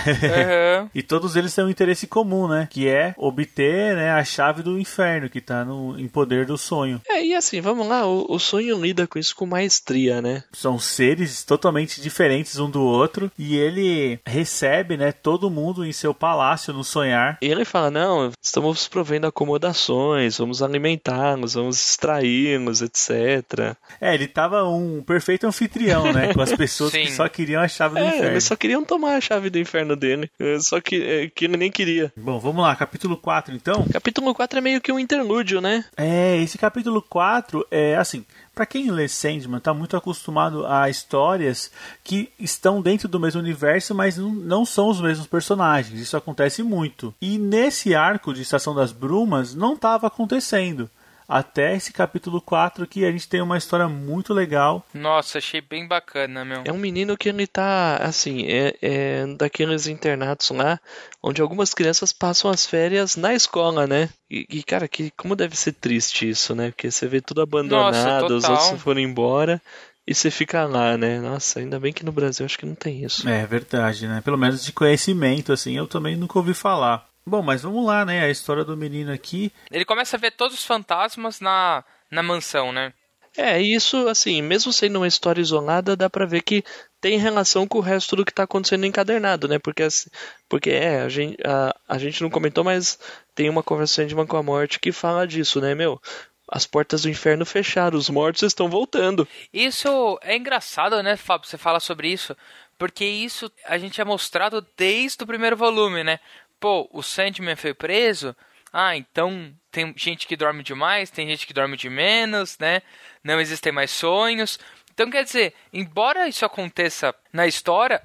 Aham. 0.75 0.89
E 0.93 1.01
todos 1.01 1.35
eles 1.35 1.53
têm 1.53 1.63
um 1.63 1.69
interesse 1.69 2.07
comum, 2.07 2.47
né? 2.47 2.67
Que 2.69 2.87
é 2.87 3.13
obter 3.17 3.95
né, 3.95 4.11
a 4.11 4.23
chave 4.23 4.61
do 4.61 4.79
inferno, 4.79 5.29
que 5.29 5.39
tá 5.39 5.63
no, 5.63 5.97
em 5.99 6.07
poder 6.07 6.45
do 6.45 6.57
sonho. 6.57 7.01
É, 7.07 7.23
e 7.23 7.33
assim, 7.33 7.61
vamos 7.61 7.87
lá, 7.87 8.05
o, 8.05 8.25
o 8.29 8.39
sonho 8.39 8.79
lida 8.79 9.07
com 9.07 9.17
isso 9.17 9.35
com 9.35 9.45
maestria, 9.45 10.21
né? 10.21 10.43
São 10.51 10.77
seres 10.77 11.43
totalmente 11.43 12.01
diferentes 12.01 12.59
um 12.59 12.69
do 12.69 12.81
outro. 12.81 13.31
E 13.37 13.57
ele 13.57 14.19
recebe, 14.25 14.97
né, 14.97 15.11
todo 15.11 15.49
mundo 15.49 15.85
em 15.85 15.91
seu 15.91 16.13
palácio 16.13 16.73
no 16.73 16.83
sonhar. 16.83 17.37
E 17.41 17.47
ele 17.47 17.65
fala: 17.65 17.89
não, 17.89 18.31
estamos 18.41 18.87
provendo 18.87 19.27
acomodações, 19.27 20.37
vamos 20.37 20.61
alimentá-los, 20.61 21.53
vamos 21.53 21.79
extraí-los, 21.79 22.81
etc. 22.81 23.75
É, 24.01 24.13
ele 24.13 24.27
tava 24.27 24.63
um 24.63 25.01
perfeito 25.07 25.47
anfitrião, 25.47 26.11
né? 26.13 26.33
Com 26.33 26.41
as 26.41 26.53
pessoas 26.53 26.91
que 26.91 27.09
só 27.11 27.27
queriam 27.27 27.61
a 27.61 27.67
chave 27.67 27.95
do 27.95 28.01
É, 28.01 28.07
inferno. 28.09 28.31
eles 28.31 28.43
só 28.43 28.55
queriam 28.55 28.83
tomar 28.83 29.15
a 29.15 29.21
chave 29.21 29.49
do 29.49 29.57
inferno 29.57 29.95
dele. 29.95 30.29
é, 30.39 30.59
Só 30.59 30.79
que, 30.79 31.01
é, 31.01 31.31
que 31.33 31.45
ele 31.45 31.57
nem 31.57 31.71
queria. 31.71 32.11
Bom, 32.15 32.37
vamos 32.39 32.61
lá, 32.61 32.75
capítulo 32.75 33.17
4 33.17 33.55
então. 33.55 33.85
Capítulo 33.91 34.35
4 34.35 34.59
é 34.59 34.61
meio 34.61 34.81
que 34.81 34.91
um 34.91 34.99
interlúdio, 34.99 35.61
né? 35.61 35.85
É, 35.95 36.37
esse 36.37 36.57
capítulo 36.57 37.01
4 37.01 37.65
é 37.71 37.95
assim, 37.95 38.23
Pra 38.53 38.65
quem 38.65 38.89
lê 38.89 39.07
Sandman, 39.07 39.59
tá 39.59 39.71
muito 39.71 39.95
acostumado 39.95 40.65
a 40.65 40.89
histórias 40.89 41.71
que 42.03 42.31
estão 42.39 42.81
dentro 42.81 43.07
do 43.07 43.19
mesmo 43.19 43.39
universo, 43.39 43.93
mas 43.93 44.17
não, 44.17 44.31
não 44.33 44.65
são 44.65 44.89
os 44.89 44.99
mesmos 44.99 45.27
personagens. 45.27 45.99
Isso 46.01 46.17
acontece 46.17 46.63
muito. 46.63 47.13
E 47.21 47.37
nesse 47.37 47.93
arco 47.93 48.33
de 48.33 48.41
Estação 48.41 48.73
das 48.73 48.91
Brumas 48.91 49.53
não 49.53 49.75
estava 49.75 50.07
acontecendo. 50.07 50.89
Até 51.27 51.75
esse 51.75 51.91
capítulo 51.91 52.39
4 52.39 52.87
que 52.87 53.03
a 53.03 53.11
gente 53.11 53.27
tem 53.27 53.41
uma 53.41 53.57
história 53.57 53.87
muito 53.89 54.33
legal. 54.33 54.85
Nossa, 54.93 55.39
achei 55.39 55.59
bem 55.59 55.85
bacana, 55.85 56.45
meu. 56.45 56.61
É 56.63 56.71
um 56.71 56.77
menino 56.77 57.17
que 57.17 57.27
ele 57.27 57.45
tá, 57.45 57.97
assim, 57.97 58.45
é, 58.47 58.77
é 58.81 59.27
daqueles 59.35 59.87
internatos 59.87 60.51
lá, 60.51 60.79
onde 61.21 61.41
algumas 61.41 61.73
crianças 61.73 62.13
passam 62.13 62.49
as 62.49 62.65
férias 62.65 63.17
na 63.17 63.33
escola, 63.33 63.85
né? 63.85 64.09
E, 64.31 64.45
e, 64.49 64.63
cara, 64.63 64.87
que, 64.87 65.11
como 65.17 65.35
deve 65.35 65.57
ser 65.57 65.73
triste 65.73 66.29
isso, 66.29 66.55
né? 66.55 66.71
Porque 66.71 66.89
você 66.89 67.07
vê 67.07 67.19
tudo 67.19 67.41
abandonado, 67.41 68.35
os 68.35 68.43
total. 68.43 68.63
outros 68.63 68.81
foram 68.81 69.01
embora 69.01 69.61
e 70.07 70.15
você 70.15 70.31
fica 70.31 70.65
lá, 70.65 70.97
né? 70.97 71.19
Nossa, 71.19 71.59
ainda 71.59 71.77
bem 71.77 71.91
que 71.91 72.05
no 72.05 72.13
Brasil 72.13 72.45
acho 72.45 72.57
que 72.57 72.65
não 72.65 72.75
tem 72.75 73.03
isso. 73.03 73.27
É 73.27 73.45
verdade, 73.45 74.07
né? 74.07 74.21
Pelo 74.21 74.37
menos 74.37 74.63
de 74.63 74.71
conhecimento, 74.71 75.51
assim, 75.51 75.75
eu 75.75 75.85
também 75.85 76.15
nunca 76.15 76.39
ouvi 76.39 76.53
falar. 76.53 77.05
Bom, 77.27 77.41
mas 77.41 77.61
vamos 77.61 77.85
lá, 77.85 78.05
né? 78.05 78.23
A 78.23 78.29
história 78.29 78.63
do 78.63 78.77
menino 78.77 79.11
aqui. 79.11 79.51
Ele 79.69 79.83
começa 79.83 80.15
a 80.15 80.19
ver 80.19 80.31
todos 80.31 80.57
os 80.57 80.65
fantasmas 80.65 81.41
na, 81.41 81.83
na 82.09 82.23
mansão, 82.23 82.71
né? 82.71 82.93
É, 83.35 83.61
e 83.61 83.75
isso, 83.75 84.07
assim, 84.07 84.41
mesmo 84.41 84.71
sendo 84.71 84.95
uma 84.99 85.07
história 85.09 85.41
isolada, 85.41 85.93
dá 85.93 86.09
pra 86.09 86.25
ver 86.25 86.41
que 86.41 86.63
tem 87.01 87.19
relação 87.19 87.67
com 87.67 87.79
o 87.79 87.81
resto 87.81 88.15
do 88.15 88.23
que 88.23 88.33
tá 88.33 88.43
acontecendo 88.43 88.79
no 88.79 88.85
encadernado, 88.85 89.45
né? 89.45 89.59
Porque, 89.59 89.83
assim, 89.83 90.09
porque 90.47 90.69
é, 90.69 91.01
a 91.01 91.09
gente, 91.09 91.37
a, 91.45 91.75
a 91.85 91.97
gente 91.97 92.21
não 92.21 92.29
comentou, 92.29 92.63
mas 92.63 92.97
tem 93.35 93.49
uma 93.49 93.61
conversa 93.61 94.05
de 94.05 94.15
uma 94.15 94.25
com 94.25 94.37
a 94.37 94.41
morte 94.41 94.79
que 94.79 94.93
fala 94.93 95.27
disso, 95.27 95.59
né, 95.59 95.75
meu? 95.75 96.01
As 96.49 96.65
portas 96.65 97.01
do 97.01 97.09
inferno 97.09 97.45
fecharam, 97.45 97.97
os 97.97 98.09
mortos 98.09 98.41
estão 98.43 98.69
voltando. 98.69 99.27
Isso 99.51 100.17
é 100.21 100.37
engraçado, 100.37 101.03
né, 101.03 101.17
Fábio? 101.17 101.45
Você 101.45 101.57
fala 101.57 101.81
sobre 101.81 102.07
isso, 102.07 102.35
porque 102.77 103.03
isso 103.03 103.51
a 103.65 103.77
gente 103.77 103.99
é 103.99 104.05
mostrado 104.05 104.65
desde 104.77 105.21
o 105.25 105.27
primeiro 105.27 105.57
volume, 105.57 106.05
né? 106.05 106.21
Pô, 106.59 106.89
o 106.91 107.03
Sandman 107.03 107.55
foi 107.55 107.73
preso. 107.73 108.35
Ah, 108.71 108.95
então 108.95 109.53
tem 109.71 109.93
gente 109.95 110.27
que 110.27 110.35
dorme 110.35 110.63
demais, 110.63 111.09
tem 111.09 111.27
gente 111.27 111.47
que 111.47 111.53
dorme 111.53 111.77
de 111.77 111.89
menos, 111.89 112.57
né? 112.59 112.81
Não 113.23 113.39
existem 113.39 113.71
mais 113.71 113.91
sonhos. 113.91 114.59
Então, 114.93 115.09
quer 115.09 115.23
dizer, 115.23 115.53
embora 115.71 116.27
isso 116.27 116.45
aconteça 116.45 117.13
na 117.31 117.45
história, 117.45 118.01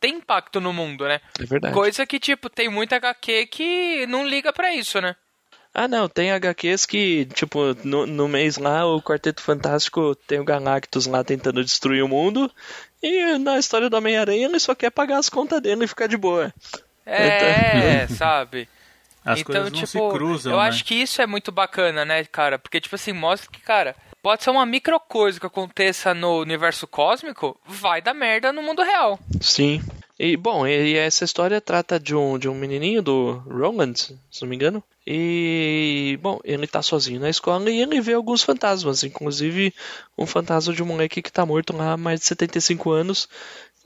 tem 0.00 0.14
impacto 0.14 0.60
no 0.60 0.72
mundo, 0.72 1.06
né? 1.06 1.20
É 1.40 1.44
verdade. 1.44 1.74
Coisa 1.74 2.06
que, 2.06 2.20
tipo, 2.20 2.48
tem 2.48 2.68
muita 2.68 2.96
HQ 2.96 3.46
que 3.46 4.06
não 4.06 4.26
liga 4.26 4.52
pra 4.52 4.72
isso, 4.72 5.00
né? 5.00 5.16
Ah, 5.74 5.86
não, 5.86 6.08
tem 6.08 6.32
HQs 6.32 6.86
que, 6.86 7.26
tipo, 7.34 7.76
no, 7.84 8.06
no 8.06 8.28
mês 8.28 8.56
lá, 8.56 8.86
o 8.86 9.02
Quarteto 9.02 9.42
Fantástico 9.42 10.14
tem 10.14 10.40
o 10.40 10.44
Galactus 10.44 11.06
lá 11.06 11.22
tentando 11.22 11.62
destruir 11.62 12.02
o 12.02 12.08
mundo, 12.08 12.50
e 13.02 13.36
na 13.36 13.58
história 13.58 13.90
do 13.90 13.96
Homem-Aranha 13.96 14.46
ele 14.46 14.58
só 14.58 14.74
quer 14.74 14.90
pagar 14.90 15.18
as 15.18 15.28
contas 15.28 15.60
dele 15.60 15.84
e 15.84 15.88
ficar 15.88 16.06
de 16.06 16.16
boa. 16.16 16.54
É, 17.06 18.06
sabe? 18.14 18.68
As 19.24 19.40
então, 19.40 19.54
coisas 19.54 19.72
não 19.72 19.78
tipo, 19.78 19.86
se 19.86 20.16
cruzam, 20.16 20.52
eu 20.52 20.58
né? 20.58 20.68
acho 20.68 20.84
que 20.84 20.94
isso 20.94 21.22
é 21.22 21.26
muito 21.26 21.50
bacana, 21.50 22.04
né, 22.04 22.24
cara? 22.24 22.58
Porque, 22.58 22.80
tipo 22.80 22.94
assim, 22.94 23.12
mostra 23.12 23.50
que, 23.50 23.60
cara, 23.60 23.96
pode 24.22 24.42
ser 24.42 24.50
uma 24.50 24.66
micro 24.66 24.98
coisa 25.00 25.40
que 25.40 25.46
aconteça 25.46 26.12
no 26.12 26.40
universo 26.40 26.86
cósmico, 26.86 27.58
vai 27.66 28.02
dar 28.02 28.14
merda 28.14 28.52
no 28.52 28.62
mundo 28.62 28.82
real. 28.82 29.18
Sim. 29.40 29.80
E, 30.18 30.36
bom, 30.36 30.66
e 30.66 30.96
essa 30.96 31.24
história 31.24 31.60
trata 31.60 32.00
de 32.00 32.14
um, 32.14 32.38
de 32.38 32.48
um 32.48 32.54
menininho 32.54 33.02
do 33.02 33.32
Roland, 33.46 33.94
se 33.94 34.42
não 34.42 34.48
me 34.48 34.56
engano. 34.56 34.82
E, 35.06 36.18
bom, 36.22 36.40
ele 36.42 36.66
tá 36.66 36.80
sozinho 36.82 37.20
na 37.20 37.28
escola 37.28 37.70
e 37.70 37.80
ele 37.80 38.00
vê 38.00 38.14
alguns 38.14 38.42
fantasmas, 38.42 39.04
inclusive 39.04 39.74
um 40.16 40.26
fantasma 40.26 40.72
de 40.74 40.82
um 40.82 40.86
moleque 40.86 41.20
que 41.20 41.30
tá 41.30 41.44
morto 41.44 41.76
lá 41.76 41.92
há 41.92 41.96
mais 41.96 42.20
de 42.20 42.26
75 42.26 42.90
anos. 42.90 43.28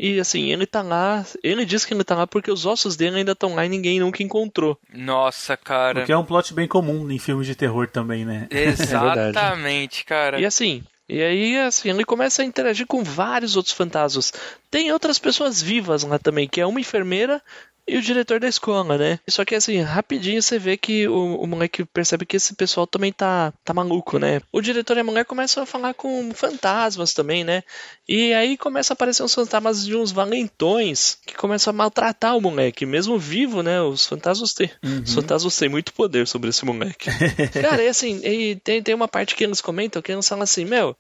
E, 0.02 0.18
assim, 0.18 0.50
ele 0.50 0.64
tá 0.64 0.80
lá, 0.80 1.26
ele 1.44 1.66
diz 1.66 1.84
que 1.84 1.92
ele 1.92 2.02
tá 2.02 2.14
lá 2.14 2.26
porque 2.26 2.50
os 2.50 2.64
ossos 2.64 2.96
dele 2.96 3.18
ainda 3.18 3.32
estão 3.32 3.54
lá 3.54 3.66
e 3.66 3.68
ninguém 3.68 4.00
nunca 4.00 4.22
encontrou. 4.22 4.78
Nossa, 4.94 5.58
cara. 5.58 6.00
Porque 6.00 6.12
é 6.12 6.16
um 6.16 6.24
plot 6.24 6.54
bem 6.54 6.66
comum 6.66 7.10
em 7.10 7.18
filmes 7.18 7.46
de 7.46 7.54
terror 7.54 7.86
também, 7.86 8.24
né? 8.24 8.48
Exatamente, 8.50 10.06
cara. 10.06 10.40
E 10.40 10.46
assim, 10.46 10.82
e 11.06 11.20
aí, 11.20 11.58
assim, 11.58 11.90
ele 11.90 12.04
começa 12.04 12.40
a 12.40 12.44
interagir 12.46 12.86
com 12.86 13.04
vários 13.04 13.56
outros 13.56 13.74
fantasmas. 13.74 14.32
Tem 14.70 14.90
outras 14.90 15.18
pessoas 15.18 15.60
vivas 15.60 16.02
lá 16.02 16.18
também, 16.18 16.48
que 16.48 16.62
é 16.62 16.66
uma 16.66 16.80
enfermeira 16.80 17.42
e 17.86 17.96
o 17.96 18.02
diretor 18.02 18.40
da 18.40 18.48
escola, 18.48 18.96
né? 18.96 19.18
Só 19.28 19.44
que 19.44 19.54
assim, 19.54 19.80
rapidinho 19.80 20.42
você 20.42 20.58
vê 20.58 20.76
que 20.76 21.08
o, 21.08 21.36
o 21.36 21.46
moleque 21.46 21.84
percebe 21.84 22.26
que 22.26 22.36
esse 22.36 22.54
pessoal 22.54 22.86
também 22.86 23.12
tá, 23.12 23.52
tá 23.64 23.74
maluco, 23.74 24.18
né? 24.18 24.40
O 24.52 24.60
diretor 24.60 24.96
e 24.96 25.00
a 25.00 25.04
mulher 25.04 25.24
começam 25.24 25.62
a 25.62 25.66
falar 25.66 25.94
com 25.94 26.32
fantasmas 26.32 27.12
também, 27.12 27.44
né? 27.44 27.62
E 28.08 28.32
aí 28.34 28.56
começa 28.56 28.92
a 28.92 28.94
aparecer 28.94 29.22
uns 29.22 29.34
fantasmas 29.34 29.84
de 29.84 29.96
uns 29.96 30.12
valentões 30.12 31.18
que 31.26 31.34
começam 31.34 31.70
a 31.70 31.74
maltratar 31.74 32.36
o 32.36 32.40
moleque, 32.40 32.86
mesmo 32.86 33.18
vivo, 33.18 33.62
né? 33.62 33.80
Os 33.82 34.06
fantasmas 34.06 34.54
têm, 34.54 34.70
os 35.04 35.14
fantasmas 35.14 35.56
têm 35.56 35.68
muito 35.68 35.92
poder 35.92 36.26
sobre 36.26 36.50
esse 36.50 36.64
moleque. 36.64 37.10
Cara, 37.60 37.82
e 37.82 37.88
assim, 37.88 38.20
e 38.24 38.56
tem, 38.56 38.82
tem 38.82 38.94
uma 38.94 39.08
parte 39.08 39.34
que 39.34 39.44
eles 39.44 39.60
comentam 39.60 40.02
que 40.02 40.12
eles 40.12 40.28
falam 40.28 40.44
assim, 40.44 40.64
meu, 40.64 40.96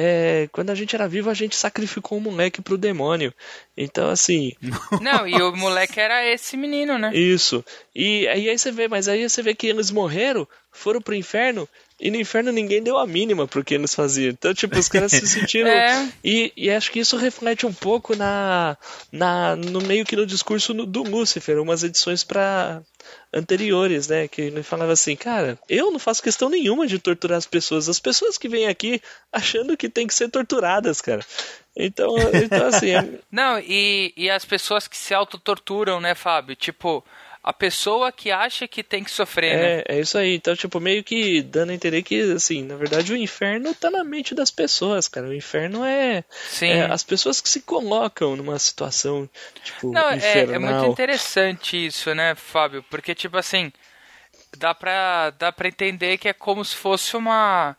é, 0.00 0.48
quando 0.52 0.70
a 0.70 0.76
gente 0.76 0.94
era 0.94 1.08
vivo, 1.08 1.28
a 1.28 1.34
gente 1.34 1.56
sacrificou 1.56 2.18
o 2.18 2.20
moleque 2.20 2.62
pro 2.62 2.78
demônio. 2.78 3.34
Então, 3.76 4.08
assim. 4.08 4.52
Não, 5.02 5.26
e 5.26 5.34
o 5.42 5.50
moleque 5.56 5.98
era 5.98 6.24
esse 6.24 6.56
menino, 6.56 6.96
né? 6.96 7.10
Isso. 7.12 7.64
E 7.92 8.28
aí, 8.28 8.48
aí 8.48 8.56
você 8.56 8.70
vê, 8.70 8.86
mas 8.86 9.08
aí 9.08 9.28
você 9.28 9.42
vê 9.42 9.56
que 9.56 9.66
eles 9.66 9.90
morreram, 9.90 10.46
foram 10.70 11.02
pro 11.02 11.16
inferno, 11.16 11.68
e 12.00 12.10
no 12.10 12.16
inferno 12.16 12.52
ninguém 12.52 12.82
deu 12.82 12.96
a 12.96 13.06
mínima 13.06 13.46
pro 13.46 13.64
que 13.64 13.74
eles 13.74 13.94
faziam. 13.94 14.30
Então, 14.30 14.54
tipo, 14.54 14.78
os 14.78 14.88
caras 14.88 15.10
se 15.12 15.26
sentiram. 15.26 15.68
É. 15.70 16.08
E, 16.22 16.52
e 16.56 16.70
acho 16.70 16.92
que 16.92 17.00
isso 17.00 17.16
reflete 17.16 17.66
um 17.66 17.72
pouco 17.72 18.14
na, 18.14 18.76
na 19.10 19.56
no 19.56 19.80
meio 19.80 20.04
que 20.04 20.16
no 20.16 20.26
discurso 20.26 20.72
do 20.74 21.02
Lúcifer, 21.02 21.60
umas 21.60 21.82
edições 21.82 22.22
para 22.22 22.82
anteriores, 23.32 24.08
né? 24.08 24.28
Que 24.28 24.42
ele 24.42 24.62
falava 24.62 24.92
assim, 24.92 25.16
cara, 25.16 25.58
eu 25.68 25.90
não 25.90 25.98
faço 25.98 26.22
questão 26.22 26.48
nenhuma 26.48 26.86
de 26.86 26.98
torturar 26.98 27.38
as 27.38 27.46
pessoas. 27.46 27.88
As 27.88 27.98
pessoas 27.98 28.38
que 28.38 28.48
vêm 28.48 28.66
aqui 28.66 29.00
achando 29.32 29.76
que 29.76 29.88
tem 29.88 30.06
que 30.06 30.14
ser 30.14 30.28
torturadas, 30.30 31.00
cara. 31.00 31.24
Então, 31.76 32.14
então 32.42 32.66
assim, 32.66 32.90
é- 32.90 33.08
Não, 33.30 33.58
e, 33.58 34.12
e 34.16 34.30
as 34.30 34.44
pessoas 34.44 34.88
que 34.88 34.96
se 34.96 35.14
autotorturam, 35.14 36.00
né, 36.00 36.14
Fábio? 36.14 36.56
Tipo, 36.56 37.04
a 37.48 37.52
pessoa 37.54 38.12
que 38.12 38.30
acha 38.30 38.68
que 38.68 38.82
tem 38.82 39.02
que 39.02 39.10
sofrer, 39.10 39.56
né? 39.56 39.78
É, 39.88 39.96
é 39.96 40.00
isso 40.00 40.18
aí. 40.18 40.34
Então, 40.34 40.54
tipo, 40.54 40.78
meio 40.78 41.02
que 41.02 41.40
dando 41.40 41.70
a 41.70 41.74
entender 41.74 42.02
que, 42.02 42.20
assim, 42.32 42.62
na 42.62 42.76
verdade 42.76 43.10
o 43.10 43.16
inferno 43.16 43.74
tá 43.74 43.90
na 43.90 44.04
mente 44.04 44.34
das 44.34 44.50
pessoas, 44.50 45.08
cara. 45.08 45.28
O 45.28 45.34
inferno 45.34 45.82
é, 45.82 46.24
Sim. 46.50 46.68
é 46.68 46.82
as 46.92 47.02
pessoas 47.02 47.40
que 47.40 47.48
se 47.48 47.62
colocam 47.62 48.36
numa 48.36 48.58
situação, 48.58 49.26
tipo, 49.64 49.90
Não, 49.90 50.10
é, 50.10 50.16
infernal. 50.16 50.54
é 50.54 50.58
muito 50.58 50.92
interessante 50.92 51.86
isso, 51.86 52.14
né, 52.14 52.34
Fábio? 52.34 52.84
Porque, 52.90 53.14
tipo 53.14 53.38
assim, 53.38 53.72
dá 54.58 54.74
pra, 54.74 55.30
dá 55.30 55.50
pra 55.50 55.68
entender 55.68 56.18
que 56.18 56.28
é 56.28 56.34
como 56.34 56.62
se 56.62 56.76
fosse 56.76 57.16
uma. 57.16 57.74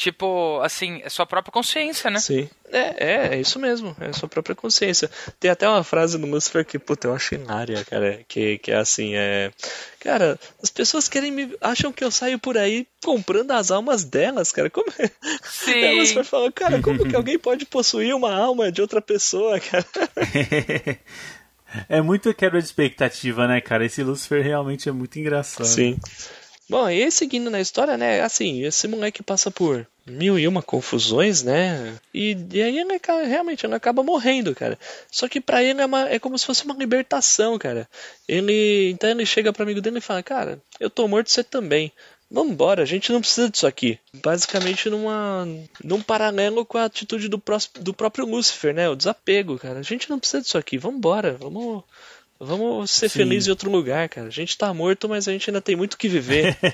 Tipo, 0.00 0.58
assim, 0.62 1.02
é 1.04 1.10
sua 1.10 1.26
própria 1.26 1.52
consciência, 1.52 2.10
né? 2.10 2.18
Sim. 2.20 2.48
É, 2.72 2.78
é, 2.78 3.34
é 3.34 3.38
isso 3.38 3.58
mesmo, 3.58 3.94
é 4.00 4.06
a 4.06 4.12
sua 4.14 4.30
própria 4.30 4.56
consciência. 4.56 5.10
Tem 5.38 5.50
até 5.50 5.68
uma 5.68 5.84
frase 5.84 6.16
do 6.16 6.26
Lucifer 6.26 6.64
que, 6.64 6.78
puta, 6.78 7.08
eu 7.08 7.14
acho 7.14 7.34
hilária, 7.34 7.84
cara, 7.84 8.24
que, 8.26 8.56
que 8.56 8.72
é 8.72 8.76
assim, 8.76 9.14
é... 9.14 9.52
Cara, 10.00 10.40
as 10.62 10.70
pessoas 10.70 11.06
querem 11.06 11.30
me... 11.30 11.54
acham 11.60 11.92
que 11.92 12.02
eu 12.02 12.10
saio 12.10 12.38
por 12.38 12.56
aí 12.56 12.86
comprando 13.04 13.50
as 13.50 13.70
almas 13.70 14.02
delas, 14.02 14.50
cara, 14.50 14.70
como... 14.70 14.90
é? 14.98 15.10
Sim. 15.44 15.84
O 15.84 15.98
Lucifer 15.98 16.24
fala, 16.24 16.50
cara, 16.50 16.80
como 16.80 17.06
que 17.06 17.14
alguém 17.14 17.38
pode 17.38 17.66
possuir 17.66 18.14
uma 18.14 18.34
alma 18.34 18.72
de 18.72 18.80
outra 18.80 19.02
pessoa, 19.02 19.60
cara? 19.60 19.84
é 21.90 22.00
muito 22.00 22.32
quebra 22.32 22.58
de 22.58 22.64
expectativa, 22.64 23.46
né, 23.46 23.60
cara? 23.60 23.84
Esse 23.84 24.02
Lucifer 24.02 24.42
realmente 24.42 24.88
é 24.88 24.92
muito 24.92 25.18
engraçado. 25.18 25.66
Sim. 25.66 25.98
Bom, 26.70 26.88
e 26.88 27.10
seguindo 27.10 27.50
na 27.50 27.60
história, 27.60 27.96
né? 27.96 28.20
Assim, 28.20 28.62
esse 28.62 28.86
moleque 28.86 29.22
passa 29.24 29.50
por 29.50 29.84
mil 30.06 30.38
e 30.38 30.46
uma 30.46 30.62
confusões, 30.62 31.42
né? 31.42 31.98
E, 32.14 32.36
e 32.52 32.62
aí 32.62 32.78
ele 32.78 33.00
realmente 33.26 33.66
ele 33.66 33.74
acaba 33.74 34.04
morrendo, 34.04 34.54
cara. 34.54 34.78
Só 35.10 35.28
que 35.28 35.40
pra 35.40 35.62
ele 35.64 35.80
é, 35.82 35.86
uma- 35.86 36.08
é 36.08 36.18
como 36.20 36.38
se 36.38 36.46
fosse 36.46 36.64
uma 36.64 36.74
libertação, 36.74 37.58
cara. 37.58 37.88
Ele 38.28 38.90
então 38.90 39.10
ele 39.10 39.26
chega 39.26 39.52
pro 39.52 39.64
amigo 39.64 39.80
dele 39.80 39.98
e 39.98 40.00
fala, 40.00 40.22
cara, 40.22 40.62
eu 40.78 40.88
tô 40.88 41.08
morto, 41.08 41.30
você 41.30 41.42
também. 41.42 41.90
Vambora, 42.30 42.82
a 42.84 42.86
gente 42.86 43.10
não 43.12 43.20
precisa 43.20 43.50
disso 43.50 43.66
aqui. 43.66 43.98
Basicamente 44.22 44.88
numa, 44.88 45.44
num 45.82 46.00
paralelo 46.00 46.64
com 46.64 46.78
a 46.78 46.84
atitude 46.84 47.26
do, 47.28 47.40
prós- 47.40 47.68
do 47.80 47.92
próprio 47.92 48.24
Lúcifer, 48.24 48.72
né? 48.72 48.88
O 48.88 48.94
desapego, 48.94 49.58
cara. 49.58 49.80
A 49.80 49.82
gente 49.82 50.08
não 50.08 50.20
precisa 50.20 50.40
disso 50.40 50.56
aqui, 50.56 50.78
vambora, 50.78 51.36
vamos, 51.40 51.82
vamos 52.40 52.90
ser 52.90 53.08
Sim. 53.08 53.18
felizes 53.18 53.46
em 53.46 53.50
outro 53.50 53.70
lugar, 53.70 54.08
cara. 54.08 54.26
A 54.26 54.30
gente 54.30 54.56
tá 54.56 54.72
morto, 54.72 55.08
mas 55.08 55.28
a 55.28 55.32
gente 55.32 55.50
ainda 55.50 55.60
tem 55.60 55.76
muito 55.76 55.98
que 55.98 56.08
viver. 56.08 56.56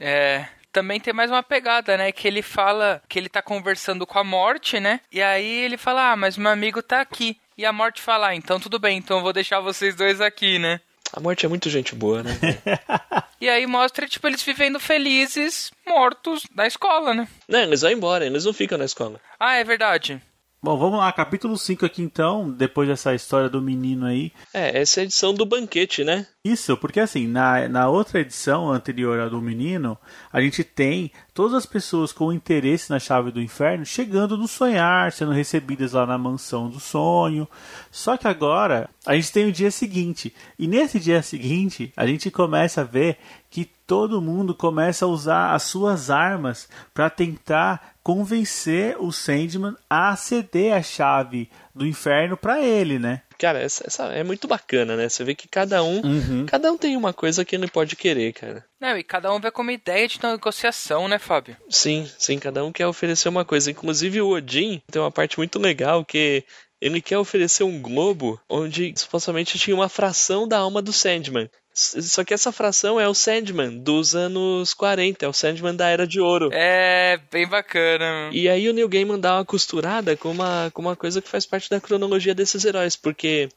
É. 0.00 0.46
Também 0.72 0.98
tem 0.98 1.14
mais 1.14 1.30
uma 1.30 1.42
pegada, 1.42 1.96
né? 1.96 2.10
Que 2.10 2.26
ele 2.26 2.42
fala 2.42 3.00
que 3.08 3.16
ele 3.16 3.28
tá 3.28 3.40
conversando 3.40 4.04
com 4.04 4.18
a 4.18 4.24
morte, 4.24 4.80
né? 4.80 5.00
E 5.10 5.22
aí 5.22 5.60
ele 5.60 5.76
fala, 5.76 6.10
ah, 6.10 6.16
mas 6.16 6.36
meu 6.36 6.50
amigo 6.50 6.82
tá 6.82 7.00
aqui. 7.00 7.38
E 7.56 7.64
a 7.64 7.72
morte 7.72 8.02
fala, 8.02 8.28
ah, 8.28 8.34
então 8.34 8.58
tudo 8.58 8.80
bem, 8.80 8.98
então 8.98 9.18
eu 9.18 9.22
vou 9.22 9.32
deixar 9.32 9.60
vocês 9.60 9.94
dois 9.94 10.20
aqui, 10.20 10.58
né? 10.58 10.80
A 11.12 11.20
morte 11.20 11.46
é 11.46 11.48
muito 11.48 11.70
gente 11.70 11.94
boa, 11.94 12.24
né? 12.24 12.32
E 13.40 13.48
aí 13.48 13.66
mostra, 13.66 14.08
tipo, 14.08 14.26
eles 14.26 14.42
vivendo 14.42 14.80
felizes, 14.80 15.70
mortos 15.86 16.44
na 16.54 16.66
escola, 16.66 17.12
né? 17.12 17.28
não, 17.46 17.58
eles 17.60 17.82
vão 17.82 17.90
embora, 17.90 18.24
eles 18.24 18.46
não 18.46 18.54
ficam 18.54 18.78
na 18.78 18.86
escola. 18.86 19.20
Ah, 19.38 19.56
é 19.56 19.64
verdade. 19.64 20.20
Bom, 20.64 20.78
vamos 20.78 20.98
lá, 20.98 21.12
capítulo 21.12 21.58
5 21.58 21.84
aqui 21.84 22.00
então, 22.00 22.50
depois 22.50 22.88
dessa 22.88 23.14
história 23.14 23.50
do 23.50 23.60
menino 23.60 24.06
aí. 24.06 24.32
É, 24.50 24.80
essa 24.80 24.98
é 24.98 25.02
a 25.02 25.04
edição 25.04 25.34
do 25.34 25.44
banquete, 25.44 26.02
né? 26.02 26.26
Isso, 26.42 26.74
porque 26.78 27.00
assim, 27.00 27.26
na, 27.26 27.68
na 27.68 27.86
outra 27.90 28.20
edição 28.20 28.72
anterior 28.72 29.20
à 29.20 29.28
do 29.28 29.42
menino, 29.42 29.98
a 30.32 30.40
gente 30.40 30.64
tem 30.64 31.12
todas 31.34 31.52
as 31.52 31.66
pessoas 31.66 32.14
com 32.14 32.32
interesse 32.32 32.88
na 32.88 32.98
chave 32.98 33.30
do 33.30 33.42
inferno 33.42 33.84
chegando 33.84 34.38
no 34.38 34.48
sonhar, 34.48 35.12
sendo 35.12 35.32
recebidas 35.32 35.92
lá 35.92 36.06
na 36.06 36.16
mansão 36.16 36.70
do 36.70 36.80
sonho. 36.80 37.46
Só 37.90 38.16
que 38.16 38.26
agora 38.26 38.88
a 39.04 39.14
gente 39.14 39.32
tem 39.32 39.46
o 39.46 39.52
dia 39.52 39.70
seguinte, 39.70 40.34
e 40.58 40.66
nesse 40.66 40.98
dia 40.98 41.20
seguinte 41.20 41.92
a 41.94 42.06
gente 42.06 42.30
começa 42.30 42.80
a 42.80 42.84
ver 42.84 43.18
que 43.50 43.70
todo 43.86 44.20
mundo 44.20 44.54
começa 44.54 45.04
a 45.04 45.08
usar 45.08 45.54
as 45.54 45.64
suas 45.64 46.10
armas 46.10 46.68
para 46.94 47.10
tentar 47.10 47.93
convencer 48.04 48.96
o 49.00 49.10
Sandman 49.10 49.74
a 49.88 50.14
ceder 50.14 50.74
a 50.74 50.82
chave 50.82 51.50
do 51.74 51.86
inferno 51.86 52.36
para 52.36 52.62
ele, 52.62 52.98
né? 52.98 53.22
Cara, 53.38 53.58
essa, 53.60 53.84
essa 53.86 54.04
é 54.12 54.22
muito 54.22 54.46
bacana, 54.46 54.94
né? 54.94 55.08
Você 55.08 55.24
vê 55.24 55.34
que 55.34 55.48
cada 55.48 55.82
um, 55.82 56.00
Uhum. 56.04 56.46
cada 56.46 56.70
um 56.70 56.76
tem 56.78 56.96
uma 56.96 57.12
coisa 57.12 57.44
que 57.44 57.56
ele 57.56 57.66
pode 57.66 57.96
querer, 57.96 58.32
cara. 58.32 58.64
Não, 58.80 58.96
e 58.96 59.02
cada 59.02 59.32
um 59.34 59.40
vê 59.40 59.50
como 59.50 59.70
ideia 59.70 60.06
de 60.06 60.22
negociação, 60.22 61.08
né, 61.08 61.18
Fábio? 61.18 61.56
Sim, 61.68 62.08
sim, 62.18 62.38
cada 62.38 62.64
um 62.64 62.70
quer 62.70 62.86
oferecer 62.86 63.28
uma 63.28 63.44
coisa. 63.44 63.70
Inclusive 63.70 64.20
o 64.20 64.28
Odin 64.28 64.80
tem 64.90 65.02
uma 65.02 65.10
parte 65.10 65.38
muito 65.38 65.58
legal 65.58 66.04
que 66.04 66.44
ele 66.80 67.00
quer 67.00 67.18
oferecer 67.18 67.64
um 67.64 67.80
globo 67.80 68.38
onde 68.48 68.92
supostamente 68.96 69.58
tinha 69.58 69.74
uma 69.74 69.88
fração 69.88 70.46
da 70.46 70.58
alma 70.58 70.82
do 70.82 70.92
Sandman. 70.92 71.48
Só 71.74 72.22
que 72.22 72.32
essa 72.32 72.52
fração 72.52 73.00
é 73.00 73.08
o 73.08 73.14
Sandman 73.14 73.78
dos 73.78 74.14
anos 74.14 74.72
40, 74.72 75.26
é 75.26 75.28
o 75.28 75.32
Sandman 75.32 75.74
da 75.74 75.88
Era 75.88 76.06
de 76.06 76.20
Ouro. 76.20 76.50
É, 76.52 77.18
bem 77.32 77.48
bacana. 77.48 78.30
E 78.32 78.48
aí 78.48 78.68
o 78.68 78.72
Neil 78.72 78.88
Gaiman 78.88 79.18
dá 79.18 79.34
uma 79.34 79.44
costurada 79.44 80.16
com 80.16 80.30
uma, 80.30 80.70
com 80.72 80.80
uma 80.80 80.94
coisa 80.94 81.20
que 81.20 81.28
faz 81.28 81.44
parte 81.44 81.68
da 81.68 81.80
cronologia 81.80 82.32
desses 82.32 82.64
heróis, 82.64 82.94
porque 82.94 83.48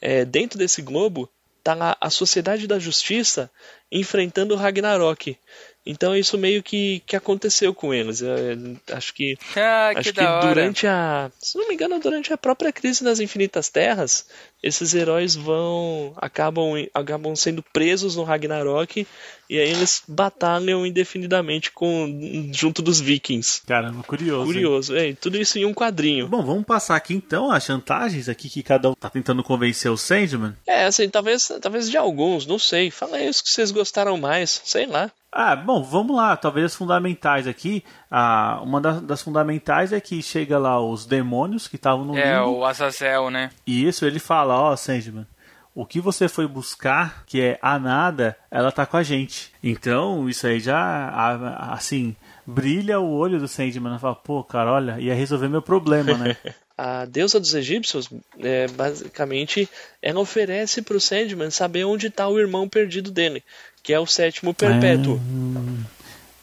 é, 0.00 0.24
dentro 0.24 0.58
desse 0.58 0.80
globo 0.80 1.28
tá 1.62 1.74
lá 1.74 1.94
a 2.00 2.08
Sociedade 2.08 2.66
da 2.66 2.78
Justiça 2.78 3.50
enfrentando 3.92 4.54
o 4.54 4.56
Ragnarok. 4.56 5.36
Então 5.84 6.14
isso 6.14 6.36
meio 6.36 6.62
que, 6.62 7.02
que 7.06 7.16
aconteceu 7.16 7.74
com 7.74 7.92
eles. 7.94 8.20
Eu, 8.20 8.36
eu 8.36 8.76
acho 8.92 9.12
que 9.14 9.36
Ah, 9.56 9.90
que 9.92 10.00
acho 10.00 10.12
que 10.12 10.46
durante 10.46 10.86
a, 10.86 11.30
se 11.38 11.56
não 11.58 11.68
me 11.68 11.74
engano, 11.74 11.98
durante 11.98 12.32
a 12.32 12.38
própria 12.38 12.72
crise 12.72 13.02
das 13.02 13.20
infinitas 13.20 13.68
terras, 13.68 14.26
esses 14.62 14.94
heróis 14.94 15.34
vão 15.36 16.12
acabam 16.16 16.72
acabam 16.92 17.34
sendo 17.36 17.62
presos 17.72 18.16
no 18.16 18.24
Ragnarok 18.24 19.06
e 19.50 19.58
aí 19.58 19.70
eles 19.70 20.02
batalham 20.06 20.84
indefinidamente 20.84 21.70
com 21.72 22.50
junto 22.52 22.82
dos 22.82 23.00
vikings. 23.00 23.62
Caramba, 23.66 24.02
curioso. 24.02 24.42
hein? 24.42 24.46
Curioso, 24.52 24.96
é, 24.96 25.12
tudo 25.14 25.38
isso 25.38 25.58
em 25.58 25.64
um 25.64 25.72
quadrinho. 25.72 26.28
Bom, 26.28 26.44
vamos 26.44 26.64
passar 26.64 26.96
aqui 26.96 27.14
então 27.14 27.50
as 27.50 27.64
chantagens 27.64 28.28
aqui 28.28 28.48
que 28.50 28.62
cada 28.62 28.90
um 28.90 28.94
tá 28.94 29.08
tentando 29.08 29.42
convencer 29.42 29.90
o 29.90 29.96
Sandman. 29.96 30.54
É, 30.66 30.84
assim, 30.84 31.08
talvez, 31.08 31.50
talvez 31.62 31.88
de 31.90 31.96
alguns, 31.96 32.46
não 32.46 32.58
sei. 32.58 32.90
Fala 32.90 33.16
aí 33.16 33.28
os 33.28 33.40
que 33.40 33.48
vocês 33.50 33.70
gostaram 33.70 34.18
mais, 34.18 34.60
sei 34.64 34.86
lá. 34.86 35.10
Ah, 35.30 35.54
bom, 35.54 35.82
vamos 35.82 36.16
lá. 36.16 36.34
Talvez 36.38 36.66
as 36.66 36.74
fundamentais 36.74 37.46
aqui. 37.46 37.84
Ah, 38.10 38.60
uma 38.62 38.80
das, 38.80 39.02
das 39.02 39.20
fundamentais 39.22 39.92
é 39.92 40.00
que 40.00 40.22
chega 40.22 40.58
lá 40.58 40.80
os 40.80 41.04
demônios 41.04 41.68
que 41.68 41.76
estavam 41.76 42.02
no 42.04 42.16
É, 42.16 42.38
limbo. 42.38 42.58
o 42.60 42.64
Azazel, 42.64 43.28
né? 43.30 43.50
E 43.66 43.86
isso 43.86 44.06
ele 44.06 44.18
fala, 44.18 44.47
ó, 44.54 44.76
Sandman, 44.76 45.26
o 45.74 45.86
que 45.86 46.00
você 46.00 46.28
foi 46.28 46.46
buscar, 46.46 47.24
que 47.26 47.40
é 47.40 47.58
a 47.62 47.78
nada, 47.78 48.36
ela 48.50 48.72
tá 48.72 48.84
com 48.84 48.96
a 48.96 49.02
gente. 49.02 49.52
Então, 49.62 50.28
isso 50.28 50.46
aí 50.46 50.58
já, 50.58 51.36
assim, 51.70 52.16
brilha 52.46 52.98
o 52.98 53.10
olho 53.10 53.38
do 53.38 53.46
Sandman. 53.46 53.92
Ele 53.92 54.00
Fala, 54.00 54.16
pô, 54.16 54.42
cara, 54.42 54.72
olha, 54.72 54.98
ia 54.98 55.14
resolver 55.14 55.48
meu 55.48 55.62
problema, 55.62 56.14
né? 56.14 56.36
A 56.76 57.04
deusa 57.06 57.40
dos 57.40 57.54
egípcios, 57.54 58.08
é, 58.38 58.68
basicamente, 58.68 59.68
ela 60.00 60.20
oferece 60.20 60.80
pro 60.80 61.00
Sandman 61.00 61.50
saber 61.50 61.84
onde 61.84 62.08
tá 62.08 62.28
o 62.28 62.38
irmão 62.38 62.68
perdido 62.68 63.10
dele, 63.10 63.42
que 63.82 63.92
é 63.92 63.98
o 63.98 64.06
sétimo 64.06 64.54
perpétuo. 64.54 65.20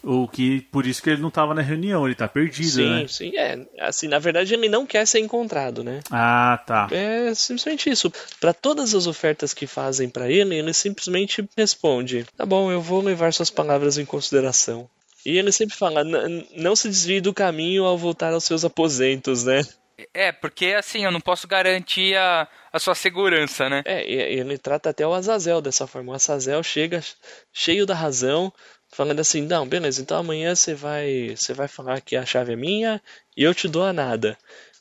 O 0.08 0.28
que, 0.28 0.60
por 0.70 0.86
isso 0.86 1.02
que 1.02 1.10
ele 1.10 1.20
não 1.20 1.30
tava 1.30 1.52
na 1.52 1.60
reunião, 1.60 2.06
ele 2.06 2.14
tá 2.14 2.28
perdido, 2.28 2.70
sim, 2.70 2.88
né? 2.88 3.08
sim, 3.08 3.36
é. 3.36 3.58
Assim, 3.80 4.06
na 4.06 4.20
verdade, 4.20 4.54
ele 4.54 4.68
não 4.68 4.86
quer 4.86 5.04
ser 5.04 5.18
encontrado, 5.18 5.82
né? 5.82 6.00
Ah, 6.10 6.62
tá. 6.64 6.88
É 6.92 7.34
simplesmente 7.34 7.90
isso. 7.90 8.12
Para 8.40 8.54
todas 8.54 8.94
as 8.94 9.08
ofertas 9.08 9.52
que 9.52 9.66
fazem 9.66 10.08
para 10.08 10.30
ele, 10.30 10.54
ele 10.54 10.72
simplesmente 10.72 11.44
responde: 11.56 12.24
"Tá 12.36 12.46
bom, 12.46 12.70
eu 12.70 12.80
vou 12.80 13.02
levar 13.02 13.32
suas 13.32 13.50
palavras 13.50 13.98
em 13.98 14.04
consideração". 14.04 14.88
E 15.24 15.36
ele 15.36 15.50
sempre 15.50 15.76
fala: 15.76 16.02
"N- 16.04 16.46
"Não 16.56 16.76
se 16.76 16.88
desvie 16.88 17.20
do 17.20 17.34
caminho 17.34 17.84
ao 17.84 17.98
voltar 17.98 18.32
aos 18.32 18.44
seus 18.44 18.64
aposentos", 18.64 19.42
né? 19.42 19.62
É, 20.12 20.30
porque 20.30 20.66
assim, 20.66 21.04
eu 21.04 21.10
não 21.10 21.20
posso 21.20 21.48
garantir 21.48 22.14
a, 22.16 22.46
a 22.70 22.78
sua 22.78 22.94
segurança, 22.94 23.68
né? 23.70 23.82
É, 23.86 24.04
ele 24.06 24.58
trata 24.58 24.90
até 24.90 25.06
o 25.06 25.14
Azazel 25.14 25.62
dessa 25.62 25.86
forma. 25.86 26.12
O 26.12 26.14
Azazel 26.14 26.62
chega 26.62 27.02
cheio 27.52 27.86
da 27.86 27.94
razão, 27.94 28.52
falando 28.96 29.20
assim: 29.20 29.42
"Não, 29.42 29.66
beleza, 29.68 30.00
então 30.00 30.16
amanhã 30.18 30.54
você 30.54 30.74
vai, 30.74 31.34
você 31.36 31.52
vai 31.52 31.68
falar 31.68 32.00
que 32.00 32.16
a 32.16 32.24
chave 32.26 32.52
é 32.54 32.56
minha 32.56 33.00
e 33.36 33.42
eu 33.42 33.54
te 33.54 33.68
dou 33.68 33.84
a 33.84 33.92
nada". 33.92 34.36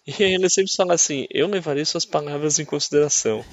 E 0.07 0.23
aí 0.23 0.33
ele 0.35 0.47
sempre 0.49 0.71
fala 0.75 0.93
assim: 0.93 1.27
"Eu 1.31 1.47
levarei 1.47 1.83
suas 1.83 2.05
palavras 2.05 2.59
em 2.59 2.65
consideração". 2.65 3.43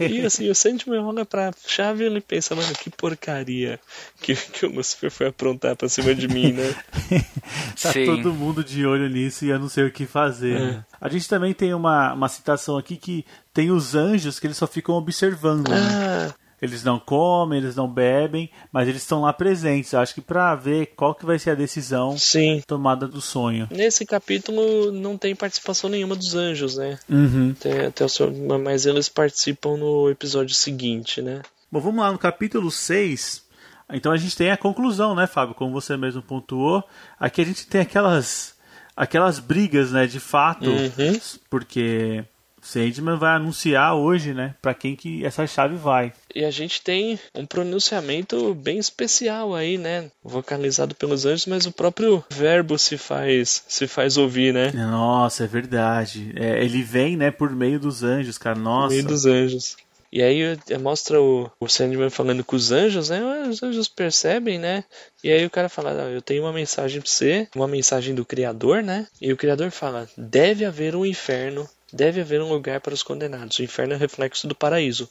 E 0.00 0.20
assim, 0.24 0.48
o 0.48 0.54
Sandman 0.54 1.00
olha 1.00 1.24
pra 1.24 1.52
chave 1.66 2.04
e 2.04 2.06
ele 2.06 2.20
pensa, 2.20 2.54
mano, 2.54 2.72
que 2.74 2.88
porcaria 2.88 3.80
que, 4.20 4.34
que 4.34 4.64
o 4.64 4.70
Lucifer 4.72 5.10
foi 5.10 5.26
aprontar 5.26 5.74
pra 5.76 5.88
cima 5.88 6.14
de 6.14 6.28
mim, 6.28 6.52
né? 6.52 6.74
Tá 7.82 7.92
Sim. 7.92 8.04
todo 8.04 8.32
mundo 8.34 8.62
de 8.64 8.84
olho 8.86 9.08
nisso 9.08 9.44
e 9.44 9.50
eu 9.50 9.58
não 9.58 9.68
sei 9.68 9.84
o 9.84 9.90
que 9.92 10.06
fazer. 10.06 10.58
né? 10.58 10.84
A 11.00 11.08
gente 11.08 11.28
também 11.28 11.52
tem 11.52 11.72
uma, 11.74 12.12
uma 12.12 12.28
citação 12.28 12.76
aqui 12.76 12.96
que 12.96 13.24
tem 13.52 13.70
os 13.70 13.94
anjos 13.94 14.38
que 14.40 14.46
eles 14.46 14.56
só 14.56 14.66
ficam 14.66 14.94
observando. 14.96 15.68
né? 15.68 16.34
Eles 16.60 16.82
não 16.82 16.98
comem, 16.98 17.58
eles 17.60 17.76
não 17.76 17.88
bebem, 17.88 18.50
mas 18.72 18.88
eles 18.88 19.02
estão 19.02 19.20
lá 19.22 19.32
presentes. 19.32 19.94
Acho 19.94 20.14
que 20.14 20.20
pra 20.20 20.54
ver 20.54 20.86
qual 20.96 21.14
que 21.14 21.24
vai 21.24 21.38
ser 21.38 21.50
a 21.50 21.54
decisão 21.54 22.18
sim. 22.18 22.62
tomada 22.66 23.06
do 23.06 23.20
sonho. 23.20 23.68
Nesse 23.70 24.04
capítulo 24.04 24.90
não 24.90 25.16
tem 25.16 25.36
participação 25.36 25.88
nenhuma 25.88 26.16
dos 26.16 26.34
anjos, 26.34 26.76
né? 26.76 26.98
Uhum. 27.08 27.54
Tem 27.58 27.86
até 27.86 28.04
o 28.04 28.08
seu, 28.08 28.32
mas 28.58 28.86
eles 28.86 29.08
participam 29.08 29.76
no 29.76 30.10
episódio 30.10 30.54
seguinte, 30.54 31.22
né? 31.22 31.42
Bom, 31.70 31.80
vamos 31.80 32.00
lá 32.00 32.10
no 32.10 32.18
capítulo 32.18 32.70
6. 32.70 33.46
Então 33.92 34.12
a 34.12 34.16
gente 34.16 34.36
tem 34.36 34.50
a 34.50 34.56
conclusão, 34.56 35.14
né, 35.14 35.26
Fábio? 35.26 35.54
Como 35.54 35.72
você 35.72 35.96
mesmo 35.96 36.20
pontuou. 36.22 36.82
Aqui 37.18 37.40
a 37.40 37.44
gente 37.44 37.66
tem 37.66 37.80
aquelas 37.82 38.54
aquelas 38.96 39.38
brigas, 39.38 39.92
né, 39.92 40.08
de 40.08 40.18
fato, 40.18 40.68
Uhum. 40.68 41.20
porque 41.48 42.24
Sandman 42.68 43.16
vai 43.16 43.36
anunciar 43.36 43.94
hoje, 43.94 44.34
né, 44.34 44.54
para 44.60 44.74
quem 44.74 44.94
que 44.94 45.24
essa 45.24 45.46
chave 45.46 45.76
vai. 45.76 46.12
E 46.34 46.44
a 46.44 46.50
gente 46.50 46.82
tem 46.82 47.18
um 47.34 47.46
pronunciamento 47.46 48.54
bem 48.54 48.78
especial 48.78 49.54
aí, 49.54 49.78
né? 49.78 50.10
Vocalizado 50.22 50.94
pelos 50.94 51.24
anjos, 51.24 51.46
mas 51.46 51.64
o 51.64 51.72
próprio 51.72 52.22
verbo 52.30 52.78
se 52.78 52.98
faz 52.98 53.64
se 53.66 53.86
faz 53.86 54.16
ouvir, 54.18 54.52
né? 54.52 54.70
Nossa, 54.72 55.44
é 55.44 55.46
verdade. 55.46 56.32
É, 56.36 56.62
ele 56.62 56.82
vem, 56.82 57.16
né, 57.16 57.30
por 57.30 57.50
meio 57.50 57.80
dos 57.80 58.02
anjos, 58.02 58.36
cara. 58.36 58.56
No 58.56 58.64
Nossa. 58.64 58.88
meio 58.88 59.04
dos 59.06 59.24
anjos. 59.24 59.76
E 60.10 60.22
aí 60.22 60.58
mostra 60.80 61.20
o, 61.20 61.50
o 61.60 61.68
Sandman 61.68 62.08
falando 62.08 62.42
com 62.42 62.56
os 62.56 62.72
anjos, 62.72 63.10
né? 63.10 63.20
Ah, 63.20 63.48
Os 63.48 63.62
anjos 63.62 63.88
percebem, 63.88 64.58
né? 64.58 64.84
E 65.22 65.30
aí 65.30 65.44
o 65.44 65.50
cara 65.50 65.68
fala, 65.68 65.90
"Ah, 65.90 66.10
eu 66.10 66.22
tenho 66.22 66.44
uma 66.44 66.52
mensagem 66.52 67.00
pra 67.00 67.10
você, 67.10 67.46
uma 67.54 67.68
mensagem 67.68 68.14
do 68.14 68.24
Criador, 68.24 68.82
né? 68.82 69.06
E 69.20 69.32
o 69.32 69.36
Criador 69.36 69.70
fala, 69.70 70.08
deve 70.16 70.64
haver 70.64 70.96
um 70.96 71.04
inferno, 71.04 71.68
deve 71.92 72.20
haver 72.20 72.40
um 72.40 72.48
lugar 72.48 72.80
para 72.80 72.94
os 72.94 73.02
condenados. 73.02 73.58
O 73.58 73.62
inferno 73.62 73.94
é 73.94 73.96
reflexo 73.96 74.46
do 74.46 74.54
paraíso. 74.54 75.08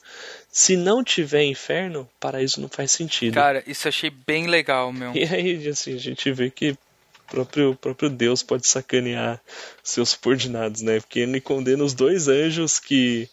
Se 0.50 0.76
não 0.76 1.02
tiver 1.02 1.44
inferno, 1.44 2.08
paraíso 2.20 2.60
não 2.60 2.68
faz 2.68 2.92
sentido. 2.92 3.34
Cara, 3.34 3.62
isso 3.66 3.86
eu 3.86 3.90
achei 3.90 4.10
bem 4.10 4.46
legal, 4.46 4.92
meu. 4.92 5.14
E 5.14 5.24
aí, 5.24 5.68
assim, 5.68 5.94
a 5.94 5.98
gente 5.98 6.30
vê 6.32 6.50
que 6.50 6.70
o 6.70 6.78
próprio, 7.28 7.70
o 7.72 7.76
próprio 7.76 8.08
Deus 8.08 8.42
pode 8.42 8.66
sacanear 8.66 9.40
seus 9.82 10.10
subordinados, 10.10 10.82
né? 10.82 11.00
Porque 11.00 11.20
ele 11.20 11.40
condena 11.40 11.82
os 11.82 11.94
dois 11.94 12.28
anjos 12.28 12.78
que, 12.78 13.28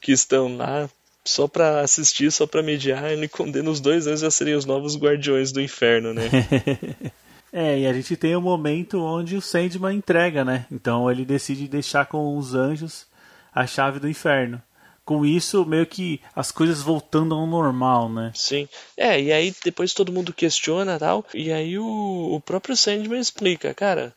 que 0.00 0.12
estão 0.12 0.56
lá 0.56 0.88
só 1.24 1.46
pra 1.46 1.80
assistir, 1.80 2.30
só 2.32 2.46
pra 2.46 2.62
mediar, 2.62 3.12
ele 3.12 3.28
condena 3.28 3.70
os 3.70 3.80
dois 3.80 4.06
anjos 4.06 4.24
a 4.24 4.30
serem 4.30 4.54
os 4.54 4.64
novos 4.64 4.96
guardiões 4.96 5.52
do 5.52 5.60
inferno, 5.60 6.12
né? 6.12 6.24
É, 7.52 7.80
e 7.80 7.86
a 7.86 7.92
gente 7.92 8.16
tem 8.16 8.34
o 8.34 8.40
momento 8.40 9.02
onde 9.02 9.36
o 9.36 9.42
Sandman 9.42 9.96
entrega, 9.96 10.44
né? 10.44 10.64
Então 10.72 11.10
ele 11.10 11.24
decide 11.24 11.68
deixar 11.68 12.06
com 12.06 12.36
os 12.36 12.54
anjos 12.54 13.06
a 13.54 13.66
chave 13.66 14.00
do 14.00 14.08
inferno. 14.08 14.60
Com 15.04 15.26
isso, 15.26 15.66
meio 15.66 15.84
que 15.84 16.20
as 16.34 16.50
coisas 16.50 16.80
voltando 16.80 17.34
ao 17.34 17.46
normal, 17.46 18.08
né? 18.08 18.30
Sim. 18.34 18.68
É, 18.96 19.20
e 19.20 19.32
aí 19.32 19.54
depois 19.64 19.92
todo 19.92 20.12
mundo 20.12 20.32
questiona 20.32 20.94
e 20.94 20.98
tal, 20.98 21.26
e 21.34 21.52
aí 21.52 21.78
o, 21.78 22.34
o 22.34 22.40
próprio 22.40 22.76
Sandman 22.76 23.20
explica, 23.20 23.74
cara, 23.74 24.14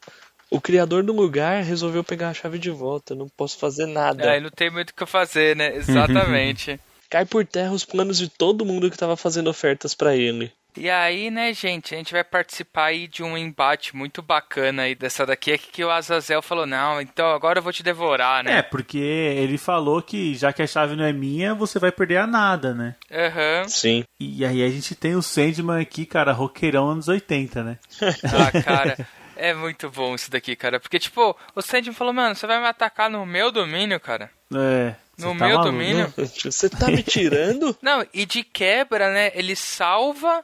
o 0.50 0.62
criador 0.62 1.04
do 1.04 1.12
lugar 1.12 1.64
resolveu 1.64 2.04
pegar 2.04 2.30
a 2.30 2.34
chave 2.34 2.60
de 2.60 2.70
volta, 2.70 3.14
eu 3.14 3.18
não 3.18 3.28
posso 3.28 3.58
fazer 3.58 3.88
nada. 3.88 4.30
Aí 4.30 4.40
não 4.40 4.52
tem 4.52 4.70
muito 4.70 4.92
o 4.92 4.94
que 4.94 5.06
fazer, 5.06 5.56
né? 5.56 5.76
Exatamente. 5.76 6.80
Cai 7.10 7.26
por 7.26 7.46
terra 7.46 7.72
os 7.72 7.84
planos 7.84 8.18
de 8.18 8.30
todo 8.30 8.66
mundo 8.66 8.90
que 8.90 8.98
tava 8.98 9.18
fazendo 9.18 9.50
ofertas 9.50 9.94
pra 9.94 10.16
ele. 10.16 10.52
E 10.78 10.90
aí, 10.90 11.32
né, 11.32 11.54
gente, 11.54 11.96
a 11.96 11.98
gente 11.98 12.12
vai 12.12 12.24
participar 12.24 12.86
aí 12.88 13.08
de 13.08 13.24
um 13.24 13.38
embate 13.38 13.96
muito 13.96 14.22
bacana 14.22 14.84
aí 14.84 14.94
dessa 14.96 15.26
daqui, 15.26 15.52
é 15.52 15.58
que 15.58 15.84
o 15.84 15.90
Azazel 15.90 16.42
falou, 16.42 16.66
não, 16.66 17.00
então 17.00 17.28
agora 17.32 17.60
eu 17.60 17.64
vou 17.64 17.72
te 17.72 17.82
devorar, 17.82 18.42
É, 18.46 18.56
né? 18.56 18.62
porque 18.62 18.98
ele 18.98 19.58
falou 19.58 20.02
que 20.02 20.36
já 20.36 20.52
que 20.52 20.62
a 20.62 20.68
chave 20.68 20.96
não 20.96 21.06
é 21.06 21.14
minha, 21.14 21.54
você 21.56 21.80
vai 21.80 21.92
perder 21.92 22.18
a 22.18 22.28
nada, 22.28 22.74
né? 22.74 22.96
Aham. 23.12 23.68
Sim. 23.70 24.04
E 24.20 24.44
aí 24.46 24.62
a 24.64 24.70
gente 24.70 24.94
tem 24.96 25.16
o 25.16 25.22
Sandman 25.22 25.82
aqui, 25.82 26.06
cara, 26.06 26.34
roqueirão 26.34 26.90
anos 26.90 27.08
80, 27.08 27.64
né? 27.64 27.78
Ah, 28.26 28.62
cara, 28.62 29.08
é 29.38 29.54
muito 29.54 29.90
bom 29.90 30.14
isso 30.16 30.30
daqui, 30.30 30.56
cara. 30.56 30.80
Porque, 30.80 31.00
tipo, 31.00 31.36
o 31.56 31.62
Sandman 31.62 31.94
falou, 31.94 32.14
mano, 32.14 32.36
você 32.36 32.46
vai 32.46 32.60
me 32.60 32.68
atacar 32.68 33.10
no 33.10 33.26
meu 33.26 33.52
domínio, 33.52 34.00
cara? 34.00 34.30
É. 34.54 34.96
No 35.18 35.30
tá 35.30 35.46
meu 35.46 35.58
maluco? 35.58 35.64
domínio? 35.72 36.14
Você 36.44 36.70
tá 36.70 36.88
me 36.88 37.02
tirando? 37.02 37.78
Não, 37.82 38.06
e 38.14 38.26
de 38.26 38.44
quebra, 38.44 39.10
né, 39.14 39.32
ele 39.34 39.56
salva 39.56 40.44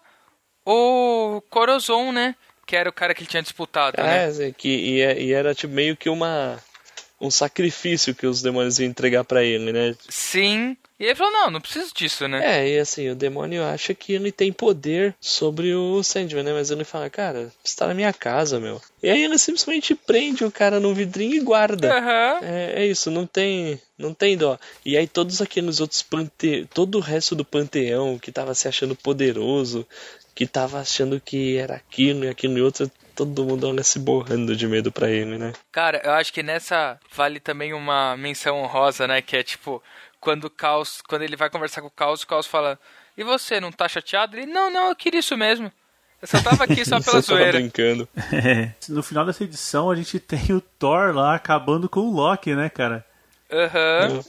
o 0.72 1.42
Corozon, 1.50 2.12
né? 2.12 2.36
Que 2.66 2.76
era 2.76 2.90
o 2.90 2.94
cara 2.94 3.14
que 3.14 3.22
ele 3.22 3.30
tinha 3.30 3.44
disputado, 3.44 4.02
né? 4.02 4.30
É, 4.48 4.52
que, 4.52 4.70
e, 4.70 5.02
é- 5.02 5.22
e 5.22 5.34
era 5.34 5.54
tipo, 5.54 5.74
meio 5.74 5.96
que 5.98 6.10
uma 6.10 6.58
um 7.20 7.30
sacrifício 7.30 8.16
que 8.16 8.26
os 8.26 8.42
demônios 8.42 8.80
iam 8.80 8.90
entregar 8.90 9.24
pra 9.24 9.44
ele, 9.44 9.72
né? 9.72 9.96
Sim. 10.10 10.76
E 11.00 11.06
ele 11.06 11.16
falou, 11.16 11.32
não, 11.34 11.52
não 11.52 11.62
preciso 11.62 11.92
disso, 11.96 12.28
né? 12.28 12.42
É, 12.44 12.70
e 12.70 12.80
assim, 12.80 13.10
o 13.10 13.16
demônio 13.16 13.64
acha 13.64 13.94
que 13.94 14.14
ele 14.14 14.32
tem 14.32 14.52
poder 14.52 15.16
sobre 15.20 15.74
o 15.74 16.02
Sandman, 16.04 16.44
né? 16.44 16.54
Mas 16.54 16.70
ele 16.72 16.84
fala, 16.84 17.10
cara, 17.10 17.52
você 17.64 17.76
tá 17.76 17.88
na 17.88 17.94
minha 17.94 18.12
casa, 18.14 18.60
meu. 18.60 18.82
E 19.02 19.10
aí 19.10 19.24
ele 19.24 19.38
simplesmente 19.38 19.94
prende 19.96 20.44
o 20.44 20.52
cara 20.52 20.80
no 20.80 20.94
vidrinho 20.94 21.36
e 21.36 21.40
guarda. 21.40 21.96
Aham. 21.96 22.40
É, 22.44 22.84
é 22.84 22.86
isso, 22.88 23.10
não 23.12 23.26
tem, 23.26 23.80
não 23.98 24.14
tem 24.14 24.36
dó. 24.38 24.60
E 24.86 24.96
aí 24.98 25.08
todos 25.08 25.42
aqueles 25.42 25.80
outros 25.80 26.02
pante... 26.04 26.68
todo 26.74 26.98
o 26.98 27.02
resto 27.02 27.36
do 27.36 27.46
panteão 27.46 28.18
que 28.20 28.32
tava 28.32 28.54
se 28.54 28.68
achando 28.68 28.96
poderoso, 28.96 29.88
que 30.34 30.48
tava 30.48 30.80
achando 30.80 31.20
que 31.20 31.58
era 31.58 31.76
aquilo 31.76 32.26
e 32.26 32.30
aquilo 32.30 32.58
e 32.58 32.62
outro, 32.62 32.90
todo 33.16 33.46
mundo 33.46 33.68
olha 33.68 33.84
se 33.84 34.00
borrando 34.00 34.56
de 34.56 34.68
medo 34.68 34.92
pra 34.92 35.10
ele, 35.10 35.38
né? 35.38 35.54
Cara, 35.72 36.02
eu 36.04 36.12
acho 36.14 36.32
que 36.34 36.42
nessa 36.42 37.00
vale 37.14 37.40
também 37.40 37.74
uma 37.74 38.16
menção 38.18 38.58
honrosa, 38.62 39.08
né? 39.08 39.22
Que 39.22 39.38
é 39.38 39.44
tipo, 39.44 39.82
quando 40.20 40.46
o 40.46 40.50
Caos, 40.50 41.02
quando 41.08 41.24
ele 41.24 41.36
vai 41.36 41.50
conversar 41.50 41.82
com 41.82 41.88
o 41.88 41.92
Caos, 41.92 42.24
o 42.24 42.28
Caos 42.28 42.48
fala, 42.48 42.80
e 43.18 43.24
você, 43.24 43.60
não 43.60 43.72
tá 43.72 43.88
chateado? 43.88 44.38
Ele, 44.38 44.46
não, 44.46 44.72
não, 44.72 44.90
eu 44.90 44.96
queria 44.96 45.20
isso 45.20 45.36
mesmo. 45.38 45.72
Eu 46.22 46.28
só 46.28 46.42
tava 46.42 46.64
aqui 46.64 46.86
só 46.86 47.00
pela 47.02 47.04
Só 47.04 47.12
tava 47.12 47.22
zoeira. 47.22 47.60
brincando. 47.60 48.08
É. 48.32 48.72
No 48.88 49.02
final 49.04 49.26
dessa 49.26 49.44
edição, 49.44 49.90
a 49.90 49.96
gente 49.96 50.20
tem 50.20 50.54
o 50.54 50.62
Thor 50.62 51.14
lá 51.14 51.36
acabando 51.36 51.90
com 51.90 52.02
o 52.02 52.14
Loki, 52.14 52.56
né, 52.56 52.70
cara? 52.70 53.06
Aham. 53.52 54.22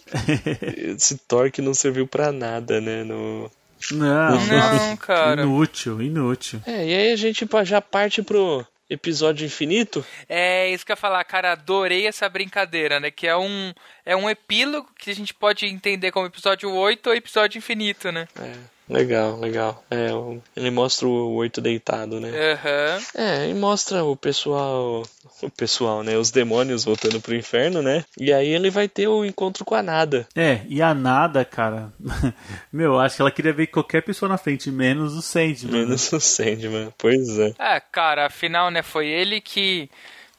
Esse 0.97 1.17
Thor 1.19 1.51
que 1.51 1.63
não 1.63 1.75
serviu 1.75 2.07
pra 2.09 2.33
nada, 2.33 2.81
né? 2.81 3.05
No... 3.05 3.51
Não, 3.91 4.47
Não, 4.47 4.97
cara. 4.97 5.43
Inútil, 5.43 6.01
inútil. 6.01 6.62
É, 6.66 6.87
e 6.87 6.95
aí 6.95 7.12
a 7.12 7.16
gente 7.16 7.47
já 7.64 7.80
parte 7.80 8.22
pro 8.22 8.66
episódio 8.89 9.47
infinito. 9.47 10.05
É 10.28 10.70
isso 10.70 10.85
que 10.85 10.93
eu 10.93 10.95
ia 10.95 10.99
falar, 10.99 11.24
cara, 11.24 11.53
adorei 11.53 12.07
essa 12.07 12.28
brincadeira, 12.28 13.01
né? 13.01 13.11
Que 13.11 13.26
é 13.26 13.37
um, 13.37 13.72
é 14.05 14.14
um 14.14 14.28
epílogo 14.28 14.89
que 14.99 15.11
a 15.11 15.14
gente 15.14 15.33
pode 15.33 15.66
entender 15.66 16.12
como 16.12 16.26
episódio 16.26 16.70
8 16.70 17.07
ou 17.09 17.14
episódio 17.14 17.59
infinito, 17.59 18.12
né? 18.12 18.28
É, 18.39 18.53
legal, 18.93 19.38
legal. 19.38 19.84
É, 19.90 20.09
ele 20.57 20.70
mostra 20.70 21.07
o 21.07 21.34
oito 21.34 21.61
deitado, 21.61 22.20
né? 22.20 22.30
Aham. 22.53 23.01
É, 23.14 23.49
e 23.49 23.55
mostra 23.55 24.05
o 24.05 24.16
pessoal. 24.16 25.03
O 25.43 25.51
pessoal, 25.51 26.03
né? 26.03 26.16
Os 26.16 26.30
demônios 26.30 26.84
voltando 26.84 27.20
pro 27.20 27.34
inferno, 27.34 27.82
né? 27.82 28.05
E 28.16 28.32
aí 28.32 28.49
ele 28.49 28.70
vai 28.70 28.88
ter 28.88 29.09
o 29.09 29.24
encontro 29.24 29.64
com 29.64 29.74
a 29.74 29.82
Nada. 29.82 30.26
É, 30.36 30.61
e 30.68 30.80
a 30.80 30.95
Nada, 30.95 31.45
cara. 31.45 31.93
Meu, 32.72 32.99
acho 33.01 33.16
que 33.16 33.22
ela 33.22 33.30
queria 33.30 33.53
ver 33.53 33.66
qualquer 33.66 34.03
pessoa 34.03 34.28
na 34.28 34.38
frente, 34.38 34.70
menos 34.70 35.14
o 35.14 35.22
Sandman. 35.22 35.72
né? 35.72 35.78
Menos 35.84 36.12
o 36.12 36.20
Sandman. 36.20 36.95
Pois 36.97 37.38
é. 37.38 37.53
É, 37.59 37.80
cara, 37.80 38.26
afinal, 38.26 38.70
né, 38.70 38.82
foi 38.82 39.09
ele 39.09 39.40
que 39.40 39.90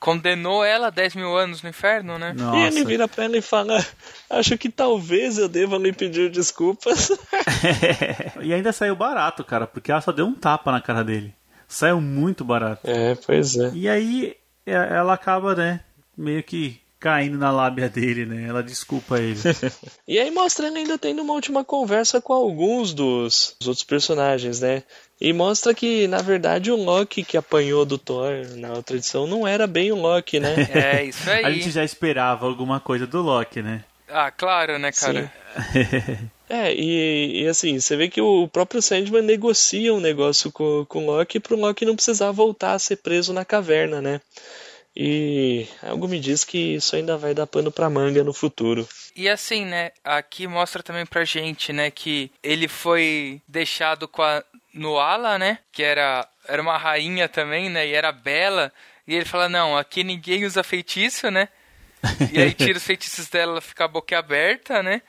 condenou 0.03 0.65
ela 0.65 0.87
a 0.87 0.89
10 0.89 1.15
mil 1.15 1.37
anos 1.37 1.63
no 1.63 1.69
inferno, 1.69 2.19
né? 2.19 2.33
Nossa. 2.33 2.57
E 2.57 2.63
ele 2.63 2.83
vira 2.83 3.07
pra 3.07 3.23
ela 3.23 3.37
e 3.37 3.41
fala: 3.41 3.83
Acho 4.29 4.57
que 4.57 4.67
talvez 4.67 5.37
eu 5.37 5.47
deva 5.47 5.77
lhe 5.77 5.93
pedir 5.93 6.29
desculpas. 6.29 7.09
e 8.43 8.53
ainda 8.53 8.73
saiu 8.73 8.97
barato, 8.97 9.45
cara, 9.45 9.65
porque 9.65 9.93
ela 9.93 10.01
só 10.01 10.11
deu 10.11 10.25
um 10.25 10.35
tapa 10.35 10.73
na 10.73 10.81
cara 10.81 11.05
dele. 11.05 11.33
Saiu 11.69 12.01
muito 12.01 12.43
barato. 12.43 12.81
É, 12.83 13.15
pois 13.15 13.55
é. 13.55 13.71
E 13.73 13.87
aí 13.87 14.35
é, 14.65 14.73
ela 14.73 15.13
acaba, 15.13 15.55
né, 15.55 15.79
meio 16.17 16.43
que 16.43 16.81
caindo 17.03 17.37
na 17.37 17.51
lábia 17.51 17.89
dele, 17.89 18.25
né? 18.25 18.47
Ela 18.47 18.63
desculpa 18.63 19.19
ele. 19.19 19.37
E 20.07 20.19
aí 20.19 20.31
mostra 20.31 20.67
ele 20.67 20.79
ainda 20.79 20.97
tendo 20.97 21.21
uma 21.21 21.33
última 21.33 21.63
conversa 21.63 22.21
com 22.21 22.31
alguns 22.33 22.93
dos, 22.93 23.55
dos 23.59 23.67
outros 23.67 23.83
personagens, 23.83 24.61
né? 24.61 24.83
E 25.19 25.33
mostra 25.33 25.73
que, 25.73 26.07
na 26.07 26.21
verdade, 26.21 26.71
o 26.71 26.75
Loki 26.75 27.23
que 27.23 27.37
apanhou 27.37 27.85
do 27.85 27.97
Thor 27.97 28.45
na 28.55 28.73
outra 28.73 28.95
edição 28.95 29.25
não 29.27 29.45
era 29.47 29.65
bem 29.67 29.91
o 29.91 29.95
Loki, 29.95 30.39
né? 30.39 30.55
É, 30.71 31.03
isso 31.03 31.29
A 31.29 31.33
aí. 31.33 31.55
gente 31.55 31.71
já 31.71 31.83
esperava 31.83 32.45
alguma 32.45 32.79
coisa 32.79 33.05
do 33.05 33.21
Loki, 33.21 33.61
né? 33.61 33.83
Ah, 34.07 34.31
claro, 34.31 34.79
né, 34.79 34.91
cara? 34.91 35.31
É, 36.49 36.71
e, 36.73 37.43
e 37.43 37.47
assim, 37.47 37.79
você 37.79 37.95
vê 37.95 38.07
que 38.07 38.21
o 38.21 38.47
próprio 38.47 38.81
Sandman 38.81 39.23
negocia 39.23 39.93
um 39.93 39.99
negócio 39.99 40.51
com, 40.51 40.85
com 40.87 40.99
o 40.99 41.05
Loki 41.07 41.39
pro 41.39 41.55
Loki 41.55 41.85
não 41.85 41.95
precisar 41.95 42.29
voltar 42.31 42.73
a 42.73 42.79
ser 42.79 42.97
preso 42.97 43.33
na 43.33 43.43
caverna, 43.43 44.01
né? 44.01 44.21
E 44.95 45.67
algo 45.81 46.07
me 46.07 46.19
diz 46.19 46.43
que 46.43 46.75
isso 46.75 46.95
ainda 46.95 47.17
vai 47.17 47.33
dar 47.33 47.47
pano 47.47 47.71
pra 47.71 47.89
manga 47.89 48.23
no 48.23 48.33
futuro. 48.33 48.87
E 49.15 49.27
assim, 49.27 49.65
né, 49.65 49.91
aqui 50.03 50.47
mostra 50.47 50.83
também 50.83 51.05
pra 51.05 51.25
gente, 51.25 51.73
né, 51.73 51.89
que 51.89 52.31
ele 52.43 52.67
foi 52.67 53.41
deixado 53.47 54.07
com 54.07 54.21
a 54.21 54.43
Nuala, 54.73 55.37
né, 55.37 55.59
que 55.71 55.83
era, 55.83 56.27
era 56.47 56.61
uma 56.61 56.77
rainha 56.77 57.27
também, 57.29 57.69
né, 57.69 57.87
e 57.87 57.93
era 57.93 58.11
bela, 58.11 58.71
e 59.07 59.15
ele 59.15 59.25
fala, 59.25 59.47
não, 59.47 59.77
aqui 59.77 60.03
ninguém 60.03 60.45
usa 60.45 60.63
feitiço, 60.63 61.29
né, 61.29 61.47
e 62.31 62.41
aí 62.41 62.53
tira 62.53 62.77
os 62.77 62.83
feitiços 62.85 63.29
dela, 63.29 63.53
ela 63.53 63.61
fica 63.61 63.85
a 63.85 63.87
boca 63.87 64.17
aberta, 64.17 64.81
né, 64.81 65.01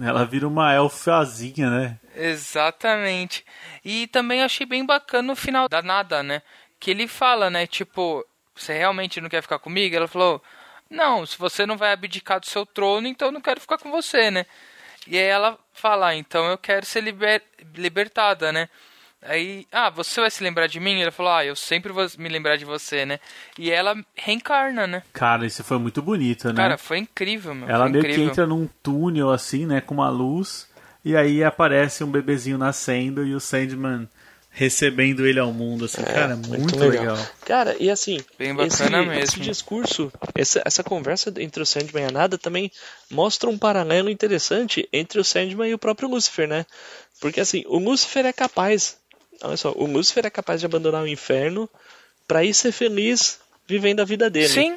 Ela 0.00 0.24
vira 0.26 0.46
uma 0.46 0.74
elfazinha, 0.74 1.70
né? 1.70 1.98
Exatamente. 2.14 3.44
E 3.82 4.06
também 4.08 4.42
achei 4.42 4.66
bem 4.66 4.84
bacana 4.84 5.32
o 5.32 5.36
final 5.36 5.66
da 5.68 5.80
nada, 5.80 6.22
né? 6.22 6.42
Que 6.78 6.90
ele 6.90 7.08
fala, 7.08 7.48
né? 7.48 7.66
Tipo, 7.66 8.22
você 8.62 8.76
realmente 8.76 9.20
não 9.20 9.28
quer 9.28 9.42
ficar 9.42 9.58
comigo? 9.58 9.94
Ela 9.94 10.08
falou, 10.08 10.42
não, 10.90 11.24
se 11.26 11.38
você 11.38 11.66
não 11.66 11.76
vai 11.76 11.92
abdicar 11.92 12.40
do 12.40 12.46
seu 12.46 12.64
trono, 12.64 13.06
então 13.06 13.28
eu 13.28 13.32
não 13.32 13.40
quero 13.40 13.60
ficar 13.60 13.78
com 13.78 13.90
você, 13.90 14.30
né? 14.30 14.46
E 15.06 15.16
aí 15.16 15.24
ela 15.24 15.58
fala, 15.72 16.08
"Ah, 16.08 16.14
então 16.16 16.46
eu 16.46 16.58
quero 16.58 16.84
ser 16.84 17.02
liber 17.02 17.42
libertada, 17.74 18.52
né? 18.52 18.68
Aí, 19.20 19.66
ah, 19.72 19.90
você 19.90 20.20
vai 20.20 20.30
se 20.30 20.44
lembrar 20.44 20.68
de 20.68 20.78
mim? 20.78 21.00
Ele 21.00 21.10
falou, 21.10 21.32
ah, 21.32 21.44
eu 21.44 21.56
sempre 21.56 21.92
vou 21.92 22.06
me 22.18 22.28
lembrar 22.28 22.56
de 22.56 22.64
você, 22.64 23.04
né? 23.04 23.18
E 23.58 23.68
ela 23.68 23.96
reencarna, 24.14 24.86
né? 24.86 25.02
Cara, 25.12 25.44
isso 25.44 25.64
foi 25.64 25.76
muito 25.76 26.00
bonito, 26.00 26.48
né? 26.48 26.54
Cara, 26.54 26.78
foi 26.78 26.98
incrível, 26.98 27.52
meu. 27.52 27.68
Ela 27.68 27.88
meio 27.88 27.98
incrível. 27.98 28.24
que 28.24 28.30
entra 28.30 28.46
num 28.46 28.68
túnel 28.80 29.30
assim, 29.30 29.66
né, 29.66 29.80
com 29.80 29.94
uma 29.94 30.08
luz, 30.08 30.68
e 31.04 31.16
aí 31.16 31.42
aparece 31.42 32.04
um 32.04 32.10
bebezinho 32.10 32.56
nascendo 32.56 33.26
e 33.26 33.34
o 33.34 33.40
Sandman 33.40 34.08
recebendo 34.58 35.24
ele 35.24 35.38
ao 35.38 35.52
mundo, 35.52 35.84
assim, 35.84 36.02
cara, 36.02 36.34
muito, 36.34 36.76
legal. 36.76 37.16
Cara, 37.46 37.76
e 37.78 37.88
assim, 37.88 38.18
Bem 38.36 38.50
esse, 38.62 38.82
bacana 38.82 39.16
esse 39.16 39.38
mesmo. 39.38 39.44
discurso, 39.44 40.12
essa, 40.34 40.60
essa 40.64 40.82
conversa 40.82 41.32
entre 41.38 41.62
o 41.62 41.66
Sandman 41.66 42.02
e 42.02 42.06
a 42.06 42.10
Nada 42.10 42.36
também 42.36 42.68
mostra 43.08 43.48
um 43.48 43.56
paralelo 43.56 44.10
interessante 44.10 44.88
entre 44.92 45.20
o 45.20 45.24
Sandman 45.24 45.70
e 45.70 45.74
o 45.74 45.78
próprio 45.78 46.08
Lúcifer, 46.08 46.48
né? 46.48 46.66
Porque 47.20 47.40
assim, 47.40 47.62
o 47.68 47.78
Lúcifer 47.78 48.26
é 48.26 48.32
capaz, 48.32 48.96
olha 49.42 49.56
só, 49.56 49.70
o 49.76 49.86
Lúcifer 49.86 50.26
é 50.26 50.30
capaz 50.30 50.58
de 50.58 50.66
abandonar 50.66 51.04
o 51.04 51.08
inferno 51.08 51.70
pra 52.26 52.42
ir 52.42 52.52
ser 52.52 52.72
feliz 52.72 53.38
vivendo 53.64 54.00
a 54.00 54.04
vida 54.04 54.28
dele. 54.28 54.48
Sim, 54.48 54.76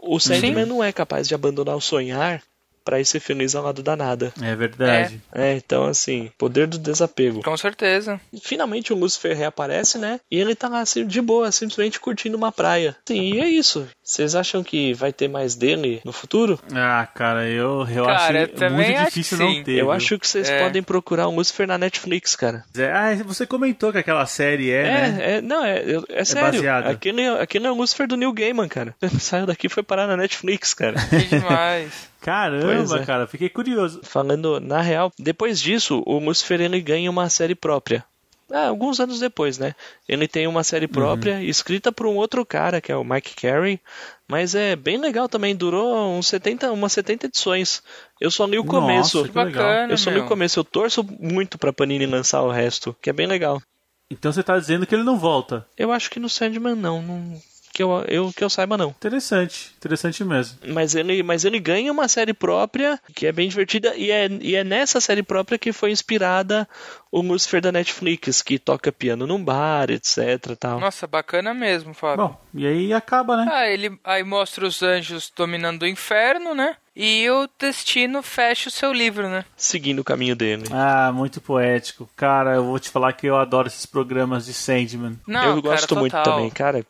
O 0.00 0.20
Sandman 0.20 0.64
Sim. 0.64 0.68
não 0.68 0.84
é 0.84 0.92
capaz 0.92 1.26
de 1.26 1.34
abandonar 1.34 1.76
o 1.76 1.80
sonhar 1.80 2.42
pra 2.88 2.98
ir 2.98 3.04
ser 3.04 3.20
feliz 3.20 3.54
ao 3.54 3.62
lado 3.62 3.82
da 3.82 3.94
nada. 3.94 4.32
É 4.40 4.56
verdade. 4.56 5.20
É, 5.30 5.52
então 5.52 5.84
assim, 5.84 6.30
poder 6.38 6.66
do 6.66 6.78
desapego. 6.78 7.42
com 7.42 7.54
certeza. 7.54 8.18
Finalmente 8.42 8.94
o 8.94 8.96
Lúcifer 8.96 9.36
reaparece, 9.36 9.98
né? 9.98 10.18
E 10.30 10.38
ele 10.38 10.54
tá 10.54 10.68
lá 10.68 10.80
assim, 10.80 11.06
de 11.06 11.20
boa, 11.20 11.52
simplesmente 11.52 12.00
curtindo 12.00 12.34
uma 12.34 12.50
praia. 12.50 12.96
Sim, 13.06 13.34
e 13.34 13.40
é 13.40 13.46
isso. 13.46 13.86
Vocês 14.02 14.34
acham 14.34 14.64
que 14.64 14.94
vai 14.94 15.12
ter 15.12 15.28
mais 15.28 15.54
dele 15.54 16.00
no 16.02 16.12
futuro? 16.14 16.58
Ah, 16.74 17.06
cara, 17.14 17.46
eu, 17.46 17.86
eu 17.90 18.06
Cara, 18.06 18.38
eu 18.38 18.44
acho 18.44 18.52
também 18.54 18.76
muito 18.86 18.96
acho 18.96 19.04
difícil 19.10 19.36
que 19.36 19.44
não 19.44 19.62
ter. 19.64 19.72
Eu 19.72 19.84
viu? 19.86 19.92
acho 19.92 20.18
que 20.18 20.26
vocês 20.26 20.48
É. 20.48 20.62
podem 20.62 20.82
procurar 20.82 21.28
o 21.28 21.34
Lúcifer 21.34 21.66
na 21.66 21.76
Netflix, 21.76 22.34
cara. 22.34 22.64
É, 22.74 22.90
Ah, 22.90 23.14
você 23.22 23.46
comentou 23.46 23.92
que 23.92 23.98
aquela 23.98 24.24
série 24.24 24.70
é, 24.70 24.80
É, 24.86 25.08
né? 25.08 25.18
é, 25.36 25.40
não, 25.42 25.62
é, 25.62 25.78
é, 25.80 26.00
é 26.08 26.24
sério. 26.24 26.52
baseado. 26.52 26.86
Aquele, 26.86 27.28
aquele 27.28 27.66
é 27.66 27.70
o 27.70 27.74
Lúcifer 27.74 28.08
do 28.08 28.16
Neil 28.16 28.32
Gaiman, 28.32 28.66
cara. 28.68 28.94
Saiu 29.20 29.44
daqui 29.44 29.66
e 29.66 29.70
foi 29.70 29.82
parar 29.82 30.06
na 30.06 30.16
Netflix, 30.16 30.72
cara. 30.72 30.94
Que 31.10 31.36
demais. 31.36 32.07
Caramba, 32.20 33.00
é. 33.00 33.04
cara, 33.04 33.26
fiquei 33.26 33.48
curioso. 33.48 34.00
Falando 34.02 34.60
na 34.60 34.80
real, 34.80 35.12
depois 35.18 35.60
disso, 35.60 36.02
o 36.06 36.18
Lucifer 36.18 36.60
ele 36.60 36.80
ganha 36.80 37.10
uma 37.10 37.28
série 37.30 37.54
própria. 37.54 38.04
Ah, 38.50 38.68
alguns 38.68 38.98
anos 38.98 39.20
depois, 39.20 39.58
né? 39.58 39.74
Ele 40.08 40.26
tem 40.26 40.46
uma 40.46 40.64
série 40.64 40.88
própria, 40.88 41.42
escrita 41.42 41.92
por 41.92 42.06
um 42.06 42.16
outro 42.16 42.46
cara, 42.46 42.80
que 42.80 42.90
é 42.90 42.96
o 42.96 43.04
Mike 43.04 43.36
Carey, 43.36 43.78
mas 44.26 44.54
é 44.54 44.74
bem 44.74 44.96
legal 44.96 45.28
também, 45.28 45.54
durou 45.54 46.16
uns 46.16 46.28
70, 46.28 46.72
umas 46.72 46.92
70 46.92 47.26
edições. 47.26 47.82
Eu 48.18 48.30
só 48.30 48.46
li 48.46 48.58
o 48.58 48.64
começo. 48.64 49.18
Nossa, 49.18 49.28
Que 49.28 49.38
Que 49.38 49.44
bacana, 49.44 49.92
Eu 49.92 49.98
só 49.98 50.10
li 50.10 50.20
o 50.20 50.26
começo, 50.26 50.58
eu 50.58 50.64
torço 50.64 51.04
muito 51.20 51.58
pra 51.58 51.74
Panini 51.74 52.06
lançar 52.06 52.40
o 52.40 52.50
resto, 52.50 52.96
que 53.02 53.10
é 53.10 53.12
bem 53.12 53.26
legal. 53.26 53.60
Então 54.10 54.32
você 54.32 54.42
tá 54.42 54.58
dizendo 54.58 54.86
que 54.86 54.94
ele 54.94 55.04
não 55.04 55.18
volta. 55.18 55.66
Eu 55.76 55.92
acho 55.92 56.10
que 56.10 56.18
no 56.18 56.30
Sandman 56.30 56.74
não, 56.74 57.02
não 57.02 57.42
que, 57.78 57.82
eu, 57.84 58.04
eu, 58.08 58.32
que 58.32 58.42
eu 58.42 58.50
saiba 58.50 58.76
não. 58.76 58.88
Interessante, 58.88 59.72
interessante 59.76 60.24
mesmo. 60.24 60.58
Mas 60.66 60.96
ele, 60.96 61.22
mas 61.22 61.44
ele 61.44 61.60
ganha 61.60 61.92
uma 61.92 62.08
série 62.08 62.34
própria, 62.34 62.98
que 63.14 63.24
é 63.24 63.30
bem 63.30 63.48
divertida, 63.48 63.94
e 63.94 64.10
é, 64.10 64.26
e 64.40 64.56
é 64.56 64.64
nessa 64.64 65.00
série 65.00 65.22
própria 65.22 65.56
que 65.56 65.72
foi 65.72 65.92
inspirada 65.92 66.68
o 67.10 67.20
Lucifer 67.20 67.60
da 67.60 67.70
Netflix, 67.70 68.42
que 68.42 68.58
toca 68.58 68.90
piano 68.90 69.28
num 69.28 69.42
bar, 69.42 69.90
etc 69.90 70.56
tal. 70.58 70.80
Nossa, 70.80 71.06
bacana 71.06 71.54
mesmo, 71.54 71.94
Fábio. 71.94 72.26
Bom, 72.26 72.40
e 72.52 72.66
aí 72.66 72.92
acaba, 72.92 73.36
né? 73.36 73.48
Ah, 73.48 73.68
ele 73.68 73.96
aí 74.02 74.24
mostra 74.24 74.66
os 74.66 74.82
anjos 74.82 75.32
dominando 75.34 75.82
o 75.82 75.86
inferno, 75.86 76.56
né? 76.56 76.74
E 77.00 77.30
o 77.30 77.48
destino 77.60 78.24
fecha 78.24 78.68
o 78.68 78.72
seu 78.72 78.92
livro, 78.92 79.28
né? 79.28 79.44
Seguindo 79.56 80.00
o 80.00 80.04
caminho 80.04 80.34
dele. 80.34 80.64
Ah, 80.72 81.12
muito 81.14 81.40
poético. 81.40 82.10
Cara, 82.16 82.56
eu 82.56 82.64
vou 82.64 82.78
te 82.80 82.90
falar 82.90 83.12
que 83.12 83.28
eu 83.28 83.36
adoro 83.36 83.68
esses 83.68 83.86
programas 83.86 84.46
de 84.46 84.52
Sandman. 84.52 85.16
Não, 85.24 85.44
eu 85.44 85.62
cara, 85.62 85.76
gosto 85.76 85.94
muito 85.94 86.10
total. 86.10 86.34
também, 86.34 86.50
cara. 86.50 86.84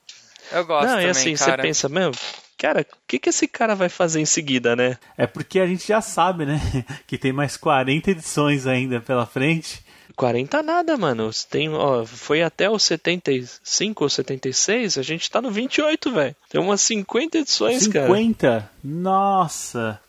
Eu 0.53 0.64
gosto 0.64 0.86
não, 0.86 0.94
também, 0.94 1.07
e 1.07 1.11
assim, 1.11 1.36
você 1.36 1.44
cara. 1.44 1.62
pensa, 1.62 1.88
meu, 1.88 2.12
cara, 2.57 2.82
o 2.82 2.96
que, 3.07 3.18
que 3.18 3.28
esse 3.28 3.46
cara 3.46 3.74
vai 3.74 3.88
fazer 3.88 4.20
em 4.20 4.26
seguida, 4.26 4.74
né? 4.74 4.99
É 5.16 5.26
porque 5.26 5.61
a 5.61 5.66
gente 5.66 5.86
já 5.86 6.01
sabe, 6.01 6.46
né? 6.46 6.61
Que 7.07 7.18
tem 7.18 7.32
mais 7.32 7.57
40 7.57 8.11
edições 8.11 8.66
ainda 8.66 9.01
pela 9.01 9.26
frente. 9.26 9.82
40 10.16 10.62
nada, 10.64 10.96
mano. 10.96 11.30
Tem, 11.49 11.68
ó, 11.68 12.05
foi 12.05 12.42
até 12.42 12.68
o 12.68 12.78
75 12.78 14.03
ou 14.03 14.11
76, 14.11 14.99
a 14.99 15.03
gente 15.03 15.30
tá 15.30 15.40
no 15.40 15.51
28, 15.51 16.11
velho. 16.12 16.36
Tem 16.49 16.61
umas 16.61 16.80
50 16.80 17.38
edições, 17.38 17.86
cara. 17.86 18.07
50? 18.07 18.70
Nossa! 18.82 20.01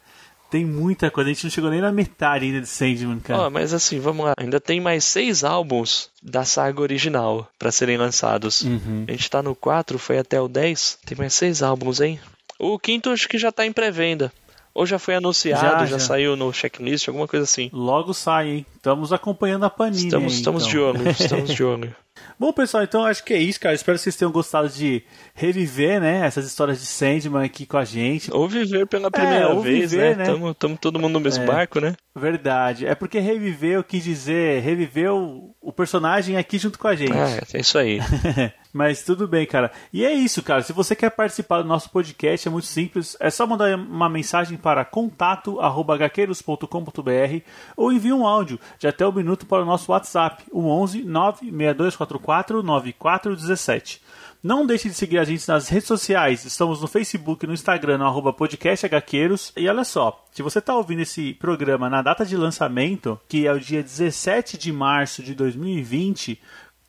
Tem 0.50 0.66
muita 0.66 1.12
coisa. 1.12 1.30
A 1.30 1.34
gente 1.34 1.43
não 1.43 1.52
chegou 1.52 1.70
nem 1.70 1.82
na 1.82 1.91
metade 1.91 2.45
ainda 2.45 2.62
de 2.62 2.68
Sandman, 2.68 3.20
cara. 3.20 3.43
Ó, 3.43 3.50
mas 3.50 3.74
assim, 3.74 4.00
vamos 4.00 4.26
lá. 4.26 4.34
Ainda 4.38 4.60
tem 4.60 4.82
mais 4.82 5.04
seis 5.06 5.43
álbuns 5.43 6.10
da 6.24 6.43
saga 6.43 6.82
original 6.82 7.47
pra 7.58 7.72
serem 7.72 7.97
lançados. 7.97 8.62
Uhum. 8.62 9.06
A 9.08 9.12
gente 9.12 9.30
tá 9.30 9.43
no 9.43 9.54
4, 9.56 10.00
foi 10.00 10.18
até 10.18 10.41
o 10.41 10.47
10. 10.47 11.00
Tem 11.06 11.18
mais 11.18 11.34
seis 11.34 11.62
álbuns, 11.62 12.02
hein? 12.02 12.20
O 12.58 12.80
quinto 12.80 13.12
acho 13.12 13.30
que 13.30 13.38
já 13.38 13.52
tá 13.52 13.66
em 13.66 13.72
pré-venda. 13.72 14.32
Ou 14.74 14.86
já 14.86 14.97
foi 14.99 15.15
anunciado, 15.15 15.61
Já, 15.61 15.80
já, 15.80 15.86
já. 15.86 15.99
saiu 15.99 16.36
no 16.36 16.53
checklist, 16.53 17.07
alguma 17.07 17.28
coisa 17.28 17.43
assim. 17.43 17.70
Logo 17.74 18.13
sai, 18.13 18.49
hein? 18.49 18.65
Estamos 18.76 19.11
acompanhando 19.11 19.65
a 19.65 19.70
Panini. 19.70 20.05
Estamos, 20.05 20.32
aí, 20.34 20.38
estamos 20.39 20.61
então. 20.67 20.72
de 20.72 20.80
olho, 20.99 21.09
estamos 21.11 21.53
de 21.53 21.63
olho. 21.63 21.95
Bom, 22.38 22.51
pessoal, 22.53 22.84
então 22.84 23.03
acho 23.05 23.24
que 23.24 23.34
é 23.34 23.38
isso, 23.38 23.59
cara. 23.59 23.74
Espero 23.76 23.97
que 23.97 24.03
vocês 24.03 24.15
tenham 24.15 24.32
gostado 24.32 24.70
de 24.70 25.03
reviver, 25.34 25.99
né, 25.99 26.26
essas 26.26 26.45
histórias 26.45 26.80
de 26.80 26.86
Sandman 26.86 27.43
aqui 27.45 27.65
com 27.65 27.78
a 27.78 27.86
gente. 27.86 28.32
Ou 28.34 28.47
viver 28.47 28.86
pela 28.88 29.09
primeira 29.09 29.49
ou 29.49 29.61
vez, 29.61 29.91
viver, 29.91 30.15
né? 30.17 30.26
né? 30.26 30.32
Tamo, 30.32 30.53
tamo 30.53 30.78
todo 30.78 30.99
mundo 30.99 31.13
no 31.13 31.20
mesmo 31.20 31.43
É. 31.43 31.47
barco, 31.47 31.80
né? 31.80 31.95
Verdade. 32.15 32.86
É 32.86 32.93
porque 32.95 33.20
reviver, 33.20 33.76
eu 33.76 33.84
quis 33.84 34.03
dizer, 34.03 34.61
reviver 34.61 35.11
o, 35.13 35.55
o 35.61 35.72
personagem 35.74 36.38
aqui 36.38 36.57
junto 36.57 36.78
com 36.78 36.88
a 36.88 36.95
gente. 36.95 37.13
Ah, 37.13 37.41
é 37.53 37.59
isso 37.59 37.78
aí. 37.78 37.99
Mas 38.72 39.03
tudo 39.03 39.28
bem, 39.28 39.47
cara. 39.47 39.72
E 39.91 40.05
é 40.05 40.13
isso, 40.13 40.43
cara. 40.43 40.61
Se 40.61 40.72
você 40.72 40.95
quer 40.95 41.09
participar 41.09 41.63
do 41.63 41.67
nosso 41.67 41.89
podcast, 41.89 42.47
é 42.47 42.51
muito 42.51 42.67
simples. 42.67 43.17
É 43.20 43.32
só 43.32 43.47
mandar 43.47 43.76
uma 43.76 44.07
mensagem 44.07 44.57
para 44.57 44.86
contato@gaqueiros.com.br 44.86 47.43
ou 47.76 47.91
envie 47.91 48.13
um 48.13 48.28
áudio 48.28 48.59
de 48.78 48.88
até 48.88 49.07
um 49.07 49.11
minuto 49.11 49.47
para 49.47 49.63
o 49.63 49.65
nosso 49.65 49.91
WhatsApp, 49.91 50.43
o 50.51 50.70
11 50.70 51.03
96244 51.03 52.61
9417. 52.61 54.03
Não 54.41 54.65
deixe 54.65 54.88
de 54.88 54.95
seguir 54.95 55.17
a 55.17 55.26
gente 55.26 55.45
nas 55.49 55.67
redes 55.67 55.88
sociais. 55.88 56.45
Estamos 56.45 56.80
no 56.80 56.88
Facebook 56.88 57.43
e 57.43 57.47
no 57.47 57.53
Instagram, 57.53 57.97
no 57.97 58.05
arroba 58.05 58.32
podcastHqueiros. 58.32 59.51
E 59.57 59.67
olha 59.67 59.84
só, 59.84 60.26
se 60.32 60.41
você 60.41 60.59
está 60.59 60.74
ouvindo 60.76 61.01
esse 61.01 61.34
programa 61.34 61.89
na 61.89 62.01
data 62.01 62.26
de 62.26 62.38
lançamento, 62.38 63.20
que 63.28 63.45
é 63.45 63.51
o 63.51 63.59
dia 63.59 63.84
17 63.84 64.57
de 64.57 64.72
março 64.72 65.22
de 65.22 65.36
2020, 65.36 66.39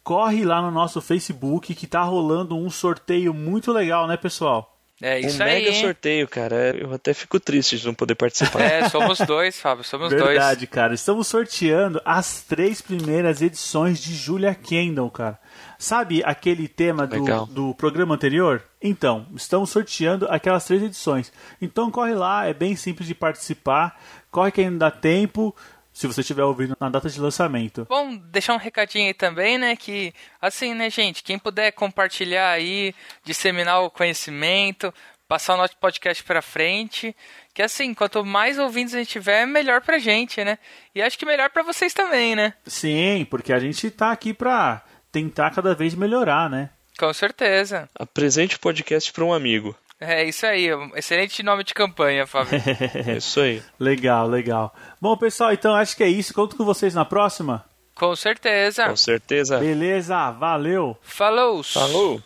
corre 0.02 0.44
lá 0.44 0.60
no 0.62 0.70
nosso 0.70 1.00
Facebook 1.00 1.74
que 1.74 1.86
tá 1.86 2.02
rolando 2.02 2.56
um 2.56 2.70
sorteio 2.70 3.32
muito 3.34 3.72
legal, 3.72 4.06
né, 4.06 4.16
pessoal? 4.16 4.76
É 5.02 5.16
Um 5.16 5.26
isso 5.26 5.42
aí. 5.42 5.54
mega 5.54 5.70
hein? 5.70 5.80
sorteio, 5.80 6.28
cara. 6.28 6.76
Eu 6.76 6.92
até 6.92 7.14
fico 7.14 7.40
triste 7.40 7.78
de 7.78 7.86
não 7.86 7.94
poder 7.94 8.14
participar. 8.14 8.60
É, 8.60 8.88
somos 8.90 9.18
dois, 9.20 9.58
Fábio, 9.58 9.82
somos 9.82 10.10
Verdade, 10.10 10.66
cara. 10.66 10.92
Estamos 10.92 11.26
sorteando 11.26 12.02
as 12.04 12.42
três 12.42 12.82
primeiras 12.82 13.40
edições 13.40 13.98
de 13.98 14.14
Julia 14.14 14.54
Kendall, 14.54 15.10
cara. 15.10 15.38
Sabe 15.78 16.22
aquele 16.22 16.68
tema 16.68 17.06
do, 17.06 17.46
do 17.46 17.74
programa 17.74 18.14
anterior? 18.14 18.62
Então, 18.82 19.26
estamos 19.34 19.70
sorteando 19.70 20.26
aquelas 20.28 20.66
três 20.66 20.82
edições. 20.82 21.32
Então 21.62 21.90
corre 21.90 22.14
lá, 22.14 22.46
é 22.46 22.52
bem 22.52 22.76
simples 22.76 23.08
de 23.08 23.14
participar. 23.14 23.98
Corre 24.30 24.50
que 24.50 24.60
ainda 24.60 24.78
dá 24.78 24.90
tempo, 24.90 25.56
se 26.00 26.06
você 26.06 26.22
estiver 26.22 26.44
ouvindo 26.44 26.74
na 26.80 26.88
data 26.88 27.10
de 27.10 27.20
lançamento. 27.20 27.86
Bom, 27.86 28.16
deixar 28.16 28.54
um 28.54 28.56
recadinho 28.56 29.08
aí 29.08 29.12
também, 29.12 29.58
né? 29.58 29.76
Que, 29.76 30.14
assim, 30.40 30.72
né, 30.72 30.88
gente? 30.88 31.22
Quem 31.22 31.38
puder 31.38 31.72
compartilhar 31.72 32.52
aí, 32.52 32.94
disseminar 33.22 33.82
o 33.82 33.90
conhecimento, 33.90 34.94
passar 35.28 35.52
o 35.52 35.56
nosso 35.58 35.76
podcast 35.76 36.24
pra 36.24 36.40
frente. 36.40 37.14
Que, 37.52 37.60
assim, 37.60 37.92
quanto 37.92 38.24
mais 38.24 38.58
ouvintes 38.58 38.94
a 38.94 38.98
gente 38.98 39.10
tiver, 39.10 39.44
melhor 39.44 39.82
pra 39.82 39.98
gente, 39.98 40.42
né? 40.42 40.58
E 40.94 41.02
acho 41.02 41.18
que 41.18 41.26
melhor 41.26 41.50
pra 41.50 41.62
vocês 41.62 41.92
também, 41.92 42.34
né? 42.34 42.54
Sim, 42.64 43.26
porque 43.28 43.52
a 43.52 43.58
gente 43.58 43.90
tá 43.90 44.10
aqui 44.10 44.32
pra 44.32 44.82
tentar 45.12 45.50
cada 45.50 45.74
vez 45.74 45.94
melhorar, 45.94 46.48
né? 46.48 46.70
Com 46.98 47.12
certeza. 47.12 47.90
Apresente 47.94 48.56
o 48.56 48.60
podcast 48.60 49.12
para 49.12 49.24
um 49.24 49.34
amigo. 49.34 49.76
É 50.00 50.24
isso 50.24 50.46
aí. 50.46 50.74
um 50.74 50.90
Excelente 50.96 51.42
nome 51.42 51.62
de 51.62 51.74
campanha, 51.74 52.26
Fábio. 52.26 52.58
É 53.06 53.16
isso 53.18 53.40
aí. 53.40 53.62
Legal, 53.78 54.26
legal. 54.26 54.74
Bom, 55.00 55.16
pessoal, 55.16 55.52
então 55.52 55.74
acho 55.74 55.96
que 55.96 56.02
é 56.02 56.08
isso. 56.08 56.32
Conto 56.32 56.56
com 56.56 56.64
vocês 56.64 56.94
na 56.94 57.04
próxima. 57.04 57.64
Com 57.94 58.16
certeza. 58.16 58.88
Com 58.88 58.96
certeza. 58.96 59.58
Beleza, 59.58 60.30
valeu. 60.30 60.96
Falou! 61.02 61.62
Falou! 61.62 62.22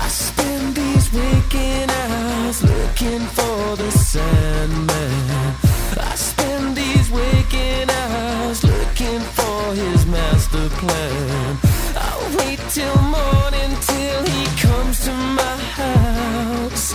I 0.00 0.08
spend 0.10 0.74
these 0.76 1.12
waking 1.12 1.90
hours 1.90 2.62
looking 2.62 3.20
for 3.36 3.76
the 3.76 3.90
Sandman. 4.18 5.54
I 6.10 6.14
spend 6.16 6.76
these 6.76 7.08
waking 7.10 7.88
hours 8.00 8.64
looking 8.64 9.20
for 9.38 9.60
his 9.82 10.06
master 10.06 10.66
plan. 10.80 11.58
I'll 12.06 12.28
wait 12.38 12.60
till 12.76 13.00
morning 13.18 13.72
till 13.90 14.20
he 14.32 14.42
comes 14.64 14.96
to 15.06 15.12
my 15.40 15.56
house. 15.82 16.86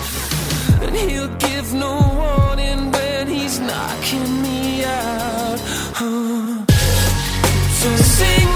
And 0.83 0.95
he'll 0.95 1.33
give 1.47 1.73
no 1.73 1.93
warning 2.21 2.91
when 2.91 3.27
he's 3.27 3.57
knocking 3.59 4.31
me 4.41 4.83
out. 4.83 5.59
So 7.81 7.89
sing 8.17 8.52